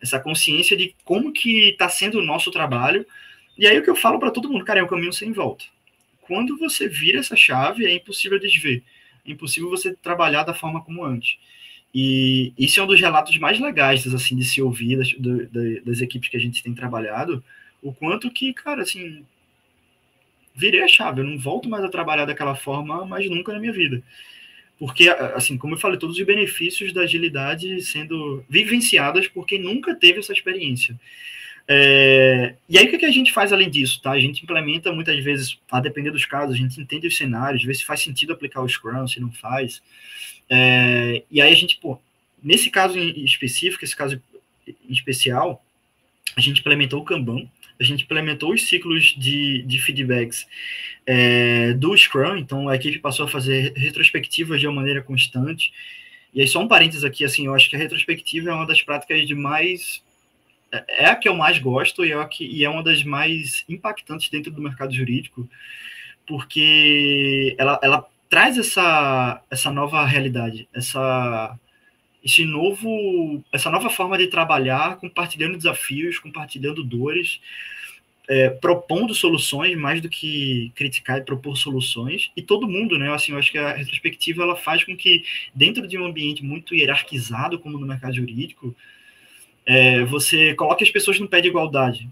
essa 0.00 0.18
consciência 0.18 0.76
de 0.76 0.94
como 1.04 1.32
que 1.32 1.70
está 1.70 1.88
sendo 1.88 2.18
o 2.18 2.24
nosso 2.24 2.50
trabalho. 2.50 3.06
E 3.56 3.66
aí 3.66 3.78
o 3.78 3.82
que 3.82 3.90
eu 3.90 3.96
falo 3.96 4.18
para 4.18 4.30
todo 4.30 4.48
mundo, 4.50 4.64
cara, 4.64 4.80
é 4.80 4.82
um 4.82 4.88
caminho 4.88 5.12
sem 5.12 5.32
volta. 5.32 5.64
Quando 6.22 6.58
você 6.58 6.88
vira 6.88 7.20
essa 7.20 7.36
chave, 7.36 7.86
é 7.86 7.94
impossível 7.94 8.38
desver. 8.38 8.82
É 9.26 9.30
impossível 9.30 9.70
você 9.70 9.94
trabalhar 9.94 10.42
da 10.42 10.54
forma 10.54 10.82
como 10.82 11.04
antes. 11.04 11.36
E 11.94 12.52
isso 12.58 12.80
é 12.80 12.82
um 12.82 12.86
dos 12.86 13.00
relatos 13.00 13.36
mais 13.38 13.60
legais, 13.60 14.06
assim, 14.12 14.34
de 14.34 14.44
se 14.44 14.62
ouvir 14.62 14.96
das, 14.96 15.12
do, 15.12 15.82
das 15.82 16.00
equipes 16.00 16.28
que 16.28 16.36
a 16.36 16.40
gente 16.40 16.62
tem 16.62 16.74
trabalhado, 16.74 17.44
o 17.82 17.92
quanto 17.92 18.30
que, 18.30 18.52
cara, 18.54 18.82
assim, 18.82 19.24
virei 20.54 20.82
a 20.82 20.88
chave, 20.88 21.20
eu 21.20 21.24
não 21.24 21.38
volto 21.38 21.68
mais 21.68 21.84
a 21.84 21.88
trabalhar 21.88 22.24
daquela 22.24 22.54
forma 22.54 23.04
mais 23.04 23.28
nunca 23.28 23.52
na 23.52 23.58
minha 23.58 23.72
vida. 23.72 24.02
Porque, 24.82 25.08
assim, 25.08 25.56
como 25.56 25.74
eu 25.74 25.78
falei, 25.78 25.96
todos 25.96 26.18
os 26.18 26.26
benefícios 26.26 26.92
da 26.92 27.02
agilidade 27.02 27.80
sendo 27.82 28.44
vivenciadas 28.48 29.28
por 29.28 29.46
quem 29.46 29.60
nunca 29.60 29.94
teve 29.94 30.18
essa 30.18 30.32
experiência. 30.32 30.98
É, 31.68 32.56
e 32.68 32.76
aí, 32.76 32.86
o 32.86 32.98
que 32.98 33.06
a 33.06 33.12
gente 33.12 33.32
faz 33.32 33.52
além 33.52 33.70
disso? 33.70 34.02
Tá? 34.02 34.10
A 34.10 34.18
gente 34.18 34.42
implementa 34.42 34.90
muitas 34.92 35.22
vezes, 35.22 35.56
a 35.70 35.78
depender 35.78 36.10
dos 36.10 36.24
casos, 36.24 36.56
a 36.56 36.58
gente 36.58 36.80
entende 36.80 37.06
os 37.06 37.16
cenários, 37.16 37.62
vê 37.62 37.72
se 37.72 37.84
faz 37.84 38.00
sentido 38.00 38.32
aplicar 38.32 38.60
o 38.60 38.68
Scrum, 38.68 39.06
se 39.06 39.20
não 39.20 39.30
faz. 39.30 39.80
É, 40.50 41.22
e 41.30 41.40
aí 41.40 41.52
a 41.52 41.56
gente, 41.56 41.76
pô, 41.76 41.96
nesse 42.42 42.68
caso 42.68 42.98
em 42.98 43.24
específico, 43.24 43.84
esse 43.84 43.94
caso 43.94 44.20
em 44.66 44.92
especial, 44.92 45.64
a 46.36 46.40
gente 46.40 46.58
implementou 46.58 47.02
o 47.02 47.04
Kanban, 47.04 47.48
a 47.80 47.84
gente 47.84 48.04
implementou 48.04 48.52
os 48.52 48.66
ciclos 48.66 49.14
de, 49.18 49.62
de 49.62 49.78
feedbacks 49.78 50.46
é, 51.06 51.72
do 51.74 51.96
Scrum, 51.96 52.36
então 52.36 52.68
a 52.68 52.76
equipe 52.76 52.98
passou 52.98 53.26
a 53.26 53.28
fazer 53.28 53.72
retrospectivas 53.76 54.60
de 54.60 54.66
uma 54.66 54.76
maneira 54.76 55.02
constante. 55.02 55.72
E 56.32 56.40
aí, 56.40 56.46
só 56.46 56.60
um 56.60 56.68
parênteses 56.68 57.04
aqui, 57.04 57.24
assim, 57.24 57.46
eu 57.46 57.54
acho 57.54 57.68
que 57.68 57.76
a 57.76 57.78
retrospectiva 57.78 58.50
é 58.50 58.54
uma 58.54 58.66
das 58.66 58.80
práticas 58.80 59.26
de 59.26 59.34
mais. 59.34 60.02
É, 60.70 61.04
é 61.04 61.06
a 61.06 61.16
que 61.16 61.28
eu 61.28 61.34
mais 61.34 61.58
gosto 61.58 62.04
e 62.04 62.12
é, 62.12 62.24
que, 62.26 62.46
e 62.46 62.64
é 62.64 62.70
uma 62.70 62.82
das 62.82 63.02
mais 63.02 63.64
impactantes 63.68 64.30
dentro 64.30 64.50
do 64.50 64.62
mercado 64.62 64.94
jurídico, 64.94 65.48
porque 66.26 67.54
ela, 67.58 67.78
ela 67.82 68.06
traz 68.30 68.56
essa, 68.56 69.42
essa 69.50 69.70
nova 69.70 70.04
realidade, 70.06 70.66
essa, 70.72 71.58
esse 72.24 72.44
novo, 72.44 73.42
essa 73.52 73.70
nova 73.70 73.90
forma 73.90 74.16
de 74.16 74.28
trabalhar, 74.28 74.96
compartilhando 74.96 75.56
desafios, 75.56 76.18
compartilhando 76.18 76.84
dores, 76.84 77.40
é, 78.28 78.48
propondo 78.48 79.14
soluções 79.14 79.76
mais 79.76 80.00
do 80.00 80.08
que 80.08 80.70
criticar 80.74 81.18
e 81.18 81.24
propor 81.24 81.56
soluções. 81.56 82.30
E 82.36 82.42
todo 82.42 82.68
mundo, 82.68 82.96
né? 82.98 83.12
Assim, 83.12 83.32
eu 83.32 83.38
acho 83.38 83.50
que 83.50 83.58
a 83.58 83.72
retrospectiva 83.72 84.42
ela 84.42 84.56
faz 84.56 84.84
com 84.84 84.96
que 84.96 85.24
dentro 85.54 85.86
de 85.86 85.98
um 85.98 86.06
ambiente 86.06 86.44
muito 86.44 86.74
hierarquizado 86.74 87.58
como 87.58 87.78
no 87.78 87.86
mercado 87.86 88.14
jurídico, 88.14 88.74
é, 89.66 90.04
você 90.04 90.54
coloque 90.54 90.84
as 90.84 90.90
pessoas 90.90 91.18
no 91.18 91.28
pé 91.28 91.40
de 91.40 91.48
igualdade. 91.48 92.08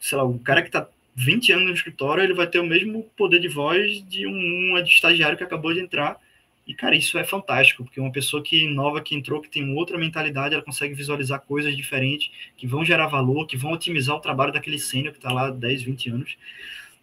Sei 0.00 0.18
lá, 0.18 0.24
o 0.24 0.38
cara 0.38 0.62
que 0.62 0.68
está 0.68 0.88
20 1.14 1.52
anos 1.52 1.66
no 1.66 1.74
escritório, 1.74 2.22
ele 2.22 2.34
vai 2.34 2.46
ter 2.46 2.58
o 2.58 2.66
mesmo 2.66 3.04
poder 3.16 3.40
de 3.40 3.48
voz 3.48 4.06
de 4.08 4.26
um, 4.26 4.74
um 4.74 4.78
estagiário 4.78 5.38
que 5.38 5.44
acabou 5.44 5.72
de 5.72 5.80
entrar. 5.80 6.20
E, 6.66 6.74
cara, 6.74 6.96
isso 6.96 7.16
é 7.16 7.22
fantástico, 7.22 7.84
porque 7.84 8.00
uma 8.00 8.10
pessoa 8.10 8.42
que 8.42 8.66
nova, 8.66 9.00
que 9.00 9.14
entrou, 9.14 9.40
que 9.40 9.48
tem 9.48 9.72
outra 9.74 9.96
mentalidade, 9.96 10.54
ela 10.54 10.64
consegue 10.64 10.94
visualizar 10.94 11.40
coisas 11.40 11.76
diferentes, 11.76 12.30
que 12.56 12.66
vão 12.66 12.84
gerar 12.84 13.06
valor, 13.06 13.46
que 13.46 13.56
vão 13.56 13.72
otimizar 13.72 14.16
o 14.16 14.20
trabalho 14.20 14.52
daquele 14.52 14.78
sênior 14.78 15.12
que 15.12 15.18
está 15.18 15.32
lá 15.32 15.48
10, 15.48 15.82
20 15.84 16.10
anos. 16.10 16.36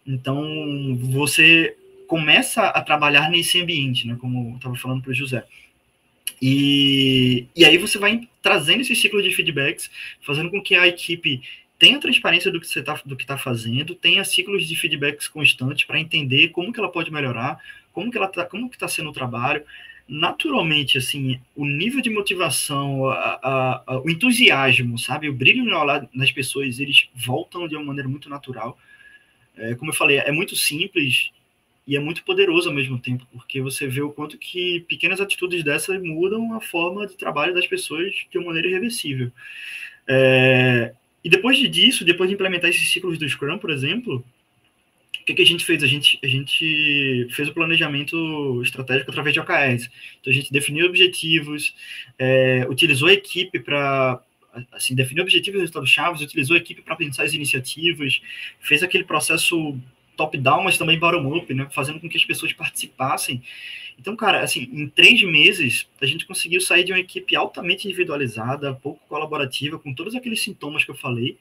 Então, 0.06 0.96
você 1.00 1.76
começa 2.06 2.66
a 2.66 2.82
trabalhar 2.82 3.30
nesse 3.30 3.58
ambiente, 3.60 4.06
né, 4.06 4.16
como 4.20 4.50
eu 4.50 4.56
estava 4.56 4.76
falando 4.76 5.02
para 5.02 5.12
o 5.12 5.14
José. 5.14 5.46
E, 6.42 7.46
e 7.56 7.64
aí 7.64 7.78
você 7.78 7.98
vai 7.98 8.28
trazendo 8.42 8.82
esse 8.82 8.94
ciclo 8.94 9.22
de 9.22 9.34
feedbacks, 9.34 9.90
fazendo 10.20 10.50
com 10.50 10.60
que 10.60 10.74
a 10.74 10.86
equipe 10.86 11.40
tenha 11.78 11.98
transparência 11.98 12.50
do 12.50 12.60
que 12.60 12.66
você 12.66 12.80
está 12.80 13.00
tá 13.26 13.38
fazendo, 13.38 13.94
tenha 13.94 14.24
ciclos 14.24 14.66
de 14.66 14.76
feedbacks 14.76 15.28
constantes 15.28 15.84
para 15.84 16.00
entender 16.00 16.48
como 16.48 16.72
que 16.72 16.78
ela 16.78 16.90
pode 16.90 17.12
melhorar, 17.12 17.58
como 17.92 18.10
que 18.10 18.16
ela 18.16 18.28
tá, 18.28 18.44
como 18.44 18.68
que 18.68 18.76
está 18.76 18.88
sendo 18.88 19.10
o 19.10 19.12
trabalho. 19.12 19.62
Naturalmente, 20.06 20.98
assim, 20.98 21.40
o 21.56 21.64
nível 21.64 22.02
de 22.02 22.10
motivação, 22.10 23.08
a, 23.08 23.40
a, 23.42 23.82
a, 23.86 24.00
o 24.00 24.10
entusiasmo, 24.10 24.98
sabe, 24.98 25.28
o 25.28 25.32
brilho 25.32 25.64
no 25.64 25.76
olhar 25.78 26.06
das 26.14 26.30
pessoas, 26.30 26.78
eles 26.78 27.08
voltam 27.14 27.66
de 27.66 27.74
uma 27.74 27.84
maneira 27.84 28.08
muito 28.08 28.28
natural. 28.28 28.78
É, 29.56 29.74
como 29.74 29.90
eu 29.90 29.94
falei, 29.94 30.18
é 30.18 30.30
muito 30.30 30.54
simples 30.56 31.30
e 31.86 31.96
é 31.96 32.00
muito 32.00 32.22
poderoso 32.24 32.68
ao 32.68 32.74
mesmo 32.74 32.98
tempo, 32.98 33.26
porque 33.32 33.60
você 33.60 33.86
vê 33.86 34.02
o 34.02 34.10
quanto 34.10 34.38
que 34.38 34.80
pequenas 34.88 35.20
atitudes 35.20 35.62
dessas 35.62 36.00
mudam 36.02 36.54
a 36.54 36.60
forma 36.60 37.06
de 37.06 37.16
trabalho 37.16 37.54
das 37.54 37.66
pessoas 37.66 38.14
de 38.30 38.38
uma 38.38 38.48
maneira 38.48 38.68
irreversível. 38.68 39.30
É, 40.06 40.94
e 41.24 41.28
depois 41.30 41.58
disso, 41.70 42.04
depois 42.04 42.28
de 42.28 42.34
implementar 42.34 42.68
esses 42.68 42.88
ciclos 42.90 43.18
do 43.18 43.26
Scrum, 43.26 43.58
por 43.58 43.70
exemplo, 43.70 44.24
o 45.20 45.24
que, 45.24 45.32
que, 45.32 45.42
a 45.42 45.46
gente 45.46 45.64
fez? 45.64 45.82
A 45.82 45.86
gente, 45.86 46.18
a 46.22 46.26
gente 46.26 47.26
fez 47.30 47.48
o 47.48 47.54
planejamento 47.54 48.60
estratégico 48.62 49.10
através 49.10 49.32
de 49.32 49.40
OKRs. 49.40 49.90
Então, 50.20 50.30
a 50.30 50.36
gente 50.36 50.52
definiu 50.52 50.84
objetivos, 50.84 51.74
é, 52.18 52.66
utilizou 52.68 53.08
a 53.08 53.12
equipe 53.14 53.58
para 53.58 54.22
assim, 54.70 54.94
definir 54.94 55.22
objetivos 55.22 55.58
e 55.58 55.60
resultados 55.62 55.88
chaves, 55.88 56.20
utilizou 56.20 56.54
a 56.54 56.58
equipe 56.58 56.82
para 56.82 56.94
pensar 56.94 57.24
as 57.24 57.32
iniciativas, 57.32 58.20
fez 58.60 58.82
aquele 58.82 59.04
processo 59.04 59.78
top-down, 60.16 60.64
mas 60.64 60.78
também 60.78 60.98
bottom-up, 60.98 61.52
né, 61.52 61.68
fazendo 61.70 62.00
com 62.00 62.08
que 62.08 62.16
as 62.16 62.24
pessoas 62.24 62.52
participassem. 62.52 63.42
Então, 63.98 64.16
cara, 64.16 64.42
assim, 64.42 64.68
em 64.72 64.88
três 64.88 65.22
meses, 65.22 65.86
a 66.00 66.06
gente 66.06 66.26
conseguiu 66.26 66.60
sair 66.60 66.84
de 66.84 66.92
uma 66.92 66.98
equipe 66.98 67.36
altamente 67.36 67.86
individualizada, 67.86 68.74
pouco 68.74 69.00
colaborativa, 69.08 69.78
com 69.78 69.94
todos 69.94 70.14
aqueles 70.14 70.42
sintomas 70.42 70.84
que 70.84 70.90
eu 70.90 70.96
falei, 70.96 71.38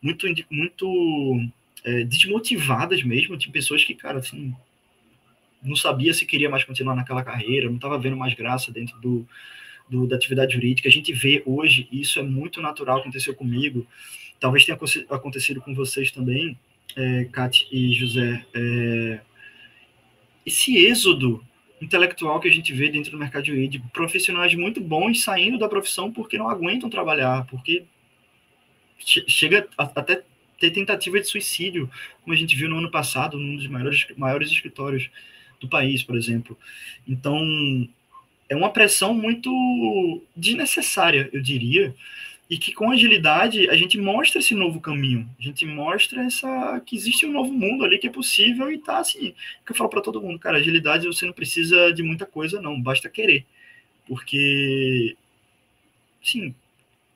muito, 0.00 0.26
muito 0.50 1.48
é, 1.84 2.04
desmotivadas 2.04 3.02
mesmo, 3.02 3.36
de 3.36 3.48
pessoas 3.50 3.84
que, 3.84 3.94
cara, 3.94 4.18
assim, 4.18 4.54
não 5.62 5.76
sabia 5.76 6.12
se 6.12 6.26
queria 6.26 6.50
mais 6.50 6.64
continuar 6.64 6.96
naquela 6.96 7.22
carreira, 7.22 7.68
não 7.68 7.76
estava 7.76 7.98
vendo 7.98 8.16
mais 8.16 8.34
graça 8.34 8.72
dentro 8.72 8.98
do, 9.00 9.26
do, 9.88 10.06
da 10.06 10.16
atividade 10.16 10.54
jurídica. 10.54 10.88
A 10.88 10.92
gente 10.92 11.12
vê 11.12 11.42
hoje, 11.46 11.88
isso 11.92 12.18
é 12.18 12.22
muito 12.22 12.60
natural, 12.60 12.98
aconteceu 12.98 13.34
comigo, 13.34 13.86
talvez 14.40 14.64
tenha 14.64 14.78
acontecido 15.08 15.60
com 15.60 15.72
vocês 15.72 16.10
também, 16.10 16.58
é, 16.96 17.24
Kat 17.24 17.66
e 17.70 17.92
José, 17.94 18.44
é, 18.54 19.20
esse 20.44 20.76
êxodo 20.76 21.44
intelectual 21.80 22.38
que 22.38 22.48
a 22.48 22.52
gente 22.52 22.72
vê 22.72 22.88
dentro 22.88 23.10
do 23.10 23.18
mercado 23.18 23.46
jurídico, 23.46 23.88
profissionais 23.92 24.54
muito 24.54 24.80
bons 24.80 25.22
saindo 25.22 25.58
da 25.58 25.68
profissão 25.68 26.12
porque 26.12 26.38
não 26.38 26.48
aguentam 26.48 26.88
trabalhar, 26.88 27.44
porque 27.46 27.84
chega 29.04 29.68
a, 29.76 29.84
até 29.84 30.22
ter 30.58 30.70
tentativa 30.70 31.18
de 31.18 31.26
suicídio, 31.26 31.90
como 32.22 32.32
a 32.32 32.36
gente 32.36 32.54
viu 32.54 32.68
no 32.68 32.78
ano 32.78 32.90
passado, 32.90 33.36
num 33.36 33.56
dos 33.56 33.66
maiores, 33.66 34.06
maiores 34.16 34.50
escritórios 34.50 35.10
do 35.60 35.68
país, 35.68 36.04
por 36.04 36.16
exemplo. 36.16 36.56
Então, 37.06 37.36
é 38.48 38.54
uma 38.54 38.70
pressão 38.70 39.12
muito 39.12 40.22
desnecessária, 40.36 41.28
eu 41.32 41.42
diria, 41.42 41.94
e 42.52 42.58
que 42.58 42.70
com 42.70 42.90
agilidade 42.90 43.70
a 43.70 43.76
gente 43.78 43.96
mostra 43.96 44.38
esse 44.38 44.54
novo 44.54 44.78
caminho, 44.78 45.26
a 45.40 45.42
gente 45.42 45.64
mostra 45.64 46.22
essa 46.22 46.82
que 46.84 46.94
existe 46.94 47.24
um 47.24 47.32
novo 47.32 47.50
mundo 47.50 47.82
ali 47.82 47.96
que 47.96 48.06
é 48.06 48.10
possível 48.10 48.70
e 48.70 48.76
tá 48.76 48.98
assim, 48.98 49.34
que 49.64 49.72
eu 49.72 49.74
falo 49.74 49.88
para 49.88 50.02
todo 50.02 50.20
mundo, 50.20 50.38
cara, 50.38 50.58
agilidade 50.58 51.06
você 51.06 51.24
não 51.24 51.32
precisa 51.32 51.90
de 51.94 52.02
muita 52.02 52.26
coisa 52.26 52.60
não, 52.60 52.78
basta 52.78 53.08
querer. 53.08 53.46
Porque 54.06 55.16
sim, 56.22 56.54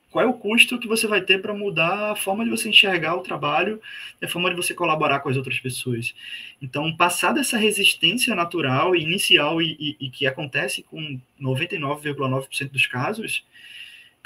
qual 0.09 0.25
é 0.25 0.27
o 0.27 0.33
custo 0.33 0.79
que 0.79 0.87
você 0.87 1.05
vai 1.05 1.21
ter 1.21 1.39
para 1.39 1.53
mudar 1.53 2.13
a 2.13 2.15
forma 2.15 2.43
de 2.43 2.49
você 2.49 2.69
enxergar 2.69 3.15
o 3.15 3.21
trabalho 3.21 3.79
a 4.19 4.27
forma 4.27 4.49
de 4.49 4.55
você 4.55 4.73
colaborar 4.73 5.19
com 5.19 5.29
as 5.29 5.37
outras 5.37 5.59
pessoas. 5.59 6.15
Então, 6.59 6.97
passar 6.97 7.31
dessa 7.31 7.59
resistência 7.59 8.33
natural 8.33 8.95
e 8.95 9.03
inicial 9.03 9.61
e, 9.61 9.77
e, 9.79 10.07
e 10.07 10.09
que 10.09 10.25
acontece 10.25 10.81
com 10.81 11.21
99,9% 11.39 12.71
dos 12.71 12.87
casos, 12.87 13.45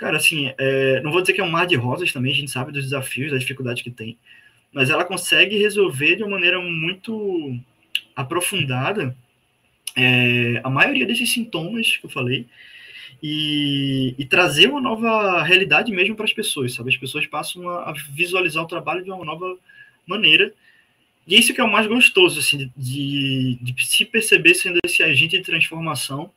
Cara, 0.02 0.18
assim, 0.18 0.52
é, 0.58 1.00
não 1.02 1.12
vou 1.12 1.22
dizer 1.22 1.34
que 1.34 1.42
é 1.42 1.44
um 1.44 1.52
mar 1.52 1.68
de 1.68 1.76
rosas 1.76 2.12
também, 2.12 2.32
a 2.32 2.36
gente 2.36 2.50
sabe 2.50 2.72
dos 2.72 2.86
desafios, 2.86 3.30
das 3.30 3.42
dificuldades 3.42 3.84
que 3.84 3.92
tem, 3.92 4.18
mas 4.74 4.90
ela 4.90 5.06
consegue 5.06 5.60
resolver 5.60 6.16
de 6.16 6.24
uma 6.24 6.32
maneira 6.32 6.60
muito 6.60 7.56
aprofundada 8.16 9.16
é, 9.96 10.60
a 10.64 10.72
maioria 10.72 11.06
desses 11.06 11.32
sintomas 11.32 11.98
que 11.98 12.08
eu 12.08 12.10
falei 12.10 12.48
e, 13.22 14.16
e 14.18 14.26
trazer 14.26 14.72
uma 14.72 14.82
nova 14.82 15.44
realidade 15.44 15.92
mesmo 15.92 16.16
para 16.16 16.26
as 16.26 16.34
pessoas, 16.34 16.74
sabe? 16.74 16.90
As 16.90 16.98
pessoas 16.98 17.28
passam 17.28 17.70
a, 17.70 17.92
a, 17.92 17.94
visualizar 18.10 18.64
o 18.64 18.68
trabalho 18.68 19.04
de 19.04 19.12
uma 19.12 19.24
nova 19.24 19.56
maneira 20.08 20.52
e 21.28 21.38
isso 21.38 21.54
que 21.54 21.62
é 21.62 21.64
o 21.64 21.72
mais 21.72 21.86
gostoso, 21.86 22.40
assim, 22.40 22.72
de, 22.76 23.60
de 23.62 23.86
se 23.86 24.04
perceber 24.04 24.56
sendo 24.56 24.80
esse 24.84 25.04
agente 25.04 25.38
de 25.38 25.44
transformação 25.44 26.32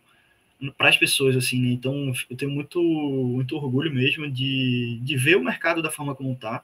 para 0.73 0.89
as 0.89 0.97
pessoas, 0.97 1.37
assim, 1.37 1.61
né? 1.61 1.69
Então, 1.69 2.13
eu 2.31 2.37
tenho 2.37 2.51
muito, 2.51 2.81
muito 2.83 3.57
orgulho 3.57 3.93
mesmo 3.93 4.31
de, 4.31 4.99
de 5.03 5.17
ver 5.17 5.37
o 5.37 5.45
mercado 5.45 5.83
da 5.83 5.91
forma 5.91 6.15
como 6.15 6.33
está, 6.33 6.63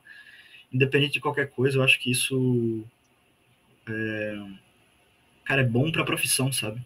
independente 0.72 1.14
de 1.14 1.20
qualquer 1.20 1.51
coisa. 1.51 1.78
Eu 1.78 1.82
acho 1.82 1.98
que 1.98 2.11
isso, 2.11 2.84
é, 3.88 4.38
cara, 5.44 5.62
é 5.62 5.64
bom 5.64 5.90
para 5.90 6.03
a 6.03 6.07
profissão, 6.07 6.53
sabe? 6.53 6.84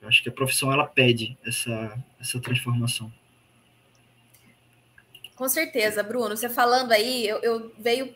Eu 0.00 0.08
acho 0.08 0.22
que 0.22 0.28
a 0.28 0.32
profissão 0.32 0.72
ela 0.72 0.86
pede 0.86 1.36
essa, 1.44 1.98
essa 2.20 2.40
transformação. 2.40 3.12
Com 5.36 5.48
certeza, 5.50 6.02
Bruno. 6.02 6.34
Você 6.34 6.48
falando 6.48 6.92
aí, 6.92 7.28
eu, 7.28 7.38
eu 7.42 7.72
veio. 7.78 8.14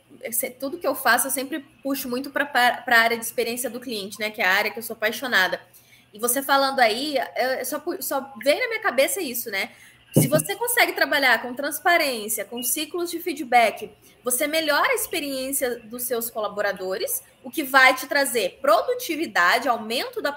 Tudo 0.59 0.79
que 0.79 0.87
eu 0.87 0.95
faço, 0.95 1.27
eu 1.27 1.31
sempre 1.31 1.61
puxo 1.83 2.09
muito 2.09 2.31
para 2.31 2.51
a 2.87 2.99
área 2.99 3.19
de 3.19 3.25
experiência 3.25 3.69
do 3.69 3.79
cliente, 3.79 4.19
né? 4.19 4.31
Que 4.31 4.41
é 4.41 4.47
a 4.47 4.53
área 4.53 4.71
que 4.71 4.79
eu 4.79 4.83
sou 4.83 4.95
apaixonada. 4.95 5.61
E 6.13 6.19
você 6.19 6.43
falando 6.43 6.81
aí, 6.81 7.17
só, 7.65 7.83
só 8.01 8.33
veio 8.43 8.61
na 8.61 8.69
minha 8.69 8.81
cabeça 8.81 9.21
isso, 9.21 9.51
né? 9.51 9.71
Se 10.13 10.27
você 10.27 10.57
consegue 10.57 10.93
trabalhar 10.93 11.41
com 11.41 11.55
transparência, 11.55 12.45
com 12.45 12.63
ciclos 12.63 13.11
de 13.11 13.21
feedback, 13.21 13.93
você 14.25 14.49
melhora 14.49 14.91
a 14.91 14.95
experiência 14.95 15.79
dos 15.79 16.03
seus 16.03 16.29
colaboradores, 16.29 17.23
o 17.45 17.51
que 17.51 17.63
vai 17.63 17.95
te 17.95 18.09
trazer 18.09 18.59
produtividade, 18.61 19.69
aumento 19.69 20.21
da 20.21 20.33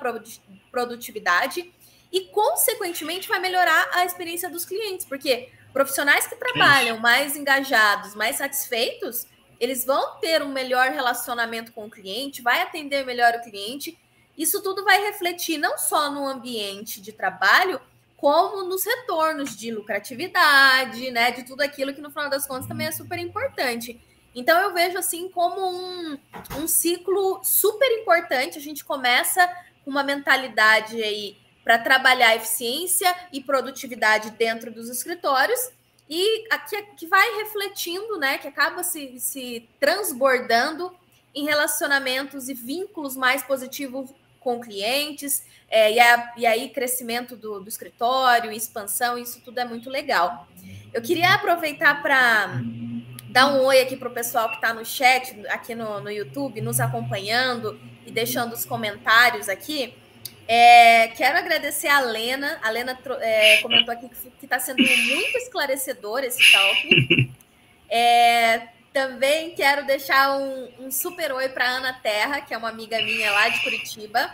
produtividade 0.71 1.73
e, 2.11 2.21
consequentemente, 2.27 3.27
vai 3.27 3.39
melhorar 3.39 3.89
a 3.93 4.05
experiência 4.05 4.47
dos 4.47 4.63
clientes, 4.63 5.07
porque 5.07 5.49
Profissionais 5.73 6.27
que 6.27 6.35
trabalham 6.35 6.99
mais 6.99 7.35
engajados, 7.35 8.13
mais 8.13 8.35
satisfeitos, 8.35 9.25
eles 9.59 9.83
vão 9.83 10.19
ter 10.19 10.43
um 10.43 10.49
melhor 10.49 10.91
relacionamento 10.91 11.71
com 11.73 11.87
o 11.87 11.89
cliente, 11.89 12.43
vai 12.43 12.61
atender 12.61 13.03
melhor 13.03 13.33
o 13.33 13.41
cliente. 13.41 13.97
Isso 14.37 14.61
tudo 14.61 14.83
vai 14.83 15.01
refletir 15.01 15.57
não 15.57 15.77
só 15.77 16.09
no 16.09 16.27
ambiente 16.27 17.01
de 17.01 17.11
trabalho, 17.11 17.79
como 18.17 18.63
nos 18.63 18.85
retornos 18.85 19.55
de 19.55 19.71
lucratividade, 19.71 21.11
né? 21.11 21.31
De 21.31 21.43
tudo 21.43 21.61
aquilo 21.61 21.93
que 21.93 22.01
no 22.01 22.09
final 22.09 22.29
das 22.29 22.47
contas 22.47 22.67
também 22.67 22.87
é 22.87 22.91
super 22.91 23.19
importante. 23.19 23.99
Então 24.33 24.59
eu 24.61 24.73
vejo 24.73 24.97
assim 24.97 25.29
como 25.29 25.59
um, 25.61 26.17
um 26.57 26.67
ciclo 26.67 27.41
super 27.43 27.91
importante. 27.99 28.57
A 28.57 28.61
gente 28.61 28.83
começa 28.83 29.45
com 29.83 29.91
uma 29.91 30.03
mentalidade 30.03 31.03
aí 31.03 31.37
para 31.63 31.77
trabalhar 31.77 32.35
eficiência 32.35 33.13
e 33.31 33.41
produtividade 33.41 34.31
dentro 34.31 34.71
dos 34.71 34.89
escritórios 34.89 35.71
e 36.09 36.45
aqui 36.51 36.81
que 36.97 37.07
vai 37.07 37.35
refletindo, 37.37 38.17
né, 38.19 38.37
que 38.37 38.47
acaba 38.47 38.83
se, 38.83 39.19
se 39.19 39.67
transbordando 39.79 40.93
em 41.33 41.45
relacionamentos 41.45 42.49
e 42.49 42.53
vínculos 42.53 43.15
mais 43.15 43.41
positivos 43.41 44.13
com 44.43 44.59
clientes, 44.59 45.45
é, 45.69 45.93
e, 45.93 45.99
a, 45.99 46.33
e, 46.37 46.45
aí 46.45 46.69
crescimento 46.69 47.35
do, 47.35 47.61
do, 47.61 47.69
escritório, 47.69 48.51
expansão, 48.51 49.17
isso 49.17 49.41
tudo 49.43 49.59
é 49.59 49.65
muito 49.65 49.89
legal. 49.89 50.47
Eu 50.93 51.01
queria 51.01 51.33
aproveitar 51.33 52.01
para 52.01 52.61
dar 53.29 53.47
um 53.47 53.63
oi 53.63 53.81
aqui 53.81 53.95
para 53.95 54.09
o 54.09 54.13
pessoal 54.13 54.49
que 54.49 54.55
está 54.55 54.73
no 54.73 54.85
chat, 54.85 55.35
aqui 55.49 55.73
no, 55.73 56.01
no 56.01 56.11
YouTube, 56.11 56.61
nos 56.61 56.79
acompanhando 56.79 57.79
e 58.05 58.11
deixando 58.11 58.53
os 58.53 58.65
comentários 58.65 59.49
aqui. 59.49 59.95
É, 60.47 61.07
quero 61.07 61.37
agradecer 61.37 61.87
a 61.87 62.01
Lena. 62.01 62.59
A 62.61 62.69
Lena 62.69 62.99
é, 63.21 63.61
comentou 63.61 63.93
aqui 63.93 64.09
que 64.39 64.45
está 64.45 64.59
sendo 64.59 64.83
muito 64.83 65.37
esclarecedor 65.37 66.23
esse 66.23 66.51
talk. 66.51 67.33
É, 67.95 68.69
também 68.93 69.55
quero 69.55 69.85
deixar 69.85 70.37
um, 70.37 70.69
um 70.79 70.91
super 70.91 71.31
oi 71.31 71.49
para 71.49 71.67
Ana 71.67 71.93
Terra, 71.93 72.41
que 72.41 72.53
é 72.53 72.57
uma 72.57 72.69
amiga 72.69 72.97
minha 72.97 73.31
lá 73.31 73.49
de 73.49 73.61
Curitiba. 73.63 74.33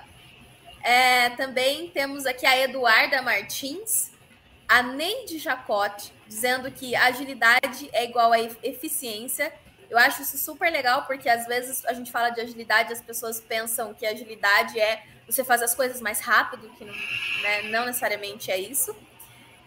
É, 0.84 1.30
também 1.32 1.90
temos 1.90 2.26
aqui 2.26 2.46
a 2.46 2.58
Eduarda 2.58 3.22
Martins, 3.22 4.12
a 4.68 4.84
Neide 4.84 5.40
Jacote, 5.40 6.14
dizendo 6.28 6.70
que 6.72 6.96
agilidade 6.96 7.90
é 7.94 8.04
igual 8.04 8.34
a 8.34 8.40
eficiência. 8.40 9.52
Eu 9.90 9.98
acho 9.98 10.22
isso 10.22 10.38
super 10.38 10.72
legal, 10.72 11.06
porque 11.06 11.28
às 11.28 11.48
vezes 11.48 11.86
a 11.86 11.94
gente 11.94 12.12
fala 12.12 12.30
de 12.30 12.42
agilidade, 12.42 12.94
as 12.94 13.02
pessoas 13.02 13.40
pensam 13.40 13.94
que 13.94 14.06
agilidade 14.06 14.80
é 14.80 15.04
você 15.26 15.44
faz 15.44 15.62
as 15.62 15.74
coisas 15.76 16.02
mais 16.02 16.20
rápido, 16.20 16.70
que 16.78 16.84
não, 16.84 16.94
né, 16.94 17.62
não 17.70 17.86
necessariamente 17.86 18.52
é 18.52 18.60
isso. 18.60 18.96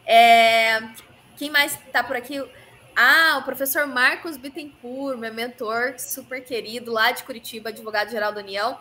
É, 0.05 0.81
quem 1.37 1.51
mais 1.51 1.75
está 1.87 2.03
por 2.03 2.17
aqui? 2.17 2.43
Ah, 2.95 3.39
o 3.41 3.45
professor 3.45 3.87
Marcos 3.87 4.37
Bittencourt, 4.37 5.19
meu 5.19 5.33
mentor, 5.33 5.95
super 5.99 6.45
querido, 6.45 6.93
lá 6.93 7.11
de 7.11 7.23
Curitiba, 7.25 7.71
advogado-geral 7.71 8.33
da 8.33 8.41
União, 8.41 8.79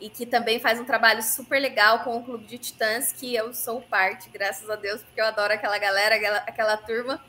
e 0.00 0.08
que 0.08 0.24
também 0.24 0.58
faz 0.58 0.80
um 0.80 0.84
trabalho 0.84 1.22
super 1.22 1.60
legal 1.60 1.98
com 2.00 2.16
o 2.16 2.24
Clube 2.24 2.46
de 2.46 2.56
Titãs, 2.56 3.12
que 3.12 3.34
eu 3.34 3.52
sou 3.52 3.82
parte, 3.82 4.30
graças 4.30 4.68
a 4.70 4.76
Deus, 4.76 5.02
porque 5.02 5.20
eu 5.20 5.26
adoro 5.26 5.52
aquela 5.52 5.76
galera, 5.78 6.14
aquela, 6.14 6.38
aquela 6.38 6.76
turma. 6.78 7.22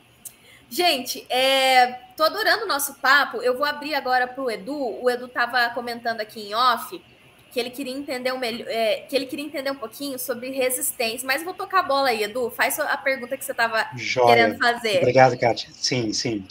Gente, 0.70 1.26
é, 1.30 2.00
tô 2.16 2.24
adorando 2.24 2.64
o 2.64 2.68
nosso 2.68 2.94
papo. 3.02 3.42
Eu 3.42 3.58
vou 3.58 3.66
abrir 3.66 3.94
agora 3.94 4.26
para 4.26 4.42
o 4.42 4.50
Edu. 4.50 5.04
O 5.04 5.10
Edu 5.10 5.26
estava 5.26 5.70
comentando 5.72 6.22
aqui 6.22 6.48
em 6.48 6.56
off 6.56 7.04
que 7.52 7.60
ele 7.60 7.70
queria 7.70 7.94
entender 7.94 8.32
um 8.32 8.38
melhor, 8.38 8.66
é, 8.70 9.02
que 9.02 9.16
ele 9.16 9.26
queria 9.26 9.46
entender 9.46 9.72
um 9.72 9.76
pouquinho 9.76 10.18
sobre 10.18 10.52
resistência. 10.52 11.28
Mas 11.28 11.44
vou 11.44 11.54
tocar 11.54 11.80
a 11.80 11.84
bola 11.84 12.10
aí, 12.10 12.24
Edu. 12.24 12.50
Faz 12.50 12.80
a 12.80 12.98
pergunta 12.98 13.36
que 13.38 13.44
você 13.44 13.52
estava 13.52 13.86
querendo 14.26 14.58
fazer. 14.58 15.00
Obrigado, 15.00 15.38
Kátia. 15.38 15.70
Sim, 15.74 16.14
sim. 16.14 16.46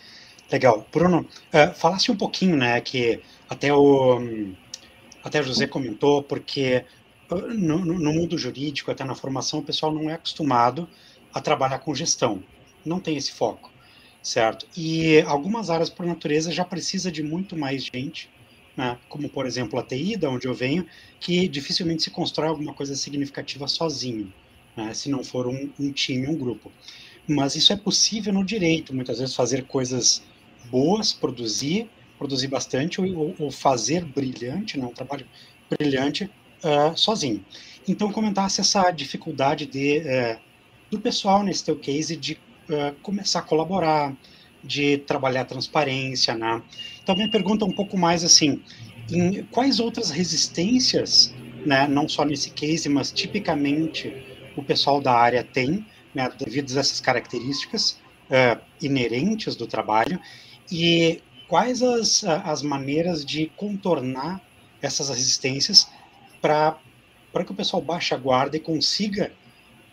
Legal. 0.53 0.87
Bruno, 0.93 1.27
uh, 1.55 1.75
falasse 1.75 2.11
um 2.11 2.17
pouquinho, 2.17 2.57
né, 2.57 2.81
que 2.81 3.21
até 3.49 3.73
o, 3.73 4.21
até 5.25 5.41
o 5.41 5.43
José 5.43 5.67
comentou, 5.67 6.23
porque 6.23 6.85
uh, 7.31 7.37
no, 7.37 7.79
no 7.79 8.13
mundo 8.13 8.37
jurídico, 8.37 8.91
até 8.91 9.03
na 9.05 9.15
formação, 9.15 9.61
o 9.61 9.65
pessoal 9.65 9.93
não 9.93 10.11
é 10.11 10.15
acostumado 10.15 10.89
a 11.33 11.41
trabalhar 11.41 11.79
com 11.79 11.95
gestão. 11.95 12.43
Não 12.85 13.01
tem 13.01 13.17
esse 13.17 13.33
foco, 13.33 13.71
certo? 14.23 14.67
E 14.77 15.23
algumas 15.23 15.71
áreas, 15.71 15.89
por 15.89 16.05
natureza, 16.05 16.53
já 16.53 16.65
precisa 16.65 17.11
de 17.11 17.23
muito 17.23 17.57
mais 17.57 17.85
gente 17.85 18.29
né, 18.81 18.97
como 19.11 19.29
por 19.29 19.45
exemplo 19.45 19.79
a 19.79 19.83
TI, 19.83 20.17
da 20.17 20.31
onde 20.31 20.49
eu 20.49 20.55
venho, 20.55 20.87
que 21.21 21.47
dificilmente 21.47 22.03
se 22.03 22.11
constrói 22.11 22.49
alguma 22.49 22.73
coisa 22.73 22.97
significativa 22.97 23.69
sozinho, 23.69 24.33
né, 24.75 24.95
se 24.95 25.11
não 25.11 25.23
for 25.23 25.47
um, 25.47 25.71
um, 25.79 25.93
time, 25.93 26.27
um 26.27 26.35
grupo. 26.35 26.73
Mas 27.29 27.55
isso 27.55 27.75
é 27.75 27.77
possível 27.77 28.33
no 28.33 28.43
direito, 28.43 28.95
muitas 28.95 29.19
vezes 29.19 29.35
fazer 29.35 29.67
coisas 29.67 30.23
boas, 30.71 31.13
produzir, 31.13 31.91
produzir 32.17 32.49
bastante, 32.49 33.03
ou, 33.03 33.35
ou 33.39 33.51
fazer 33.51 34.03
brilhante, 34.03 34.79
né, 34.79 34.87
um 34.87 34.95
trabalho 34.95 35.27
brilhante 35.69 36.25
uh, 36.65 36.97
sozinho. 36.97 37.45
Então, 37.87 38.11
comentasse 38.11 38.63
essa 38.63 38.91
dificuldade 38.91 39.67
de, 39.67 39.99
uh, 39.99 40.41
do 40.91 40.99
pessoal, 40.99 41.43
nesse 41.43 41.67
teu 41.67 41.77
case, 41.77 42.17
de 42.17 42.33
uh, 42.33 42.95
começar 43.03 43.41
a 43.41 43.43
colaborar, 43.43 44.17
de 44.63 44.99
trabalhar 44.99 45.45
transparência, 45.45 46.35
né? 46.35 46.63
Então, 47.03 47.15
minha 47.17 47.31
pergunta 47.31 47.65
um 47.65 47.73
pouco 47.73 47.97
mais 47.97 48.25
assim, 48.25 48.63
quais 49.51 49.81
outras 49.81 50.11
resistências, 50.11 51.35
né, 51.65 51.87
não 51.89 52.09
só 52.09 52.25
nesse 52.25 52.51
case, 52.51 52.89
mas 52.89 53.11
tipicamente 53.11 54.15
o 54.57 54.63
pessoal 54.63 55.01
da 55.01 55.13
área 55.13 55.43
tem, 55.43 55.85
né, 56.15 56.31
devido 56.39 56.75
a 56.77 56.81
essas 56.81 57.01
características 57.01 57.99
uh, 58.31 58.61
inerentes 58.81 59.57
do 59.57 59.67
trabalho, 59.67 60.21
e 60.71 61.21
quais 61.49 61.83
as, 61.83 62.23
as 62.25 62.63
maneiras 62.63 63.25
de 63.25 63.51
contornar 63.57 64.41
essas 64.81 65.09
resistências 65.09 65.89
para 66.41 66.79
que 67.45 67.53
o 67.53 67.55
pessoal 67.55 67.83
baixe 67.83 68.15
a 68.15 68.17
guarda 68.17 68.57
e 68.57 68.61
consiga 68.61 69.33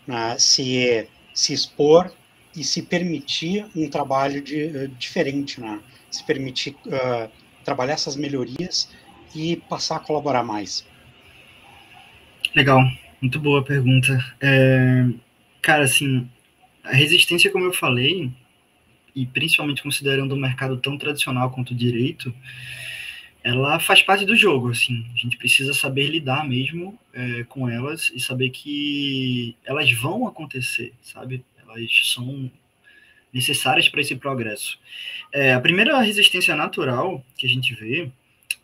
né, 0.06 0.36
se, 0.38 1.08
se 1.34 1.52
expor 1.52 2.12
e 2.58 2.64
se 2.64 2.82
permitir 2.82 3.66
um 3.74 3.88
trabalho 3.88 4.42
de, 4.42 4.64
uh, 4.64 4.88
diferente, 4.98 5.60
né? 5.60 5.80
se 6.10 6.24
permitir 6.24 6.74
uh, 6.86 7.30
trabalhar 7.64 7.94
essas 7.94 8.16
melhorias 8.16 8.90
e 9.34 9.56
passar 9.68 9.96
a 9.96 10.00
colaborar 10.00 10.42
mais. 10.42 10.86
Legal, 12.54 12.82
muito 13.20 13.38
boa 13.38 13.62
pergunta. 13.62 14.18
É, 14.40 15.06
cara, 15.60 15.84
assim, 15.84 16.28
a 16.82 16.94
resistência, 16.94 17.50
como 17.50 17.66
eu 17.66 17.72
falei, 17.72 18.32
e 19.14 19.26
principalmente 19.26 19.82
considerando 19.82 20.34
um 20.34 20.40
mercado 20.40 20.78
tão 20.78 20.96
tradicional 20.96 21.50
quanto 21.50 21.72
o 21.72 21.76
direito, 21.76 22.34
ela 23.42 23.78
faz 23.78 24.02
parte 24.02 24.24
do 24.24 24.34
jogo, 24.34 24.70
assim. 24.70 25.06
A 25.14 25.16
gente 25.16 25.36
precisa 25.36 25.74
saber 25.74 26.08
lidar 26.08 26.48
mesmo 26.48 26.98
é, 27.12 27.44
com 27.44 27.68
elas 27.68 28.10
e 28.14 28.20
saber 28.20 28.50
que 28.50 29.56
elas 29.64 29.90
vão 29.92 30.26
acontecer, 30.26 30.92
sabe? 31.02 31.44
Elas 31.68 32.12
são 32.14 32.50
necessárias 33.32 33.88
para 33.88 34.00
esse 34.00 34.16
progresso. 34.16 34.78
É, 35.32 35.52
a 35.52 35.60
primeira 35.60 36.00
resistência 36.00 36.56
natural 36.56 37.24
que 37.36 37.46
a 37.46 37.48
gente 37.48 37.74
vê 37.74 38.10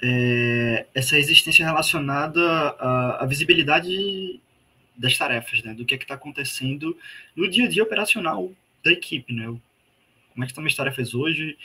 é 0.02 0.86
essa 0.94 1.16
resistência 1.16 1.64
relacionada 1.64 2.40
à, 2.78 3.22
à 3.22 3.26
visibilidade 3.26 4.40
das 4.96 5.16
tarefas, 5.16 5.62
né, 5.62 5.74
do 5.74 5.84
que 5.84 5.94
é 5.94 5.98
está 5.98 6.14
acontecendo 6.14 6.96
no 7.34 7.48
dia 7.48 7.66
a 7.66 7.68
dia 7.68 7.82
operacional 7.82 8.52
da 8.84 8.92
equipe, 8.92 9.32
né? 9.32 9.46
Como 9.46 10.42
é 10.42 10.46
que 10.46 10.52
estão 10.52 10.64
as 10.64 10.74
tarefas 10.74 11.14
hoje? 11.14 11.56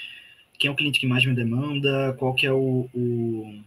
Quem 0.58 0.68
é 0.68 0.72
o 0.72 0.76
cliente 0.76 1.00
que 1.00 1.08
mais 1.08 1.26
me 1.26 1.34
demanda? 1.34 2.16
Qual 2.18 2.34
que 2.34 2.46
é 2.46 2.52
o, 2.52 2.90
o, 2.94 3.64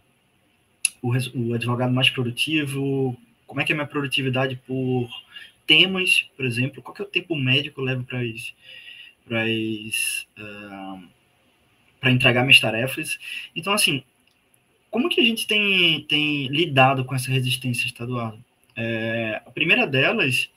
o, 1.01 1.11
o 1.49 1.53
advogado 1.53 1.93
mais 1.93 2.09
produtivo? 2.09 3.17
Como 3.45 3.61
é 3.61 3.63
que 3.63 3.71
é 3.71 3.75
a 3.75 3.77
minha 3.77 3.87
produtividade 3.87 4.55
por 4.65 5.09
temas, 5.65 6.29
por 6.35 6.45
exemplo, 6.45 6.81
qual 6.81 6.93
que 6.93 7.01
é 7.01 7.05
o 7.05 7.07
tempo 7.07 7.35
médio 7.35 7.73
que 7.73 7.79
eu 7.79 7.83
levo 7.83 8.03
para 8.03 8.19
para 9.25 9.45
uh, 9.45 11.03
para 12.03 12.11
entregar 12.11 12.43
minhas 12.43 12.59
tarefas. 12.59 13.17
Então, 13.55 13.71
assim, 13.71 14.03
como 14.91 15.09
que 15.09 15.21
a 15.21 15.23
gente 15.23 15.47
tem, 15.47 16.01
tem 16.01 16.47
lidado 16.47 17.05
com 17.05 17.15
essa 17.15 17.31
resistência 17.31 17.87
estadual? 17.87 18.37
É, 18.75 19.41
a 19.45 19.49
primeira 19.51 19.87
delas, 19.87 20.49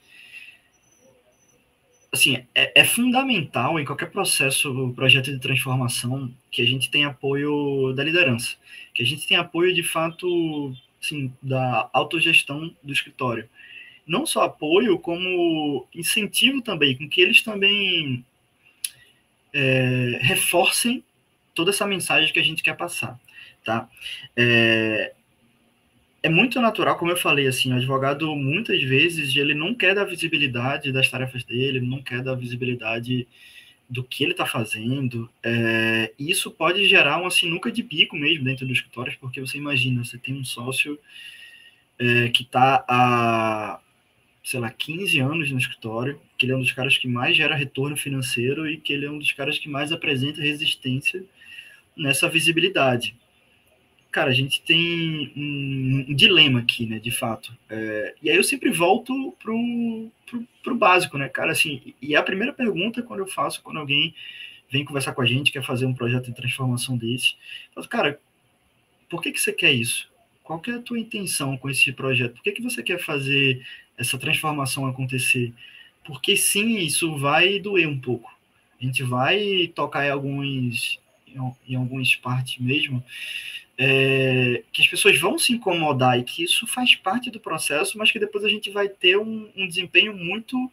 assim, 2.11 2.43
é, 2.53 2.81
é, 2.81 2.83
fundamental 2.83 3.79
em 3.79 3.85
qualquer 3.85 4.11
processo, 4.11 4.93
projeto 4.93 5.31
de 5.31 5.39
transformação, 5.39 6.31
que 6.51 6.61
a 6.61 6.65
gente 6.65 6.91
tenha 6.91 7.07
apoio 7.07 7.93
da 7.93 8.03
liderança, 8.03 8.57
que 8.93 9.01
a 9.01 9.05
gente 9.05 9.25
tenha 9.25 9.39
apoio, 9.39 9.73
de 9.73 9.83
fato, 9.83 10.75
assim, 11.01 11.33
da 11.41 11.89
autogestão 11.93 12.75
do 12.83 12.91
escritório. 12.91 13.49
Não 14.07 14.25
só 14.25 14.43
apoio, 14.43 14.97
como 14.97 15.87
incentivo 15.93 16.61
também, 16.61 16.97
com 16.97 17.09
que 17.09 17.21
eles 17.21 17.41
também 17.41 18.25
é, 19.53 20.19
reforcem 20.21 21.03
toda 21.53 21.71
essa 21.71 21.85
mensagem 21.85 22.31
que 22.31 22.39
a 22.39 22.43
gente 22.43 22.63
quer 22.63 22.77
passar, 22.77 23.19
tá? 23.65 23.89
É, 24.35 25.13
é 26.23 26.29
muito 26.29 26.59
natural, 26.61 26.97
como 26.97 27.11
eu 27.11 27.17
falei, 27.17 27.47
assim, 27.47 27.71
o 27.71 27.75
advogado 27.75 28.35
muitas 28.35 28.81
vezes 28.83 29.35
ele 29.35 29.53
não 29.53 29.73
quer 29.73 29.95
dar 29.95 30.03
visibilidade 30.03 30.91
das 30.91 31.09
tarefas 31.09 31.43
dele, 31.43 31.79
não 31.79 32.01
quer 32.01 32.21
dar 32.21 32.35
visibilidade 32.35 33.27
do 33.89 34.03
que 34.03 34.23
ele 34.23 34.31
está 34.33 34.45
fazendo. 34.45 35.29
É, 35.41 36.11
isso 36.19 36.51
pode 36.51 36.87
gerar 36.87 37.17
uma 37.19 37.31
sinuca 37.31 37.71
de 37.71 37.81
bico 37.81 38.15
mesmo 38.15 38.43
dentro 38.43 38.65
dos 38.65 38.77
escritórios, 38.77 39.15
porque 39.15 39.39
você 39.39 39.57
imagina, 39.57 40.03
você 40.03 40.17
tem 40.17 40.35
um 40.35 40.43
sócio 40.43 40.99
é, 41.97 42.29
que 42.29 42.43
está 42.43 43.79
sei 44.47 44.61
lá, 44.61 44.69
15 44.69 45.19
anos 45.19 45.51
no 45.51 45.57
escritório, 45.57 46.21
que 46.37 46.45
ele 46.45 46.53
é 46.53 46.55
um 46.55 46.61
dos 46.61 46.71
caras 46.71 46.97
que 46.97 47.05
mais 47.05 47.35
gera 47.35 47.53
retorno 47.53 47.97
financeiro 47.97 48.65
e 48.65 48.77
que 48.77 48.93
ele 48.93 49.05
é 49.05 49.11
um 49.11 49.19
dos 49.19 49.33
caras 49.33 49.59
que 49.59 49.67
mais 49.67 49.91
apresenta 49.91 50.39
resistência 50.39 51.21
nessa 51.97 52.29
visibilidade. 52.29 53.13
Cara, 54.09 54.29
a 54.29 54.33
gente 54.33 54.61
tem 54.61 55.33
um, 55.35 56.15
dilema 56.15 56.59
aqui, 56.59 56.85
né, 56.85 56.97
de 56.97 57.11
fato. 57.11 57.53
É, 57.69 58.15
e 58.23 58.29
aí 58.29 58.37
eu 58.37 58.43
sempre 58.43 58.69
volto 58.69 59.35
pro, 59.37 60.09
pro, 60.25 60.47
pro, 60.63 60.75
básico, 60.77 61.17
né, 61.17 61.27
cara, 61.27 61.51
assim, 61.51 61.93
e 62.01 62.15
a 62.15 62.23
primeira 62.23 62.53
pergunta 62.53 63.03
quando 63.03 63.19
eu 63.19 63.27
faço, 63.27 63.61
quando 63.61 63.79
alguém 63.79 64.15
vem 64.71 64.85
conversar 64.85 65.11
com 65.11 65.21
a 65.21 65.25
gente, 65.25 65.51
quer 65.51 65.61
fazer 65.61 65.85
um 65.85 65.93
projeto 65.93 66.27
de 66.27 66.33
transformação 66.33 66.95
desse, 66.95 67.33
eu 67.75 67.83
falo, 67.83 67.89
cara, 67.89 68.19
por 69.09 69.21
que 69.21 69.33
que 69.33 69.41
você 69.41 69.51
quer 69.51 69.73
isso? 69.73 70.09
Qual 70.47 70.61
que 70.61 70.71
é 70.71 70.75
a 70.75 70.81
tua 70.81 70.97
intenção 70.97 71.57
com 71.57 71.69
esse 71.69 71.91
projeto? 71.91 72.35
Por 72.35 72.41
que 72.41 72.53
que 72.53 72.61
você 72.61 72.81
quer 72.81 73.03
fazer 73.03 73.61
essa 73.97 74.17
transformação 74.17 74.85
acontecer? 74.85 75.53
Porque 76.05 76.37
sim, 76.37 76.77
isso 76.77 77.17
vai 77.17 77.59
doer 77.59 77.85
um 77.85 77.99
pouco. 77.99 78.31
A 78.81 78.85
gente 78.85 79.03
vai 79.03 79.69
tocar 79.75 80.05
em 80.05 80.09
alguns 80.09 81.01
em, 81.67 81.75
algumas 81.75 82.15
partes 82.15 82.59
mesmo, 82.59 83.03
é, 83.77 84.63
que 84.71 84.81
as 84.81 84.87
pessoas 84.87 85.19
vão 85.19 85.37
se 85.37 85.51
incomodar 85.51 86.17
e 86.17 86.23
que 86.23 86.45
isso 86.45 86.65
faz 86.65 86.95
parte 86.95 87.29
do 87.29 87.41
processo, 87.41 87.97
mas 87.97 88.09
que 88.09 88.17
depois 88.17 88.45
a 88.45 88.49
gente 88.49 88.69
vai 88.69 88.87
ter 88.87 89.17
um, 89.17 89.49
um 89.53 89.67
desempenho 89.67 90.15
muito 90.15 90.71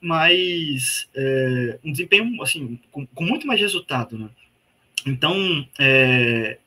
mais 0.00 1.08
é, 1.12 1.80
um 1.82 1.90
desempenho 1.90 2.40
assim 2.40 2.78
com, 2.92 3.04
com, 3.04 3.24
muito 3.24 3.48
mais 3.48 3.60
resultado, 3.60 4.16
né? 4.16 4.30
Então 5.04 5.66
é, 5.76 6.58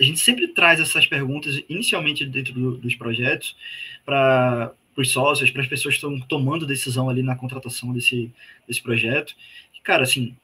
a 0.00 0.04
gente 0.04 0.20
sempre 0.20 0.48
traz 0.48 0.80
essas 0.80 1.06
perguntas 1.06 1.62
inicialmente 1.68 2.24
dentro 2.24 2.54
do, 2.54 2.76
dos 2.76 2.94
projetos 2.94 3.56
para 4.04 4.72
os 4.96 5.10
sócios, 5.10 5.50
para 5.50 5.62
as 5.62 5.68
pessoas 5.68 5.94
que 5.94 6.04
estão 6.04 6.20
tomando 6.20 6.66
decisão 6.66 7.08
ali 7.08 7.22
na 7.22 7.36
contratação 7.36 7.92
desse, 7.92 8.30
desse 8.66 8.82
projeto. 8.82 9.34
cara, 9.82 10.04
assim, 10.04 10.36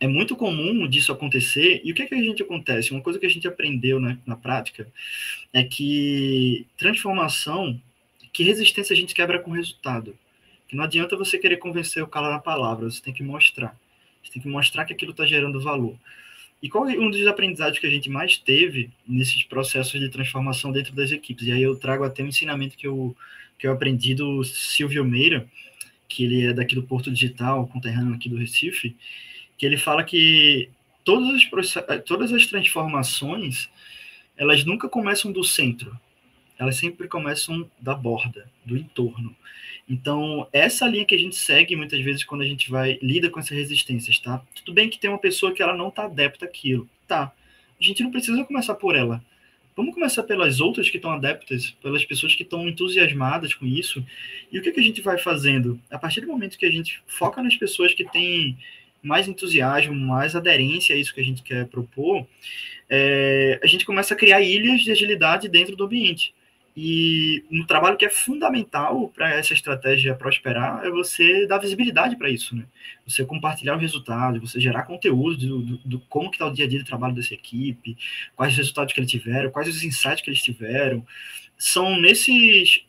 é 0.00 0.06
muito 0.06 0.36
comum 0.36 0.86
disso 0.88 1.12
acontecer. 1.12 1.80
E 1.84 1.90
o 1.90 1.94
que 1.94 2.02
é 2.02 2.06
que 2.06 2.14
a 2.14 2.22
gente 2.22 2.42
acontece? 2.42 2.92
Uma 2.92 3.00
coisa 3.00 3.18
que 3.18 3.26
a 3.26 3.30
gente 3.30 3.48
aprendeu 3.48 3.98
na, 3.98 4.16
na 4.24 4.36
prática 4.36 4.86
é 5.52 5.64
que 5.64 6.66
transformação, 6.76 7.80
que 8.32 8.44
resistência 8.44 8.94
a 8.94 8.96
gente 8.96 9.14
quebra 9.14 9.40
com 9.40 9.50
resultado. 9.50 10.16
Que 10.68 10.76
não 10.76 10.84
adianta 10.84 11.16
você 11.16 11.38
querer 11.38 11.56
convencer 11.56 12.02
o 12.02 12.06
cara 12.06 12.30
na 12.30 12.38
palavra, 12.38 12.90
você 12.90 13.02
tem 13.02 13.12
que 13.12 13.22
mostrar. 13.22 13.76
Você 14.22 14.32
tem 14.32 14.42
que 14.42 14.48
mostrar 14.48 14.84
que 14.84 14.92
aquilo 14.92 15.12
está 15.12 15.26
gerando 15.26 15.60
valor. 15.60 15.96
E 16.62 16.68
qual 16.68 16.88
é 16.88 16.98
um 16.98 17.10
dos 17.10 17.24
aprendizados 17.26 17.78
que 17.78 17.86
a 17.86 17.90
gente 17.90 18.10
mais 18.10 18.36
teve 18.36 18.90
nesses 19.06 19.44
processos 19.44 20.00
de 20.00 20.08
transformação 20.08 20.72
dentro 20.72 20.92
das 20.94 21.12
equipes? 21.12 21.46
E 21.46 21.52
aí 21.52 21.62
eu 21.62 21.76
trago 21.76 22.02
até 22.02 22.22
um 22.22 22.26
ensinamento 22.26 22.76
que 22.76 22.86
eu, 22.86 23.16
que 23.58 23.66
eu 23.66 23.72
aprendi 23.72 24.14
do 24.14 24.42
Silvio 24.42 25.04
Meira, 25.04 25.46
que 26.08 26.24
ele 26.24 26.46
é 26.46 26.52
daqui 26.52 26.74
do 26.74 26.82
Porto 26.82 27.10
Digital, 27.12 27.66
conterrâneo 27.68 28.14
aqui 28.14 28.28
do 28.28 28.36
Recife, 28.36 28.96
que 29.56 29.66
ele 29.66 29.76
fala 29.76 30.02
que 30.02 30.68
todas 31.04 31.28
as, 31.34 32.02
todas 32.04 32.32
as 32.32 32.46
transformações, 32.46 33.68
elas 34.36 34.64
nunca 34.64 34.88
começam 34.88 35.30
do 35.30 35.44
centro, 35.44 35.96
elas 36.58 36.76
sempre 36.76 37.06
começam 37.06 37.70
da 37.80 37.94
borda, 37.94 38.50
do 38.64 38.76
entorno. 38.76 39.34
Então, 39.88 40.46
essa 40.52 40.86
linha 40.86 41.04
que 41.04 41.14
a 41.14 41.18
gente 41.18 41.36
segue 41.36 41.74
muitas 41.74 42.00
vezes 42.00 42.24
quando 42.24 42.42
a 42.42 42.46
gente 42.46 42.70
vai 42.70 42.98
lida 43.00 43.30
com 43.30 43.40
essas 43.40 43.56
resistências, 43.56 44.18
tá? 44.18 44.42
Tudo 44.54 44.74
bem 44.74 44.90
que 44.90 44.98
tem 44.98 45.08
uma 45.08 45.18
pessoa 45.18 45.52
que 45.52 45.62
ela 45.62 45.74
não 45.74 45.88
está 45.88 46.04
adepta 46.04 46.44
àquilo, 46.44 46.88
tá? 47.06 47.32
A 47.80 47.82
gente 47.82 48.02
não 48.02 48.10
precisa 48.10 48.44
começar 48.44 48.74
por 48.74 48.94
ela. 48.94 49.24
Vamos 49.78 49.94
começar 49.94 50.24
pelas 50.24 50.60
outras 50.60 50.90
que 50.90 50.96
estão 50.96 51.12
adeptas, 51.12 51.70
pelas 51.80 52.04
pessoas 52.04 52.34
que 52.34 52.42
estão 52.42 52.68
entusiasmadas 52.68 53.54
com 53.54 53.64
isso. 53.64 54.04
E 54.50 54.58
o 54.58 54.62
que, 54.62 54.72
que 54.72 54.80
a 54.80 54.82
gente 54.82 55.00
vai 55.00 55.16
fazendo? 55.16 55.80
A 55.88 55.96
partir 55.96 56.20
do 56.20 56.26
momento 56.26 56.58
que 56.58 56.66
a 56.66 56.70
gente 56.70 57.00
foca 57.06 57.40
nas 57.40 57.54
pessoas 57.54 57.94
que 57.94 58.04
têm 58.04 58.58
mais 59.00 59.28
entusiasmo, 59.28 59.94
mais 59.94 60.34
aderência 60.34 60.96
a 60.96 60.98
isso 60.98 61.14
que 61.14 61.20
a 61.20 61.24
gente 61.24 61.42
quer 61.42 61.66
propor, 61.68 62.26
é, 62.90 63.60
a 63.62 63.66
gente 63.68 63.86
começa 63.86 64.14
a 64.14 64.16
criar 64.16 64.40
ilhas 64.40 64.80
de 64.80 64.90
agilidade 64.90 65.48
dentro 65.48 65.76
do 65.76 65.84
ambiente. 65.84 66.34
E 66.80 67.44
um 67.50 67.66
trabalho 67.66 67.96
que 67.96 68.04
é 68.04 68.08
fundamental 68.08 69.08
para 69.08 69.34
essa 69.34 69.52
estratégia 69.52 70.14
prosperar 70.14 70.84
é 70.84 70.90
você 70.90 71.44
dar 71.44 71.58
visibilidade 71.58 72.14
para 72.14 72.30
isso, 72.30 72.54
né? 72.54 72.66
Você 73.04 73.24
compartilhar 73.24 73.74
o 73.74 73.80
resultado, 73.80 74.40
você 74.40 74.60
gerar 74.60 74.84
conteúdo 74.84 75.36
do, 75.36 75.58
do, 75.58 75.78
do 75.78 76.00
como 76.02 76.30
que 76.30 76.36
está 76.36 76.46
o 76.46 76.52
dia 76.52 76.66
a 76.66 76.68
dia 76.68 76.78
de 76.78 76.84
trabalho 76.84 77.16
dessa 77.16 77.34
equipe, 77.34 77.98
quais 78.36 78.52
os 78.52 78.58
resultados 78.58 78.94
que 78.94 79.00
eles 79.00 79.10
tiveram, 79.10 79.50
quais 79.50 79.68
os 79.68 79.82
insights 79.82 80.20
que 80.20 80.30
eles 80.30 80.40
tiveram. 80.40 81.04
São 81.58 82.00
nesses 82.00 82.84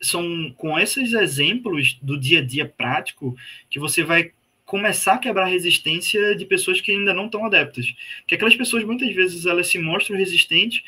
são 0.00 0.50
com 0.56 0.78
esses 0.78 1.12
exemplos 1.12 1.98
do 2.00 2.18
dia 2.18 2.38
a 2.38 2.42
dia 2.42 2.64
prático 2.64 3.36
que 3.68 3.78
você 3.78 4.02
vai 4.02 4.32
começar 4.64 5.14
a 5.14 5.18
quebrar 5.18 5.44
a 5.44 5.48
resistência 5.48 6.34
de 6.34 6.46
pessoas 6.46 6.80
que 6.80 6.92
ainda 6.92 7.12
não 7.12 7.26
estão 7.26 7.44
adeptas. 7.44 7.94
Porque 8.20 8.36
aquelas 8.36 8.56
pessoas, 8.56 8.84
muitas 8.84 9.14
vezes, 9.14 9.44
elas 9.44 9.66
se 9.66 9.78
mostram 9.78 10.16
resistentes 10.16 10.82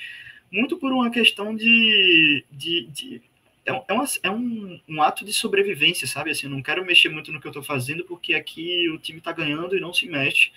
muito 0.51 0.77
por 0.77 0.93
uma 0.93 1.11
questão 1.11 1.55
de... 1.55 2.45
de, 2.51 2.87
de 2.87 3.23
é, 3.65 3.73
é, 3.73 3.85
é 4.25 4.31
um, 4.31 4.81
um, 4.89 5.03
ato 5.03 5.25
de 5.25 5.33
sobrevivência, 5.33 6.07
sabe? 6.07 6.31
Assim, 6.31 6.49
não 6.49 6.63
quero 6.63 6.85
mexer 6.85 7.09
muito 7.09 7.31
no 7.31 7.41
que 7.41 7.47
eu 7.47 7.51
estou 7.51 7.63
fazendo, 7.63 8.05
porque 8.05 8.35
aqui 8.35 8.89
o 8.91 8.99
time 8.99 9.19
está 9.19 9.33
ganhando 9.33 9.77
e 9.77 9.81
não 9.81 9.93
se 9.93 10.07
mexe. 10.07 10.51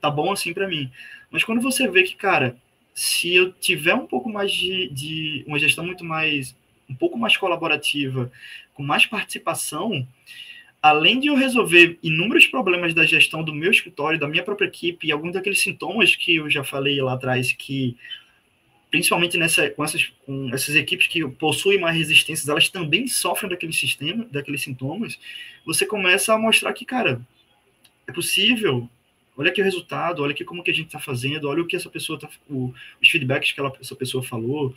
Tá 0.00 0.10
bom 0.10 0.32
assim 0.32 0.52
para 0.52 0.68
mim. 0.68 0.90
Mas 1.30 1.44
quando 1.44 1.60
você 1.60 1.88
vê 1.88 2.02
que, 2.02 2.14
cara, 2.14 2.56
se 2.94 3.34
eu 3.34 3.52
tiver 3.52 3.94
um 3.94 4.06
pouco 4.06 4.28
mais 4.28 4.52
de, 4.52 4.88
de 4.88 5.44
uma 5.46 5.58
gestão 5.58 5.84
muito 5.84 6.04
mais 6.04 6.54
um 6.88 6.94
pouco 6.94 7.18
mais 7.18 7.36
colaborativa, 7.36 8.30
com 8.74 8.82
mais 8.82 9.06
participação, 9.06 10.06
além 10.82 11.18
de 11.18 11.28
eu 11.28 11.34
resolver 11.34 11.98
inúmeros 12.02 12.46
problemas 12.46 12.92
da 12.92 13.06
gestão 13.06 13.42
do 13.42 13.54
meu 13.54 13.70
escritório, 13.70 14.18
da 14.18 14.28
minha 14.28 14.42
própria 14.42 14.66
equipe, 14.66 15.06
e 15.06 15.12
alguns 15.12 15.32
daqueles 15.32 15.60
sintomas 15.60 16.14
que 16.14 16.36
eu 16.36 16.50
já 16.50 16.62
falei 16.62 17.00
lá 17.00 17.14
atrás, 17.14 17.52
que 17.52 17.96
principalmente 18.92 19.38
nessa, 19.38 19.70
com, 19.70 19.82
essas, 19.82 20.12
com 20.26 20.50
essas 20.52 20.76
equipes 20.76 21.06
que 21.06 21.26
possuem 21.26 21.80
mais 21.80 21.96
resistências, 21.96 22.46
elas 22.46 22.68
também 22.68 23.08
sofrem 23.08 23.48
daquele 23.48 23.72
sistema, 23.72 24.26
daqueles 24.30 24.60
sintomas, 24.60 25.18
você 25.64 25.86
começa 25.86 26.34
a 26.34 26.38
mostrar 26.38 26.74
que, 26.74 26.84
cara, 26.84 27.18
é 28.06 28.12
possível, 28.12 28.86
olha 29.34 29.50
aqui 29.50 29.62
o 29.62 29.64
resultado, 29.64 30.22
olha 30.22 30.32
aqui 30.32 30.44
como 30.44 30.62
que 30.62 30.70
a 30.70 30.74
gente 30.74 30.88
está 30.88 30.98
fazendo, 30.98 31.48
olha 31.48 31.62
o 31.62 31.66
que 31.66 31.74
essa 31.74 31.88
pessoa 31.88 32.18
tá, 32.18 32.28
o, 32.50 32.74
os 33.00 33.08
feedbacks 33.08 33.52
que 33.52 33.60
ela, 33.60 33.72
essa 33.80 33.96
pessoa 33.96 34.22
falou, 34.22 34.74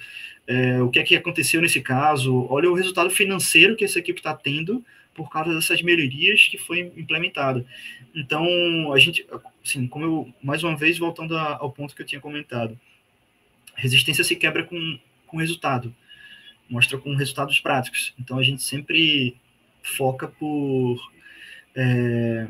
é, 0.47 0.81
o 0.81 0.89
que 0.89 0.99
é 0.99 1.03
que 1.03 1.15
aconteceu 1.17 1.61
nesse 1.61 1.81
caso, 1.81 2.47
olha 2.49 2.71
o 2.71 2.73
resultado 2.73 3.09
financeiro 3.09 3.75
que 3.75 3.83
essa 3.83 3.99
equipe 3.99 4.21
está 4.21 4.33
tendo 4.33 4.81
por 5.13 5.29
causa 5.29 5.53
dessas 5.53 5.81
melhorias 5.81 6.47
que 6.47 6.57
foi 6.57 6.91
implementada. 6.95 7.65
Então, 8.13 8.93
a 8.93 8.99
gente, 8.99 9.27
assim, 9.61 9.87
como 9.87 10.05
eu, 10.05 10.33
mais 10.41 10.63
uma 10.63 10.75
vez, 10.75 10.97
voltando 10.97 11.37
ao 11.37 11.69
ponto 11.69 11.93
que 11.93 12.01
eu 12.01 12.05
tinha 12.05 12.21
comentado, 12.21 12.79
resistência 13.75 14.23
se 14.23 14.35
quebra 14.35 14.63
com, 14.63 14.99
com 15.27 15.37
resultado, 15.37 15.93
mostra 16.69 16.97
com 16.97 17.15
resultados 17.15 17.59
práticos. 17.59 18.13
Então, 18.19 18.39
a 18.39 18.43
gente 18.43 18.63
sempre 18.63 19.35
foca 19.83 20.27
por 20.27 20.99
é, 21.75 22.47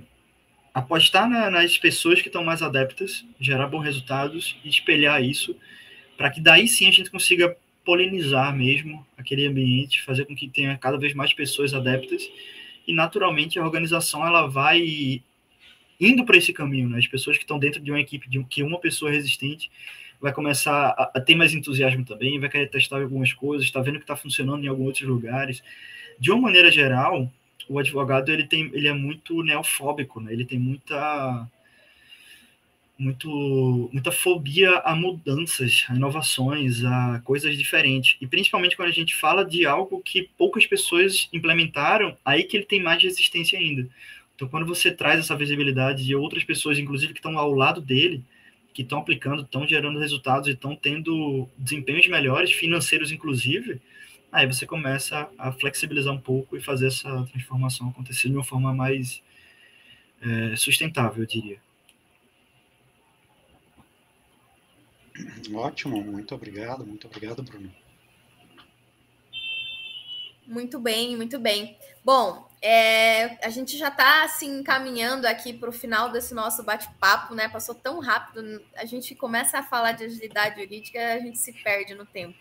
apostar 0.73 1.29
na, 1.29 1.49
nas 1.49 1.77
pessoas 1.77 2.21
que 2.21 2.27
estão 2.27 2.43
mais 2.43 2.61
adeptas, 2.61 3.25
gerar 3.39 3.67
bons 3.67 3.83
resultados 3.83 4.57
e 4.63 4.69
espelhar 4.69 5.23
isso, 5.23 5.55
para 6.17 6.29
que 6.29 6.39
daí 6.39 6.67
sim 6.67 6.87
a 6.87 6.91
gente 6.91 7.11
consiga 7.11 7.55
polinizar 7.83 8.55
mesmo 8.55 9.05
aquele 9.17 9.45
ambiente, 9.45 10.01
fazer 10.01 10.25
com 10.25 10.35
que 10.35 10.49
tenha 10.49 10.77
cada 10.77 10.97
vez 10.97 11.13
mais 11.13 11.33
pessoas 11.33 11.73
adeptas 11.73 12.29
e 12.87 12.93
naturalmente 12.93 13.59
a 13.59 13.63
organização 13.63 14.25
ela 14.25 14.47
vai 14.47 15.21
indo 15.99 16.25
para 16.25 16.37
esse 16.37 16.51
caminho, 16.51 16.89
né? 16.89 16.97
As 16.97 17.07
pessoas 17.07 17.37
que 17.37 17.43
estão 17.43 17.59
dentro 17.59 17.81
de 17.81 17.91
uma 17.91 17.99
equipe 17.99 18.29
de 18.29 18.43
que 18.43 18.63
uma 18.63 18.79
pessoa 18.79 19.11
resistente 19.11 19.69
vai 20.21 20.33
começar 20.33 20.89
a, 20.89 21.11
a, 21.15 21.21
ter 21.21 21.35
mais 21.35 21.53
entusiasmo 21.53 22.05
também, 22.05 22.39
vai 22.39 22.49
querer 22.49 22.69
testar 22.69 23.01
algumas 23.01 23.33
coisas, 23.33 23.65
está 23.65 23.81
vendo 23.81 23.97
que 23.97 24.03
está 24.03 24.15
funcionando 24.15 24.63
em 24.63 24.67
alguns 24.67 24.87
outros 24.87 25.07
lugares. 25.07 25.63
De 26.19 26.31
uma 26.31 26.41
maneira 26.41 26.71
geral, 26.71 27.31
o 27.67 27.79
advogado 27.79 28.31
ele 28.31 28.45
tem, 28.45 28.69
ele 28.73 28.87
é 28.87 28.93
muito 28.93 29.43
neofóbico, 29.43 30.19
né? 30.19 30.33
Ele 30.33 30.45
tem 30.45 30.59
muita 30.59 31.47
muito, 32.97 33.89
muita 33.91 34.11
fobia 34.11 34.77
a 34.79 34.95
mudanças, 34.95 35.85
a 35.89 35.95
inovações, 35.95 36.83
a 36.85 37.21
coisas 37.25 37.57
diferentes. 37.57 38.17
E 38.21 38.27
principalmente 38.27 38.75
quando 38.75 38.89
a 38.89 38.93
gente 38.93 39.13
fala 39.15 39.43
de 39.43 39.65
algo 39.65 40.01
que 40.01 40.29
poucas 40.37 40.65
pessoas 40.65 41.27
implementaram, 41.33 42.17
aí 42.23 42.43
que 42.43 42.55
ele 42.55 42.65
tem 42.65 42.81
mais 42.81 43.03
resistência 43.03 43.59
ainda. 43.59 43.87
Então, 44.35 44.47
quando 44.47 44.65
você 44.65 44.91
traz 44.91 45.19
essa 45.19 45.35
visibilidade 45.35 46.05
de 46.05 46.15
outras 46.15 46.43
pessoas, 46.43 46.77
inclusive 46.77 47.13
que 47.13 47.19
estão 47.19 47.37
ao 47.37 47.53
lado 47.53 47.81
dele, 47.81 48.23
que 48.75 48.81
estão 48.81 48.99
aplicando, 48.99 49.41
estão 49.41 49.65
gerando 49.65 49.97
resultados 49.97 50.49
e 50.49 50.51
estão 50.51 50.75
tendo 50.75 51.47
desempenhos 51.57 52.07
melhores, 52.09 52.51
financeiros 52.51 53.09
inclusive, 53.09 53.81
aí 54.29 54.45
você 54.45 54.65
começa 54.65 55.29
a 55.37 55.49
flexibilizar 55.53 56.13
um 56.13 56.19
pouco 56.19 56.57
e 56.57 56.61
fazer 56.61 56.87
essa 56.87 57.23
transformação 57.31 57.87
acontecer 57.87 58.27
de 58.27 58.35
uma 58.35 58.43
forma 58.43 58.73
mais 58.73 59.23
é, 60.21 60.57
sustentável, 60.57 61.23
eu 61.23 61.25
diria. 61.25 61.57
Ótimo, 65.53 66.03
muito 66.03 66.35
obrigado, 66.35 66.85
muito 66.85 67.07
obrigado, 67.07 67.41
Bruno. 67.41 67.71
Muito 70.45 70.79
bem, 70.79 71.15
muito 71.17 71.39
bem. 71.39 71.77
Bom, 72.03 72.47
é, 72.61 73.37
a 73.45 73.49
gente 73.49 73.77
já 73.77 73.89
está 73.89 74.23
assim 74.23 74.63
caminhando 74.63 75.25
aqui 75.25 75.53
para 75.53 75.69
o 75.69 75.73
final 75.73 76.09
desse 76.09 76.33
nosso 76.33 76.63
bate-papo, 76.63 77.33
né? 77.33 77.49
Passou 77.49 77.75
tão 77.75 77.99
rápido, 77.99 78.61
a 78.75 78.85
gente 78.85 79.15
começa 79.15 79.59
a 79.59 79.63
falar 79.63 79.93
de 79.93 80.03
agilidade 80.03 80.61
jurídica, 80.61 81.13
a 81.13 81.19
gente 81.19 81.37
se 81.37 81.51
perde 81.51 81.95
no 81.95 82.05
tempo. 82.05 82.37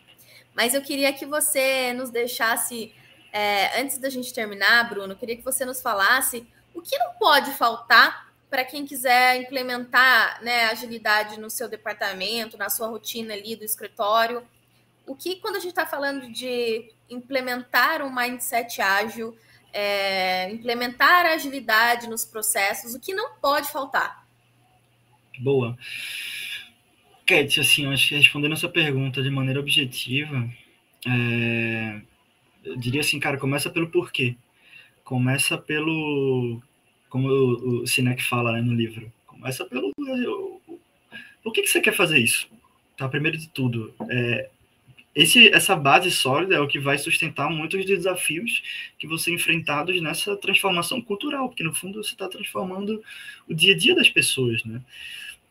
Mas 0.54 0.74
eu 0.74 0.82
queria 0.82 1.12
que 1.12 1.26
você 1.26 1.92
nos 1.94 2.10
deixasse, 2.10 2.94
é, 3.32 3.80
antes 3.80 3.98
da 3.98 4.08
gente 4.08 4.32
terminar, 4.32 4.88
Bruno, 4.88 5.16
queria 5.16 5.36
que 5.36 5.44
você 5.44 5.64
nos 5.64 5.82
falasse 5.82 6.46
o 6.72 6.80
que 6.80 6.96
não 6.98 7.12
pode 7.14 7.50
faltar 7.52 8.32
para 8.48 8.64
quem 8.64 8.86
quiser 8.86 9.36
implementar 9.36 10.42
né, 10.42 10.66
agilidade 10.66 11.40
no 11.40 11.50
seu 11.50 11.68
departamento, 11.68 12.56
na 12.56 12.70
sua 12.70 12.86
rotina 12.86 13.34
ali 13.34 13.56
do 13.56 13.64
escritório. 13.64 14.46
O 15.06 15.14
que, 15.14 15.36
quando 15.36 15.56
a 15.56 15.58
gente 15.58 15.70
está 15.70 15.86
falando 15.86 16.30
de 16.32 16.90
implementar 17.10 18.02
um 18.02 18.14
mindset 18.14 18.80
ágil, 18.80 19.36
é, 19.72 20.50
implementar 20.50 21.26
agilidade 21.26 22.08
nos 22.08 22.24
processos, 22.24 22.94
o 22.94 23.00
que 23.00 23.12
não 23.12 23.34
pode 23.36 23.70
faltar? 23.70 24.26
Boa. 25.38 25.76
Cat, 27.26 27.60
assim, 27.60 27.86
acho 27.92 28.08
que 28.08 28.16
respondendo 28.16 28.52
essa 28.52 28.68
pergunta 28.68 29.22
de 29.22 29.30
maneira 29.30 29.60
objetiva, 29.60 30.48
é, 31.06 32.00
eu 32.64 32.76
diria 32.76 33.00
assim, 33.00 33.18
cara, 33.18 33.38
começa 33.38 33.68
pelo 33.68 33.90
porquê. 33.90 34.36
Começa 35.02 35.58
pelo 35.58 36.62
como 37.14 37.28
o, 37.28 37.82
o 37.82 37.86
Sinek 37.86 38.22
fala 38.24 38.52
né, 38.52 38.60
no 38.60 38.74
livro. 38.74 39.12
Começa 39.26 39.64
pelo. 39.66 39.92
Por 41.42 41.52
que, 41.52 41.62
que 41.62 41.68
você 41.68 41.80
quer 41.80 41.94
fazer 41.94 42.18
isso? 42.18 42.48
Tá, 42.96 43.08
primeiro 43.08 43.36
de 43.36 43.48
tudo, 43.48 43.94
é, 44.10 44.50
esse, 45.14 45.48
essa 45.48 45.76
base 45.76 46.10
sólida 46.10 46.56
é 46.56 46.60
o 46.60 46.66
que 46.66 46.78
vai 46.78 46.98
sustentar 46.98 47.48
muitos 47.48 47.84
desafios 47.86 48.62
que 48.98 49.06
vão 49.06 49.16
ser 49.16 49.32
enfrentados 49.32 50.00
nessa 50.00 50.36
transformação 50.36 51.00
cultural, 51.00 51.48
porque 51.48 51.62
no 51.62 51.74
fundo 51.74 52.02
você 52.02 52.12
está 52.12 52.28
transformando 52.28 53.02
o 53.48 53.54
dia 53.54 53.74
a 53.74 53.78
dia 53.78 53.94
das 53.94 54.08
pessoas, 54.08 54.64
né? 54.64 54.82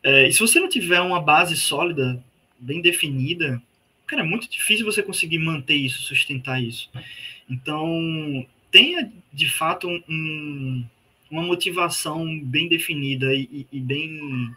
É, 0.02 0.28
e 0.28 0.32
se 0.32 0.40
você 0.40 0.60
não 0.60 0.68
tiver 0.68 1.00
uma 1.00 1.20
base 1.20 1.56
sólida, 1.56 2.22
bem 2.58 2.82
definida, 2.82 3.62
cara, 4.06 4.22
é 4.22 4.24
muito 4.24 4.50
difícil 4.50 4.84
você 4.84 5.02
conseguir 5.02 5.38
manter 5.38 5.76
isso, 5.76 6.02
sustentar 6.02 6.62
isso. 6.62 6.90
Então, 7.48 8.46
tenha 8.70 9.10
de 9.32 9.48
fato 9.48 9.88
um, 10.06 10.84
uma 11.30 11.42
motivação 11.42 12.38
bem 12.40 12.68
definida 12.68 13.34
e, 13.34 13.66
e 13.72 13.80
bem 13.80 14.52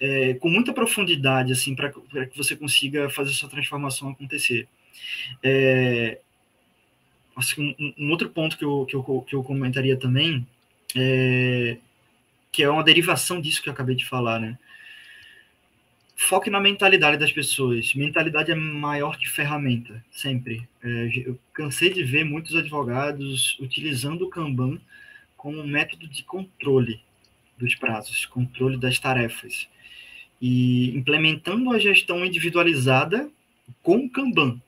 é, 0.00 0.34
com 0.34 0.48
muita 0.48 0.72
profundidade 0.72 1.52
assim 1.52 1.74
para 1.74 1.90
que 1.90 2.36
você 2.36 2.56
consiga 2.56 3.10
fazer 3.10 3.32
essa 3.32 3.48
transformação 3.48 4.08
acontecer. 4.08 4.66
É, 5.42 6.18
assim, 7.36 7.74
um, 7.78 7.94
um, 7.98 8.10
outro 8.10 8.30
ponto 8.30 8.56
que 8.56 8.64
eu, 8.64 8.86
que 8.86 8.96
eu, 8.96 9.24
que 9.28 9.34
eu 9.34 9.42
comentaria 9.42 9.96
também 9.96 10.46
é, 10.96 11.76
que 12.50 12.62
é 12.62 12.70
uma 12.70 12.82
derivação 12.82 13.40
disso 13.40 13.62
que 13.62 13.68
eu 13.68 13.72
acabei 13.72 13.94
de 13.94 14.06
falar, 14.06 14.40
né? 14.40 14.58
Foque 16.16 16.50
na 16.50 16.60
mentalidade 16.60 17.16
das 17.16 17.32
pessoas. 17.32 17.94
Mentalidade 17.94 18.50
é 18.50 18.54
maior 18.54 19.18
que 19.18 19.26
ferramenta, 19.26 20.04
sempre. 20.12 20.68
É, 20.82 21.10
eu 21.24 21.38
cansei 21.52 21.90
de 21.90 22.02
ver 22.04 22.24
muitos 22.24 22.54
advogados 22.54 23.58
utilizando 23.58 24.26
o 24.26 24.28
Kanban 24.28 24.78
como 25.36 25.60
um 25.60 25.66
método 25.66 26.06
de 26.06 26.22
controle 26.22 27.00
dos 27.56 27.74
prazos, 27.74 28.26
controle 28.26 28.76
das 28.76 28.98
tarefas. 28.98 29.66
E 30.40 30.96
implementando 30.96 31.70
a 31.70 31.78
gestão 31.78 32.24
individualizada 32.24 33.30
com 33.82 33.96
o 33.96 34.10
Kanban. 34.10 34.60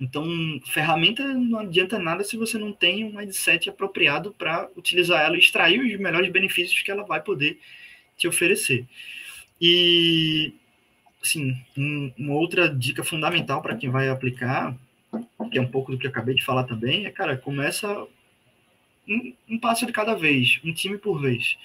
Então, 0.00 0.24
ferramenta 0.66 1.22
não 1.34 1.58
adianta 1.58 1.98
nada 1.98 2.24
se 2.24 2.36
você 2.36 2.56
não 2.56 2.72
tem 2.72 3.04
um 3.04 3.14
mindset 3.14 3.68
apropriado 3.68 4.32
para 4.32 4.68
utilizar 4.74 5.22
ela 5.22 5.36
e 5.36 5.40
extrair 5.40 5.78
os 5.78 6.00
melhores 6.00 6.30
benefícios 6.30 6.80
que 6.80 6.90
ela 6.90 7.04
vai 7.04 7.20
poder 7.20 7.58
te 8.16 8.26
oferecer. 8.26 8.86
E, 9.60 10.54
assim, 11.22 11.54
um, 11.76 12.10
uma 12.16 12.34
outra 12.34 12.66
dica 12.66 13.04
fundamental 13.04 13.60
para 13.60 13.76
quem 13.76 13.90
vai 13.90 14.08
aplicar, 14.08 14.74
que 15.50 15.58
é 15.58 15.60
um 15.60 15.70
pouco 15.70 15.92
do 15.92 15.98
que 15.98 16.06
eu 16.06 16.10
acabei 16.10 16.34
de 16.34 16.44
falar 16.44 16.64
também, 16.64 17.04
é, 17.04 17.10
cara, 17.10 17.36
começa 17.36 18.06
um, 19.06 19.34
um 19.48 19.58
passo 19.58 19.84
de 19.84 19.92
cada 19.92 20.14
vez, 20.14 20.60
um 20.64 20.72
time 20.72 20.96
por 20.96 21.20
vez. 21.20 21.58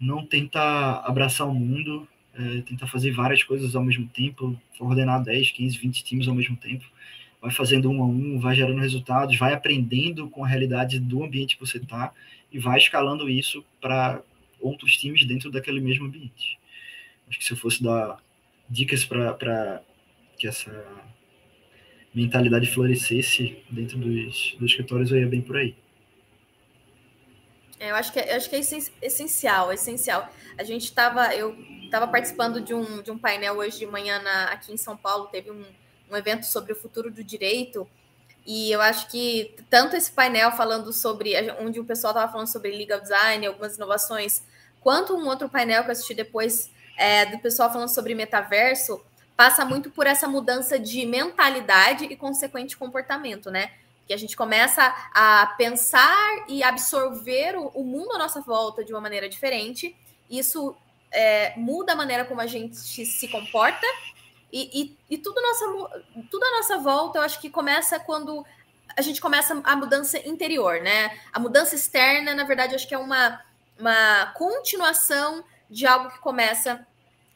Não 0.00 0.24
tentar 0.24 1.02
abraçar 1.04 1.46
o 1.46 1.54
mundo, 1.54 2.08
é, 2.36 2.60
tentar 2.62 2.86
fazer 2.86 3.12
várias 3.12 3.42
coisas 3.42 3.74
ao 3.76 3.84
mesmo 3.84 4.08
tempo, 4.08 4.60
coordenar 4.78 5.22
10, 5.22 5.50
15, 5.50 5.78
20 5.78 6.04
times 6.04 6.28
ao 6.28 6.34
mesmo 6.34 6.56
tempo. 6.56 6.84
Vai 7.40 7.50
fazendo 7.50 7.90
um 7.90 8.02
a 8.02 8.06
um, 8.06 8.38
vai 8.38 8.56
gerando 8.56 8.80
resultados, 8.80 9.36
vai 9.36 9.52
aprendendo 9.52 10.28
com 10.28 10.44
a 10.44 10.48
realidade 10.48 10.98
do 10.98 11.22
ambiente 11.22 11.56
que 11.56 11.66
você 11.66 11.78
está 11.78 12.12
e 12.50 12.58
vai 12.58 12.78
escalando 12.78 13.28
isso 13.28 13.64
para 13.80 14.22
outros 14.60 14.96
times 14.96 15.24
dentro 15.24 15.50
daquele 15.50 15.80
mesmo 15.80 16.06
ambiente. 16.06 16.58
Acho 17.28 17.38
que 17.38 17.44
se 17.44 17.52
eu 17.52 17.56
fosse 17.56 17.82
dar 17.82 18.18
dicas 18.68 19.04
para 19.04 19.82
que 20.38 20.46
essa 20.46 20.72
mentalidade 22.14 22.66
florescesse 22.66 23.56
dentro 23.70 23.98
dos, 23.98 24.56
dos 24.58 24.70
escritórios, 24.70 25.10
eu 25.10 25.18
ia 25.18 25.26
bem 25.26 25.42
por 25.42 25.56
aí. 25.56 25.74
Eu 27.90 27.96
acho 27.96 28.12
que, 28.12 28.18
eu 28.18 28.36
acho 28.36 28.48
que 28.48 28.56
é 28.56 28.60
essencial, 29.02 29.70
é 29.70 29.74
essencial. 29.74 30.28
A 30.58 30.64
gente 30.64 30.84
estava, 30.84 31.34
eu 31.34 31.56
estava 31.84 32.06
participando 32.06 32.60
de 32.60 32.74
um, 32.74 33.02
de 33.02 33.10
um 33.10 33.18
painel 33.18 33.56
hoje 33.56 33.78
de 33.78 33.86
manhã 33.86 34.20
na, 34.20 34.46
aqui 34.46 34.72
em 34.72 34.76
São 34.76 34.96
Paulo, 34.96 35.26
teve 35.26 35.50
um, 35.50 35.64
um 36.10 36.16
evento 36.16 36.44
sobre 36.46 36.72
o 36.72 36.76
futuro 36.76 37.10
do 37.10 37.22
direito, 37.22 37.88
e 38.46 38.70
eu 38.70 38.80
acho 38.80 39.08
que 39.08 39.54
tanto 39.70 39.96
esse 39.96 40.12
painel 40.12 40.52
falando 40.52 40.92
sobre, 40.92 41.34
onde 41.60 41.80
o 41.80 41.84
pessoal 41.84 42.12
estava 42.12 42.30
falando 42.30 42.46
sobre 42.46 42.76
legal 42.76 43.00
design, 43.00 43.46
algumas 43.46 43.76
inovações, 43.76 44.42
quanto 44.80 45.16
um 45.16 45.26
outro 45.26 45.48
painel 45.48 45.82
que 45.82 45.88
eu 45.88 45.92
assisti 45.92 46.14
depois 46.14 46.70
é, 46.98 47.26
do 47.26 47.38
pessoal 47.38 47.72
falando 47.72 47.88
sobre 47.88 48.14
metaverso, 48.14 49.02
passa 49.34 49.64
muito 49.64 49.90
por 49.90 50.06
essa 50.06 50.28
mudança 50.28 50.78
de 50.78 51.06
mentalidade 51.06 52.04
e 52.04 52.16
consequente 52.16 52.76
comportamento, 52.76 53.50
né? 53.50 53.72
Que 54.06 54.12
a 54.12 54.16
gente 54.16 54.36
começa 54.36 54.94
a 55.14 55.54
pensar 55.58 56.44
e 56.48 56.62
absorver 56.62 57.56
o, 57.56 57.68
o 57.68 57.84
mundo 57.84 58.12
à 58.12 58.18
nossa 58.18 58.40
volta 58.40 58.84
de 58.84 58.92
uma 58.92 59.00
maneira 59.00 59.28
diferente. 59.28 59.96
Isso 60.30 60.76
é, 61.10 61.54
muda 61.56 61.92
a 61.92 61.96
maneira 61.96 62.24
como 62.24 62.40
a 62.40 62.46
gente 62.46 62.76
se 62.76 63.28
comporta 63.28 63.86
e, 64.56 64.70
e, 64.72 65.14
e, 65.16 65.18
tudo, 65.18 65.42
nossa, 65.42 65.64
tudo 66.30 66.44
à 66.44 66.50
nossa 66.58 66.78
volta, 66.78 67.18
eu 67.18 67.22
acho 67.22 67.40
que 67.40 67.50
começa 67.50 67.98
quando 67.98 68.46
a 68.96 69.02
gente 69.02 69.20
começa 69.20 69.60
a 69.64 69.74
mudança 69.74 70.16
interior, 70.28 70.80
né? 70.80 71.18
A 71.32 71.40
mudança 71.40 71.74
externa, 71.74 72.36
na 72.36 72.44
verdade, 72.44 72.72
acho 72.72 72.86
que 72.86 72.94
é 72.94 72.98
uma, 72.98 73.40
uma 73.76 74.26
continuação 74.36 75.42
de 75.68 75.84
algo 75.84 76.08
que 76.08 76.20
começa 76.20 76.86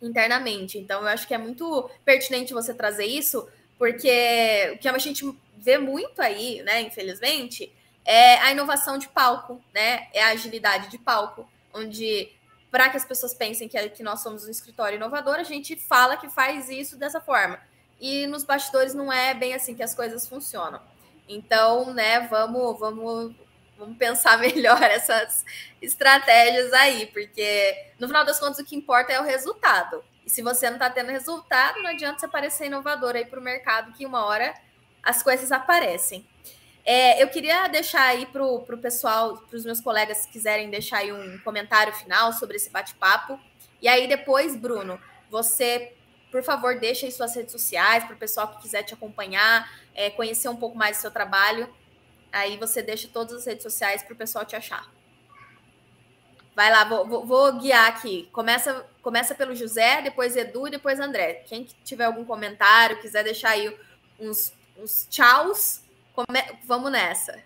internamente. 0.01 0.79
Então, 0.79 1.01
eu 1.01 1.09
acho 1.09 1.27
que 1.27 1.35
é 1.35 1.39
muito 1.39 1.91
pertinente 2.05 2.55
você 2.55 2.73
trazer 2.73 3.07
isso, 3.07 3.49
porque 3.77 4.71
o 4.75 4.79
que 4.79 4.89
a 4.89 4.99
gente 4.99 5.25
vê 5.69 5.77
muito 5.77 6.23
aí, 6.23 6.63
né, 6.63 6.81
infelizmente, 6.81 7.71
é 8.03 8.39
a 8.39 8.53
inovação 8.53 8.97
de 8.97 9.07
palco, 9.07 9.63
né? 9.75 10.09
É 10.15 10.23
a 10.23 10.29
agilidade 10.29 10.89
de 10.89 10.97
palco, 10.97 11.47
onde 11.75 12.33
para 12.71 12.89
que 12.89 12.97
as 12.97 13.05
pessoas 13.05 13.35
pensem 13.35 13.69
que, 13.69 13.89
que 13.91 14.03
nós 14.03 14.21
somos 14.21 14.47
um 14.47 14.51
escritório 14.51 14.97
inovador, 14.97 15.35
a 15.35 15.43
gente 15.43 15.77
fala 15.77 16.17
que 16.17 16.31
faz 16.31 16.71
isso 16.71 16.97
dessa 16.97 17.21
forma. 17.21 17.61
e 18.01 18.27
nos 18.29 18.45
bastidores 18.45 18.95
não 18.95 19.13
é 19.13 19.35
bem 19.35 19.53
assim 19.53 19.75
que 19.75 19.83
as 19.83 19.95
coisas 19.95 20.27
funcionam. 20.27 20.81
Então, 21.29 21.93
né, 21.93 22.21
vamos, 22.21 22.79
vamos, 22.79 23.35
vamos 23.77 23.99
pensar 23.99 24.39
melhor 24.41 24.83
essas 24.83 25.45
estratégias 25.83 26.73
aí, 26.73 27.07
porque 27.07 27.93
no 27.99 28.07
final 28.07 28.25
das 28.25 28.41
contas 28.41 28.59
o 28.59 28.65
que 28.65 28.77
importa 28.77 29.13
é 29.13 29.21
o 29.21 29.25
resultado. 29.25 30.03
E 30.25 30.31
se 30.31 30.41
você 30.41 30.71
não 30.71 30.77
está 30.77 30.89
tendo 30.89 31.11
resultado, 31.11 31.83
não 31.83 31.91
adianta 31.91 32.21
você 32.21 32.29
parecer 32.29 32.67
inovador 32.67 33.17
aí 33.17 33.27
para 33.27 33.41
o 33.41 33.43
mercado, 33.43 33.93
que 33.93 34.07
uma 34.07 34.25
hora 34.25 34.55
as 35.03 35.23
coisas 35.23 35.53
aparecem. 35.53 36.27
É, 36.85 37.23
eu 37.23 37.29
queria 37.29 37.69
deixar 37.69 38.03
aí 38.03 38.25
para 38.27 38.43
o 38.43 38.79
pessoal, 38.81 39.37
para 39.37 39.57
os 39.57 39.65
meus 39.65 39.81
colegas 39.81 40.25
que 40.25 40.33
quiserem 40.33 40.71
deixar 40.71 40.99
aí 40.99 41.13
um 41.13 41.39
comentário 41.41 41.93
final 41.93 42.33
sobre 42.33 42.57
esse 42.57 42.71
bate-papo. 42.71 43.39
E 43.81 43.87
aí 43.87 44.09
depois, 44.09 44.57
Bruno, 44.57 44.99
você, 45.31 45.93
por 46.31 46.43
favor, 46.43 46.79
deixa 46.79 47.05
aí 47.05 47.13
suas 47.13 47.35
redes 47.35 47.53
sociais 47.53 48.05
para 48.05 48.15
o 48.15 48.19
pessoal 48.19 48.49
que 48.49 48.63
quiser 48.63 48.85
te 48.85 48.95
acompanhar, 48.95 49.71
é, 49.95 50.09
conhecer 50.09 50.49
um 50.49 50.57
pouco 50.57 50.79
mais 50.79 50.97
do 50.97 51.01
seu 51.03 51.11
trabalho. 51.11 51.69
Aí 52.33 52.57
você 52.57 52.83
deixa 52.83 53.09
todas 53.09 53.35
as 53.35 53.47
redes 53.47 53.63
sociais 53.63 54.03
para 54.03 54.15
o 54.15 54.17
pessoal 54.17 54.45
te 54.45 54.57
achar. 54.57 54.89
Vai 56.55 56.73
lá, 56.73 56.85
vou, 56.85 57.07
vou, 57.07 57.27
vou, 57.27 57.53
guiar 57.61 57.87
aqui. 57.87 58.29
Começa, 58.33 58.85
começa 59.01 59.35
pelo 59.35 59.55
José, 59.55 60.03
depois 60.03 60.37
Edu 60.37 60.67
e 60.67 60.71
depois 60.71 60.99
André. 60.99 61.45
Quem 61.47 61.65
tiver 61.85 62.05
algum 62.05 62.25
comentário, 62.25 63.01
quiser 63.01 63.23
deixar 63.23 63.51
aí 63.51 63.79
uns, 64.19 64.53
uns 64.79 65.07
tchauz, 65.11 65.85
vamos 66.65 66.91
nessa. 66.91 67.39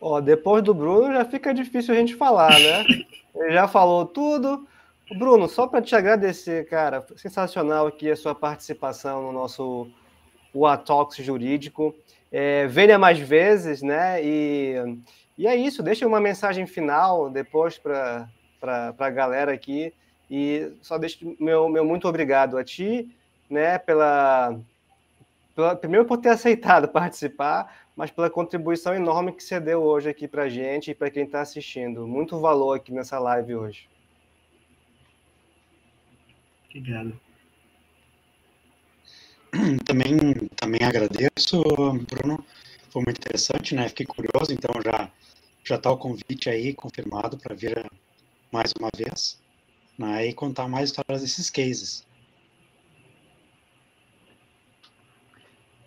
Ó, 0.00 0.20
depois 0.20 0.62
do 0.62 0.74
Bruno 0.74 1.12
já 1.12 1.24
fica 1.24 1.54
difícil 1.54 1.94
a 1.94 1.96
gente 1.96 2.14
falar, 2.14 2.58
né? 2.58 2.84
Ele 3.34 3.52
já 3.52 3.68
falou 3.68 4.06
tudo. 4.06 4.66
Bruno, 5.18 5.48
só 5.48 5.66
para 5.66 5.82
te 5.82 5.94
agradecer, 5.94 6.66
cara, 6.68 7.06
sensacional 7.16 7.86
aqui 7.86 8.10
a 8.10 8.16
sua 8.16 8.34
participação 8.34 9.22
no 9.22 9.32
nosso 9.32 9.88
Talks 10.84 11.24
jurídico. 11.24 11.94
É, 12.32 12.66
venha 12.66 12.98
mais 12.98 13.18
vezes, 13.18 13.82
né? 13.82 14.24
E 14.24 14.98
e 15.38 15.46
é 15.46 15.54
isso, 15.54 15.82
deixa 15.82 16.06
uma 16.06 16.20
mensagem 16.20 16.66
final 16.66 17.28
depois 17.28 17.78
para 17.78 18.28
a 18.98 19.10
galera 19.10 19.52
aqui. 19.52 19.92
E 20.30 20.72
só 20.80 20.96
deixo 20.96 21.36
meu, 21.38 21.68
meu 21.68 21.84
muito 21.84 22.08
obrigado 22.08 22.56
a 22.56 22.64
ti, 22.64 23.14
né, 23.48 23.78
pela, 23.78 24.58
pela, 25.56 25.74
primeiro 25.74 26.04
por 26.04 26.18
ter 26.18 26.28
aceitado 26.28 26.86
participar, 26.92 27.88
mas 27.96 28.10
pela 28.10 28.28
contribuição 28.28 28.94
enorme 28.94 29.32
que 29.32 29.42
você 29.42 29.58
deu 29.58 29.82
hoje 29.82 30.10
aqui 30.10 30.28
para 30.28 30.44
a 30.44 30.48
gente 30.48 30.90
e 30.90 30.94
para 30.94 31.10
quem 31.10 31.24
está 31.24 31.40
assistindo. 31.40 32.06
Muito 32.06 32.38
valor 32.38 32.74
aqui 32.74 32.92
nessa 32.92 33.18
live 33.18 33.56
hoje. 33.56 33.88
Obrigado. 36.68 37.18
Também, 39.86 40.18
também 40.56 40.80
agradeço, 40.82 41.62
Bruno. 42.10 42.44
Foi 42.90 43.02
muito 43.02 43.16
interessante, 43.18 43.74
né? 43.74 43.88
Fiquei 43.88 44.04
curioso, 44.04 44.52
então 44.52 44.74
já 44.84 45.10
já 45.64 45.76
está 45.76 45.90
o 45.90 45.96
convite 45.96 46.48
aí 46.50 46.74
confirmado 46.74 47.38
para 47.38 47.54
vir 47.54 47.90
mais 48.52 48.72
uma 48.78 48.88
vez 48.94 49.40
né, 49.98 50.26
e 50.26 50.32
contar 50.32 50.68
mais 50.68 50.90
histórias 50.90 51.22
desses 51.22 51.50
cases. 51.50 52.06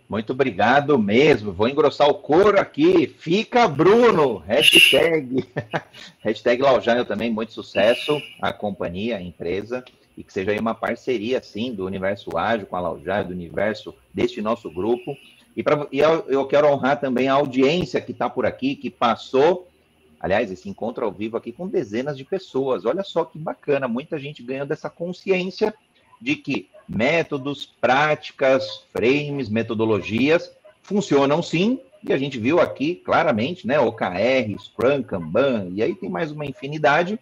Muito 0.10 0.34
obrigado 0.34 0.97
mesmo. 0.97 1.53
Vou 1.53 1.70
engrossar 1.70 2.10
o 2.10 2.16
couro 2.16 2.60
aqui. 2.60 3.05
Fica 3.05 3.68
Bruno. 3.68 4.38
Hashtag. 4.39 5.47
Hashtag 6.20 6.64
Laujanho 6.64 7.05
também. 7.05 7.32
Muito 7.32 7.53
sucesso 7.53 8.20
à 8.41 8.51
companhia, 8.51 9.18
à 9.18 9.22
empresa. 9.22 9.86
E 10.18 10.24
que 10.24 10.34
seja 10.34 10.49
aí 10.49 10.60
uma 10.60 10.74
parceria, 10.74 11.39
sim, 11.43 11.74
do 11.76 11.86
Universo 11.86 12.36
Ágil 12.36 12.66
com 12.66 12.76
a 12.76 12.82
Laujanho, 12.82 13.28
do 13.28 13.34
universo 13.34 13.93
deste 14.12 14.41
nosso 14.41 14.70
grupo. 14.72 15.16
E, 15.55 15.62
pra, 15.62 15.88
e 15.91 15.99
eu, 15.99 16.26
eu 16.28 16.47
quero 16.47 16.68
honrar 16.68 16.99
também 16.99 17.28
a 17.28 17.34
audiência 17.34 18.01
que 18.01 18.12
está 18.12 18.28
por 18.28 18.47
aqui, 18.47 18.76
que 18.76 18.89
passou 18.89 19.70
Aliás, 20.20 20.51
esse 20.51 20.68
encontro 20.68 21.05
ao 21.05 21.14
vivo 21.14 21.38
aqui 21.38 21.51
com 21.51 21.66
dezenas 21.66 22.18
de 22.18 22.26
pessoas. 22.26 22.84
Olha 22.84 23.03
só 23.03 23.24
que 23.24 23.39
bacana, 23.39 23.88
muita 23.88 24.20
gente 24.20 24.43
ganhando 24.43 24.74
essa 24.74 24.89
consciência 24.89 25.74
de 26.20 26.36
que 26.36 26.68
métodos, 26.89 27.65
práticas, 27.79 28.83
frames, 28.91 29.47
metodologias 29.47 30.51
funcionam 30.81 31.43
sim, 31.43 31.79
e 32.03 32.11
a 32.11 32.17
gente 32.17 32.39
viu 32.39 32.59
aqui 32.59 32.95
claramente, 32.95 33.67
né, 33.67 33.79
OKR, 33.79 34.57
Scrum, 34.59 35.03
Kanban, 35.03 35.67
e 35.75 35.83
aí 35.83 35.93
tem 35.93 36.09
mais 36.09 36.31
uma 36.31 36.45
infinidade, 36.45 37.19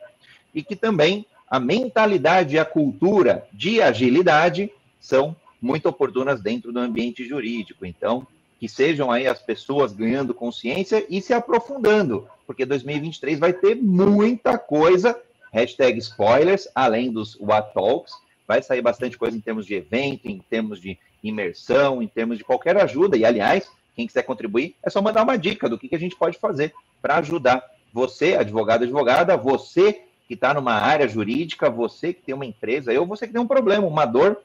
e 0.56 0.64
que 0.64 0.76
também 0.76 1.26
a 1.50 1.60
mentalidade 1.60 2.56
e 2.56 2.60
a 2.60 2.66
cultura 2.66 3.46
de 3.52 3.82
agilidade 3.82 4.72
são 5.02 5.36
muito 5.62 5.90
oportunas 5.90 6.42
dentro 6.42 6.72
do 6.72 6.80
ambiente 6.80 7.28
jurídico. 7.28 7.86
Então, 7.86 8.26
que 8.60 8.70
sejam 8.70 9.12
aí 9.12 9.28
as 9.28 9.40
pessoas 9.40 9.94
ganhando 9.94 10.34
consciência 10.34 11.06
e 11.10 11.22
se 11.22 11.34
aprofundando, 11.34 12.28
porque 12.46 12.66
2023 12.66 13.40
vai 13.40 13.54
ter 13.54 13.76
muita 13.76 14.58
coisa, 14.58 15.20
hashtag 15.52 16.00
spoilers, 16.00 16.68
além 16.74 17.12
dos 17.12 17.36
What 17.40 17.74
Talks, 17.74 18.14
vai 18.48 18.62
sair 18.62 18.82
bastante 18.82 19.18
coisa 19.18 19.36
em 19.36 19.42
termos 19.42 19.66
de 19.66 19.76
evento, 19.76 20.30
em 20.30 20.40
termos 20.40 20.80
de 20.80 20.98
imersão, 21.24 22.02
em 22.02 22.08
termos 22.08 22.38
de 22.38 22.44
qualquer 22.44 22.78
ajuda, 22.78 23.18
e 23.18 23.26
aliás, 23.26 23.70
quem 23.96 24.08
quiser 24.08 24.24
contribuir, 24.24 24.76
é 24.84 24.90
só 24.90 25.02
mandar 25.02 25.24
uma 25.24 25.38
dica 25.38 25.68
do 25.68 25.78
que, 25.78 25.90
que 25.90 25.96
a 25.96 26.00
gente 26.00 26.16
pode 26.16 26.38
fazer 26.38 26.74
para 27.02 27.18
ajudar 27.18 27.64
você, 27.92 28.36
advogado, 28.36 28.84
advogada, 28.84 29.36
você 29.36 30.02
que 30.28 30.34
está 30.34 30.54
numa 30.54 30.74
área 30.74 31.08
jurídica, 31.08 31.70
você 31.70 32.14
que 32.14 32.22
tem 32.22 32.36
uma 32.36 32.46
empresa, 32.46 32.98
ou 33.00 33.06
você 33.06 33.26
que 33.26 33.34
tem 33.34 33.42
um 33.42 33.48
problema, 33.48 33.88
uma 33.88 34.06
dor, 34.06 34.38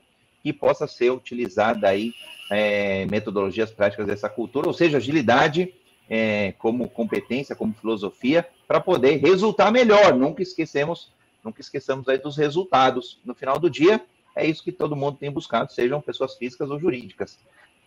que 0.42 0.52
possa 0.52 0.86
ser 0.86 1.10
utilizada 1.10 1.88
aí 1.88 2.12
é, 2.50 3.06
metodologias 3.06 3.70
práticas 3.70 4.06
dessa 4.06 4.28
cultura, 4.28 4.66
ou 4.66 4.72
seja, 4.72 4.96
agilidade 4.96 5.72
é, 6.08 6.52
como 6.58 6.88
competência, 6.88 7.54
como 7.54 7.74
filosofia, 7.74 8.46
para 8.66 8.80
poder 8.80 9.16
resultar 9.20 9.70
melhor. 9.70 10.14
Nunca 10.14 10.42
esquecemos, 10.42 11.10
nunca 11.44 11.60
esqueçamos 11.60 12.08
aí 12.08 12.18
dos 12.18 12.36
resultados. 12.36 13.20
No 13.24 13.34
final 13.34 13.58
do 13.58 13.70
dia, 13.70 14.04
é 14.34 14.46
isso 14.46 14.62
que 14.62 14.72
todo 14.72 14.96
mundo 14.96 15.18
tem 15.18 15.30
buscado, 15.30 15.72
sejam 15.72 16.00
pessoas 16.00 16.36
físicas 16.36 16.70
ou 16.70 16.80
jurídicas. 16.80 17.38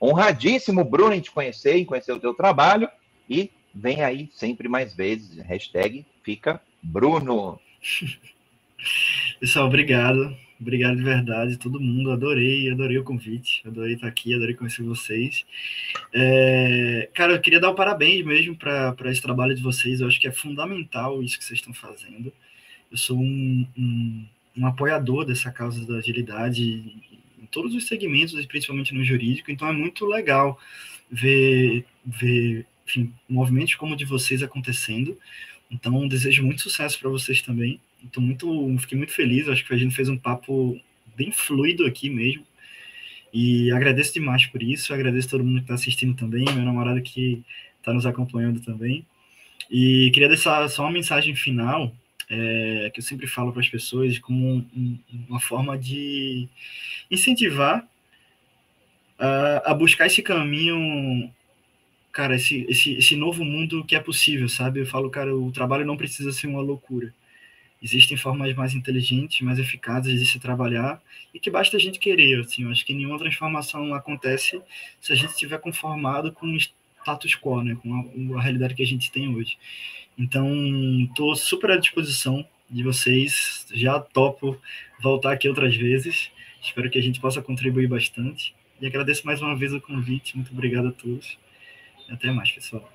Honradíssimo, 0.01 0.84
Bruno, 0.84 1.14
em 1.14 1.22
te 1.22 1.32
conhecer, 1.32 1.78
em 1.78 1.86
conhecer 1.86 2.12
o 2.12 2.20
teu 2.20 2.34
trabalho 2.34 2.89
e 3.30 3.49
vem 3.74 4.03
aí 4.03 4.30
sempre 4.34 4.68
mais 4.68 4.93
vezes. 4.93 5.38
Hashtag 5.38 6.06
fica 6.24 6.62
Bruno. 6.82 7.60
Pessoal, 9.39 9.68
obrigado. 9.68 10.36
Obrigado 10.60 10.95
de 10.95 11.03
verdade, 11.03 11.58
todo 11.58 11.82
mundo. 11.82 12.12
Adorei, 12.12 12.72
adorei 12.72 12.97
o 12.97 13.03
convite, 13.03 13.62
adorei 13.68 13.95
estar 13.95 14.08
aqui, 14.08 14.34
adorei 14.34 14.56
conhecer 14.56 14.84
vocês. 14.84 15.45
É, 16.14 17.10
cara, 17.14 17.34
eu 17.34 17.41
queria 17.41 17.60
dar 17.60 17.70
o 17.70 17.76
parabéns 17.76 18.26
mesmo 18.26 18.56
para 18.56 19.12
esse 19.12 19.22
trabalho 19.22 19.53
de 19.53 19.62
vocês. 19.62 19.99
Eu 19.99 20.08
acho 20.08 20.20
que 20.20 20.28
é 20.28 20.32
fundamental 20.32 21.22
isso 21.22 21.38
que 21.38 21.43
vocês 21.43 21.60
estão 21.60 21.74
fazendo. 21.74 22.32
Eu 22.96 22.98
sou 22.98 23.20
um, 23.20 23.68
um, 23.78 24.26
um 24.56 24.66
apoiador 24.66 25.26
dessa 25.26 25.52
causa 25.52 25.86
da 25.86 25.98
agilidade 25.98 26.64
em 26.64 27.46
todos 27.52 27.76
os 27.76 27.88
segmentos, 27.88 28.46
principalmente 28.46 28.93
no 28.93 29.04
jurídico. 29.04 29.52
Então 29.52 29.68
é 29.68 29.74
muito 29.74 30.06
legal 30.06 30.58
ver, 31.12 31.84
ver 32.06 32.66
enfim, 32.88 33.12
movimentos 33.28 33.76
como 33.76 33.96
o 33.96 33.98
de 33.98 34.06
vocês 34.06 34.41
acontecendo. 34.41 35.20
Então, 35.70 36.08
desejo 36.08 36.41
muito 36.41 36.62
sucesso 36.62 36.98
para 36.98 37.10
vocês 37.10 37.41
também. 37.41 37.82
Tô 38.14 38.22
muito, 38.22 38.48
fiquei 38.80 38.98
muito 38.98 39.12
feliz, 39.12 39.50
acho 39.50 39.66
que 39.66 39.74
a 39.74 39.78
gente 39.78 39.93
fez 39.93 40.08
um 40.08 40.18
papo 40.18 40.80
bem 41.18 41.34
fluido 41.34 41.86
aqui 41.86 42.10
mesmo. 42.10 42.46
E 43.34 43.74
agradeço 43.74 44.14
demais 44.14 44.46
por 44.46 44.64
isso, 44.64 44.93
agradeço 44.93 45.28
todo 45.28 45.43
mundo 45.43 45.58
que 45.58 45.64
está 45.64 45.74
assistindo 45.74 46.16
também, 46.16 46.46
meu 46.46 46.64
namorado 46.64 47.02
que 47.02 47.43
está 47.78 47.91
nos 47.91 48.06
acompanhando 48.06 48.62
também. 48.62 49.06
E 49.70 50.12
queria 50.14 50.30
deixar 50.30 50.66
só 50.70 50.84
uma 50.84 50.91
mensagem 50.91 51.36
final, 51.36 51.93
é, 52.30 52.91
que 52.93 52.99
eu 52.99 53.03
sempre 53.03 53.28
falo 53.28 53.51
para 53.51 53.61
as 53.61 53.69
pessoas, 53.69 54.17
como 54.19 54.65
um, 54.76 54.99
uma 55.30 55.39
forma 55.39 55.78
de 55.78 56.47
incentivar 57.09 57.88
a, 59.17 59.71
a, 59.71 59.73
buscar 59.73 60.07
esse 60.07 60.21
caminho, 60.21 61.32
cara, 62.11 62.36
esse, 62.36 62.65
esse, 62.69 62.93
esse 62.93 63.15
novo 63.15 63.43
mundo 63.43 63.84
que 63.86 63.95
é 63.95 63.99
possível, 63.99 64.49
sabe? 64.49 64.80
Eu 64.82 64.86
falo, 64.86 65.09
cara, 65.09 65.36
o 65.36 65.51
trabalho 65.51 65.86
não 65.86 65.97
precisa 65.97 66.32
ser 66.32 66.47
uma 66.47 66.61
loucura 66.61 67.13
existem 67.86 68.17
formas 68.17 68.53
mais 68.55 68.73
inteligentes, 68.73 69.41
mais 69.41 69.59
eficazes 69.59 70.19
de 70.19 70.26
se 70.26 70.39
trabalhar 70.39 70.99
e 71.34 71.39
que 71.39 71.51
basta 71.51 71.78
a 71.78 71.80
gente 71.80 71.99
querer. 71.99 72.39
Assim, 72.39 72.63
eu 72.63 72.71
acho 72.71 72.84
que 72.84 72.93
nenhuma 72.93 73.19
transformação 73.19 73.93
acontece 73.93 74.59
se 74.99 75.13
a 75.13 75.15
gente 75.15 75.32
estiver 75.32 75.59
conformado 75.59 76.32
com 76.32 76.47
o 76.47 76.57
status 76.57 77.36
quo, 77.36 77.61
né, 77.61 77.78
com 77.82 78.34
a, 78.34 78.39
a 78.39 78.41
realidade 78.41 78.73
que 78.73 78.82
a 78.84 78.88
gente 78.88 79.11
tem 79.11 79.34
hoje. 79.34 79.57
Então, 80.18 80.49
estou 81.03 81.36
super 81.36 81.72
à 81.72 81.78
disposição 81.78 82.45
de 82.70 82.84
vocês. 82.84 83.66
Já 83.74 83.99
topo 83.99 84.57
voltar 85.01 85.34
aqui 85.34 85.47
outras 85.47 85.76
vezes. 85.76 86.32
Espero 86.61 86.89
que 86.89 86.97
a 86.97 87.01
gente 87.01 87.20
possa 87.20 87.41
contribuir 87.41 87.88
bastante. 87.88 88.55
E 88.80 88.88
agradeço 88.88 89.26
mais 89.26 89.41
uma 89.41 89.55
vez 89.55 89.74
o 89.74 89.82
convite. 89.82 90.36
Muito 90.36 90.51
obrigado 90.51 90.88
a 90.88 90.91
todos. 90.91 91.38
Até 92.09 92.32
mais, 92.32 92.51
pessoal. 92.51 92.89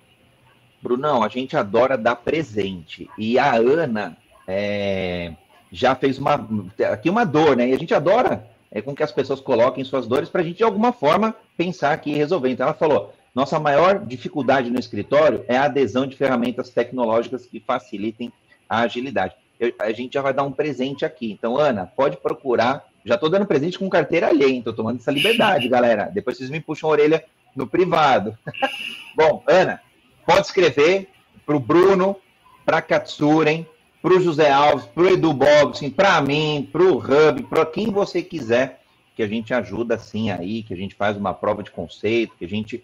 Brunão, 0.82 1.22
a 1.22 1.28
gente 1.28 1.56
adora 1.56 1.96
dar 1.96 2.16
presente. 2.16 3.08
E 3.18 3.38
a 3.38 3.54
Ana 3.54 4.16
é, 4.46 5.34
já 5.70 5.94
fez 5.94 6.18
uma 6.18 6.48
aqui 6.90 7.10
uma 7.10 7.24
dor, 7.24 7.56
né? 7.56 7.68
E 7.68 7.72
a 7.72 7.78
gente 7.78 7.94
adora 7.94 8.46
é, 8.70 8.80
com 8.80 8.94
que 8.94 9.02
as 9.02 9.12
pessoas 9.12 9.40
coloquem 9.40 9.84
suas 9.84 10.06
dores 10.06 10.28
para 10.28 10.40
a 10.40 10.44
gente, 10.44 10.58
de 10.58 10.64
alguma 10.64 10.92
forma, 10.92 11.34
pensar 11.56 11.92
aqui 11.92 12.10
e 12.10 12.16
resolver. 12.16 12.50
Então, 12.50 12.66
ela 12.66 12.74
falou: 12.74 13.14
nossa 13.34 13.60
maior 13.60 14.04
dificuldade 14.04 14.70
no 14.70 14.78
escritório 14.78 15.44
é 15.46 15.56
a 15.56 15.64
adesão 15.64 16.06
de 16.06 16.16
ferramentas 16.16 16.70
tecnológicas 16.70 17.46
que 17.46 17.60
facilitem 17.60 18.32
a 18.68 18.80
agilidade. 18.80 19.34
Eu, 19.58 19.72
a 19.78 19.92
gente 19.92 20.14
já 20.14 20.22
vai 20.22 20.32
dar 20.32 20.42
um 20.42 20.52
presente 20.52 21.04
aqui. 21.04 21.30
Então, 21.30 21.56
Ana, 21.56 21.86
pode 21.86 22.16
procurar. 22.16 22.88
Já 23.04 23.14
estou 23.14 23.30
dando 23.30 23.46
presente 23.46 23.78
com 23.78 23.88
carteira 23.88 24.28
alheia, 24.28 24.58
estou 24.58 24.72
tomando 24.72 24.98
essa 24.98 25.10
liberdade, 25.10 25.68
galera. 25.68 26.10
Depois 26.12 26.36
vocês 26.36 26.50
me 26.50 26.60
puxam 26.60 26.88
a 26.88 26.92
orelha 26.92 27.24
no 27.54 27.66
privado. 27.66 28.36
Bom, 29.14 29.42
Ana, 29.46 29.80
pode 30.26 30.46
escrever 30.46 31.08
para 31.46 31.56
o 31.56 31.60
Bruno, 31.60 32.16
para 32.64 32.78
a 32.78 32.82
Katsuren, 32.82 33.66
para 34.02 34.14
o 34.14 34.20
José 34.20 34.50
Alves, 34.50 34.86
para 34.86 35.02
o 35.02 35.08
Edu 35.08 35.32
Bobson, 35.32 35.90
para 35.90 36.20
mim, 36.20 36.68
para 36.72 36.82
o 36.82 36.98
Hub, 36.98 37.42
para 37.44 37.66
quem 37.66 37.90
você 37.90 38.22
quiser, 38.22 38.80
que 39.14 39.22
a 39.22 39.26
gente 39.26 39.52
ajuda 39.52 39.96
assim 39.96 40.30
aí, 40.30 40.62
que 40.62 40.72
a 40.72 40.76
gente 40.76 40.94
faz 40.94 41.16
uma 41.16 41.34
prova 41.34 41.62
de 41.62 41.70
conceito, 41.70 42.34
que 42.38 42.44
a 42.44 42.48
gente 42.48 42.82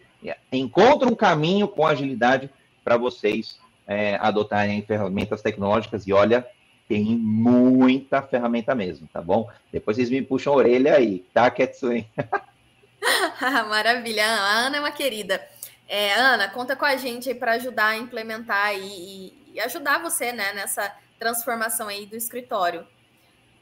encontra 0.53 1.09
um 1.09 1.15
caminho 1.15 1.69
com 1.69 1.87
agilidade 1.87 2.51
para 2.85 2.97
vocês 2.97 3.59
é, 3.87 4.17
adotarem 4.21 4.83
ferramentas 4.83 5.43
tecnológicas 5.43 6.07
e 6.07 6.13
olha, 6.13 6.47
tem 6.89 7.05
muita 7.05 8.23
ferramenta 8.23 8.75
mesmo, 8.75 9.09
tá 9.13 9.21
bom? 9.21 9.49
Depois 9.73 9.97
vocês 9.97 10.11
me 10.11 10.23
puxam 10.23 10.53
a 10.53 10.57
orelha 10.57 10.95
aí, 10.95 11.25
tá, 11.33 11.51
Ketsuen? 11.51 12.09
Maravilha, 13.69 14.27
a 14.27 14.67
Ana 14.67 14.77
é 14.77 14.81
uma 14.81 14.91
querida. 14.91 15.45
É, 15.89 16.15
Ana, 16.15 16.49
conta 16.49 16.75
com 16.75 16.85
a 16.85 16.97
gente 16.97 17.29
aí 17.29 17.35
para 17.35 17.53
ajudar 17.53 17.89
a 17.89 17.97
implementar 17.97 18.75
e, 18.75 19.33
e, 19.53 19.61
ajudar 19.61 20.03
você 20.03 20.33
né, 20.33 20.53
nessa 20.53 20.93
transformação 21.19 21.89
aí 21.89 22.07
do 22.07 22.17
escritório. 22.17 22.87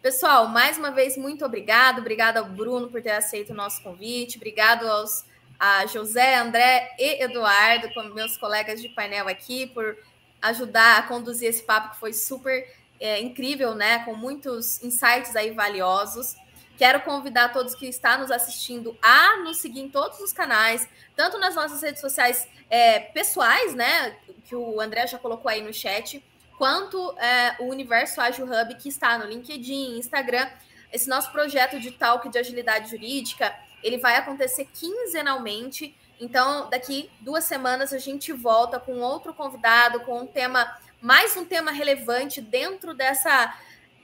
Pessoal, 0.00 0.48
mais 0.48 0.76
uma 0.76 0.90
vez, 0.90 1.16
muito 1.16 1.44
obrigado. 1.44 1.98
Obrigado 1.98 2.38
ao 2.38 2.46
Bruno 2.46 2.88
por 2.88 3.02
ter 3.02 3.12
aceito 3.12 3.50
o 3.50 3.56
nosso 3.56 3.82
convite. 3.82 4.36
Obrigado 4.36 4.86
aos 4.86 5.24
a 5.58 5.86
José, 5.86 6.36
André 6.36 6.94
e 6.98 7.22
Eduardo, 7.22 7.92
como 7.94 8.14
meus 8.14 8.36
colegas 8.36 8.80
de 8.80 8.88
painel 8.88 9.28
aqui, 9.28 9.66
por 9.68 9.96
ajudar 10.42 10.98
a 10.98 11.02
conduzir 11.02 11.48
esse 11.48 11.62
papo 11.62 11.90
que 11.90 12.00
foi 12.00 12.12
super 12.12 12.70
é, 13.00 13.20
incrível, 13.20 13.74
né? 13.74 14.04
Com 14.04 14.14
muitos 14.14 14.82
insights 14.82 15.34
aí 15.36 15.50
valiosos. 15.50 16.36
Quero 16.76 17.00
convidar 17.02 17.52
todos 17.52 17.74
que 17.74 17.86
estão 17.86 18.18
nos 18.18 18.30
assistindo 18.30 18.98
a 19.00 19.36
nos 19.38 19.58
seguir 19.58 19.80
em 19.80 19.88
todos 19.88 20.18
os 20.20 20.32
canais, 20.32 20.88
tanto 21.14 21.38
nas 21.38 21.54
nossas 21.54 21.80
redes 21.82 22.00
sociais 22.00 22.48
é, 22.68 22.98
pessoais, 23.00 23.74
né? 23.74 24.16
Que 24.44 24.56
o 24.56 24.80
André 24.80 25.06
já 25.06 25.18
colocou 25.18 25.48
aí 25.50 25.62
no 25.62 25.72
chat, 25.72 26.22
quanto 26.58 27.16
é, 27.18 27.56
o 27.60 27.64
Universo 27.64 28.20
Ágil 28.20 28.46
Hub, 28.46 28.74
que 28.74 28.88
está 28.88 29.16
no 29.18 29.26
LinkedIn, 29.26 29.98
Instagram. 29.98 30.48
Esse 30.92 31.08
nosso 31.08 31.30
projeto 31.32 31.80
de 31.80 31.90
talk 31.92 32.28
de 32.28 32.38
agilidade 32.38 32.90
jurídica, 32.90 33.54
ele 33.84 33.98
vai 33.98 34.16
acontecer 34.16 34.64
quinzenalmente. 34.72 35.94
Então, 36.18 36.68
daqui 36.70 37.10
duas 37.20 37.44
semanas 37.44 37.92
a 37.92 37.98
gente 37.98 38.32
volta 38.32 38.80
com 38.80 38.98
outro 39.00 39.34
convidado, 39.34 40.00
com 40.00 40.20
um 40.20 40.26
tema, 40.26 40.76
mais 41.00 41.36
um 41.36 41.44
tema 41.44 41.70
relevante 41.70 42.40
dentro 42.40 42.94
dessa 42.94 43.54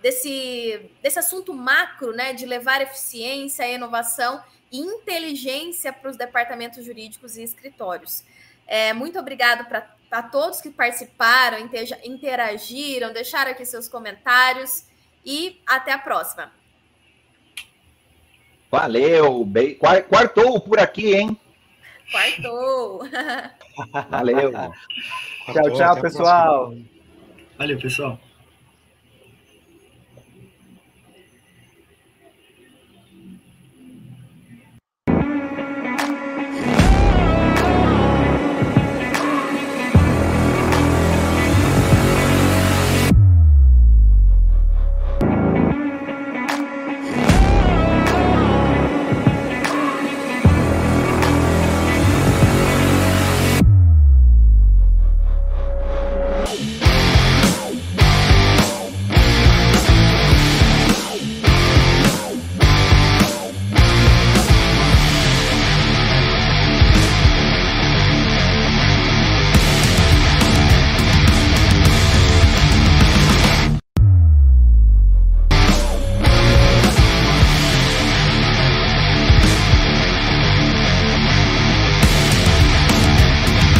desse, 0.02 0.90
desse 1.02 1.18
assunto 1.18 1.52
macro, 1.52 2.12
né, 2.12 2.32
de 2.32 2.46
levar 2.46 2.80
eficiência, 2.80 3.68
inovação 3.68 4.42
e 4.72 4.78
inteligência 4.78 5.92
para 5.92 6.10
os 6.10 6.16
departamentos 6.16 6.84
jurídicos 6.84 7.36
e 7.36 7.42
escritórios. 7.42 8.24
É, 8.66 8.92
muito 8.92 9.18
obrigado 9.18 9.66
para 10.08 10.22
todos 10.22 10.60
que 10.60 10.70
participaram, 10.70 11.58
interagiram, 12.04 13.12
deixaram 13.12 13.50
aqui 13.50 13.64
seus 13.66 13.88
comentários 13.88 14.84
e 15.24 15.60
até 15.66 15.92
a 15.92 15.98
próxima. 15.98 16.52
Valeu, 18.70 19.44
bem... 19.44 19.76
quartou 20.08 20.60
por 20.60 20.78
aqui, 20.78 21.14
hein? 21.14 21.36
Quartou. 22.12 23.02
Valeu. 24.08 24.52
tchau, 25.52 25.70
tchau, 25.74 26.00
pessoal. 26.00 26.74
Valeu, 27.58 27.78
pessoal. 27.78 28.18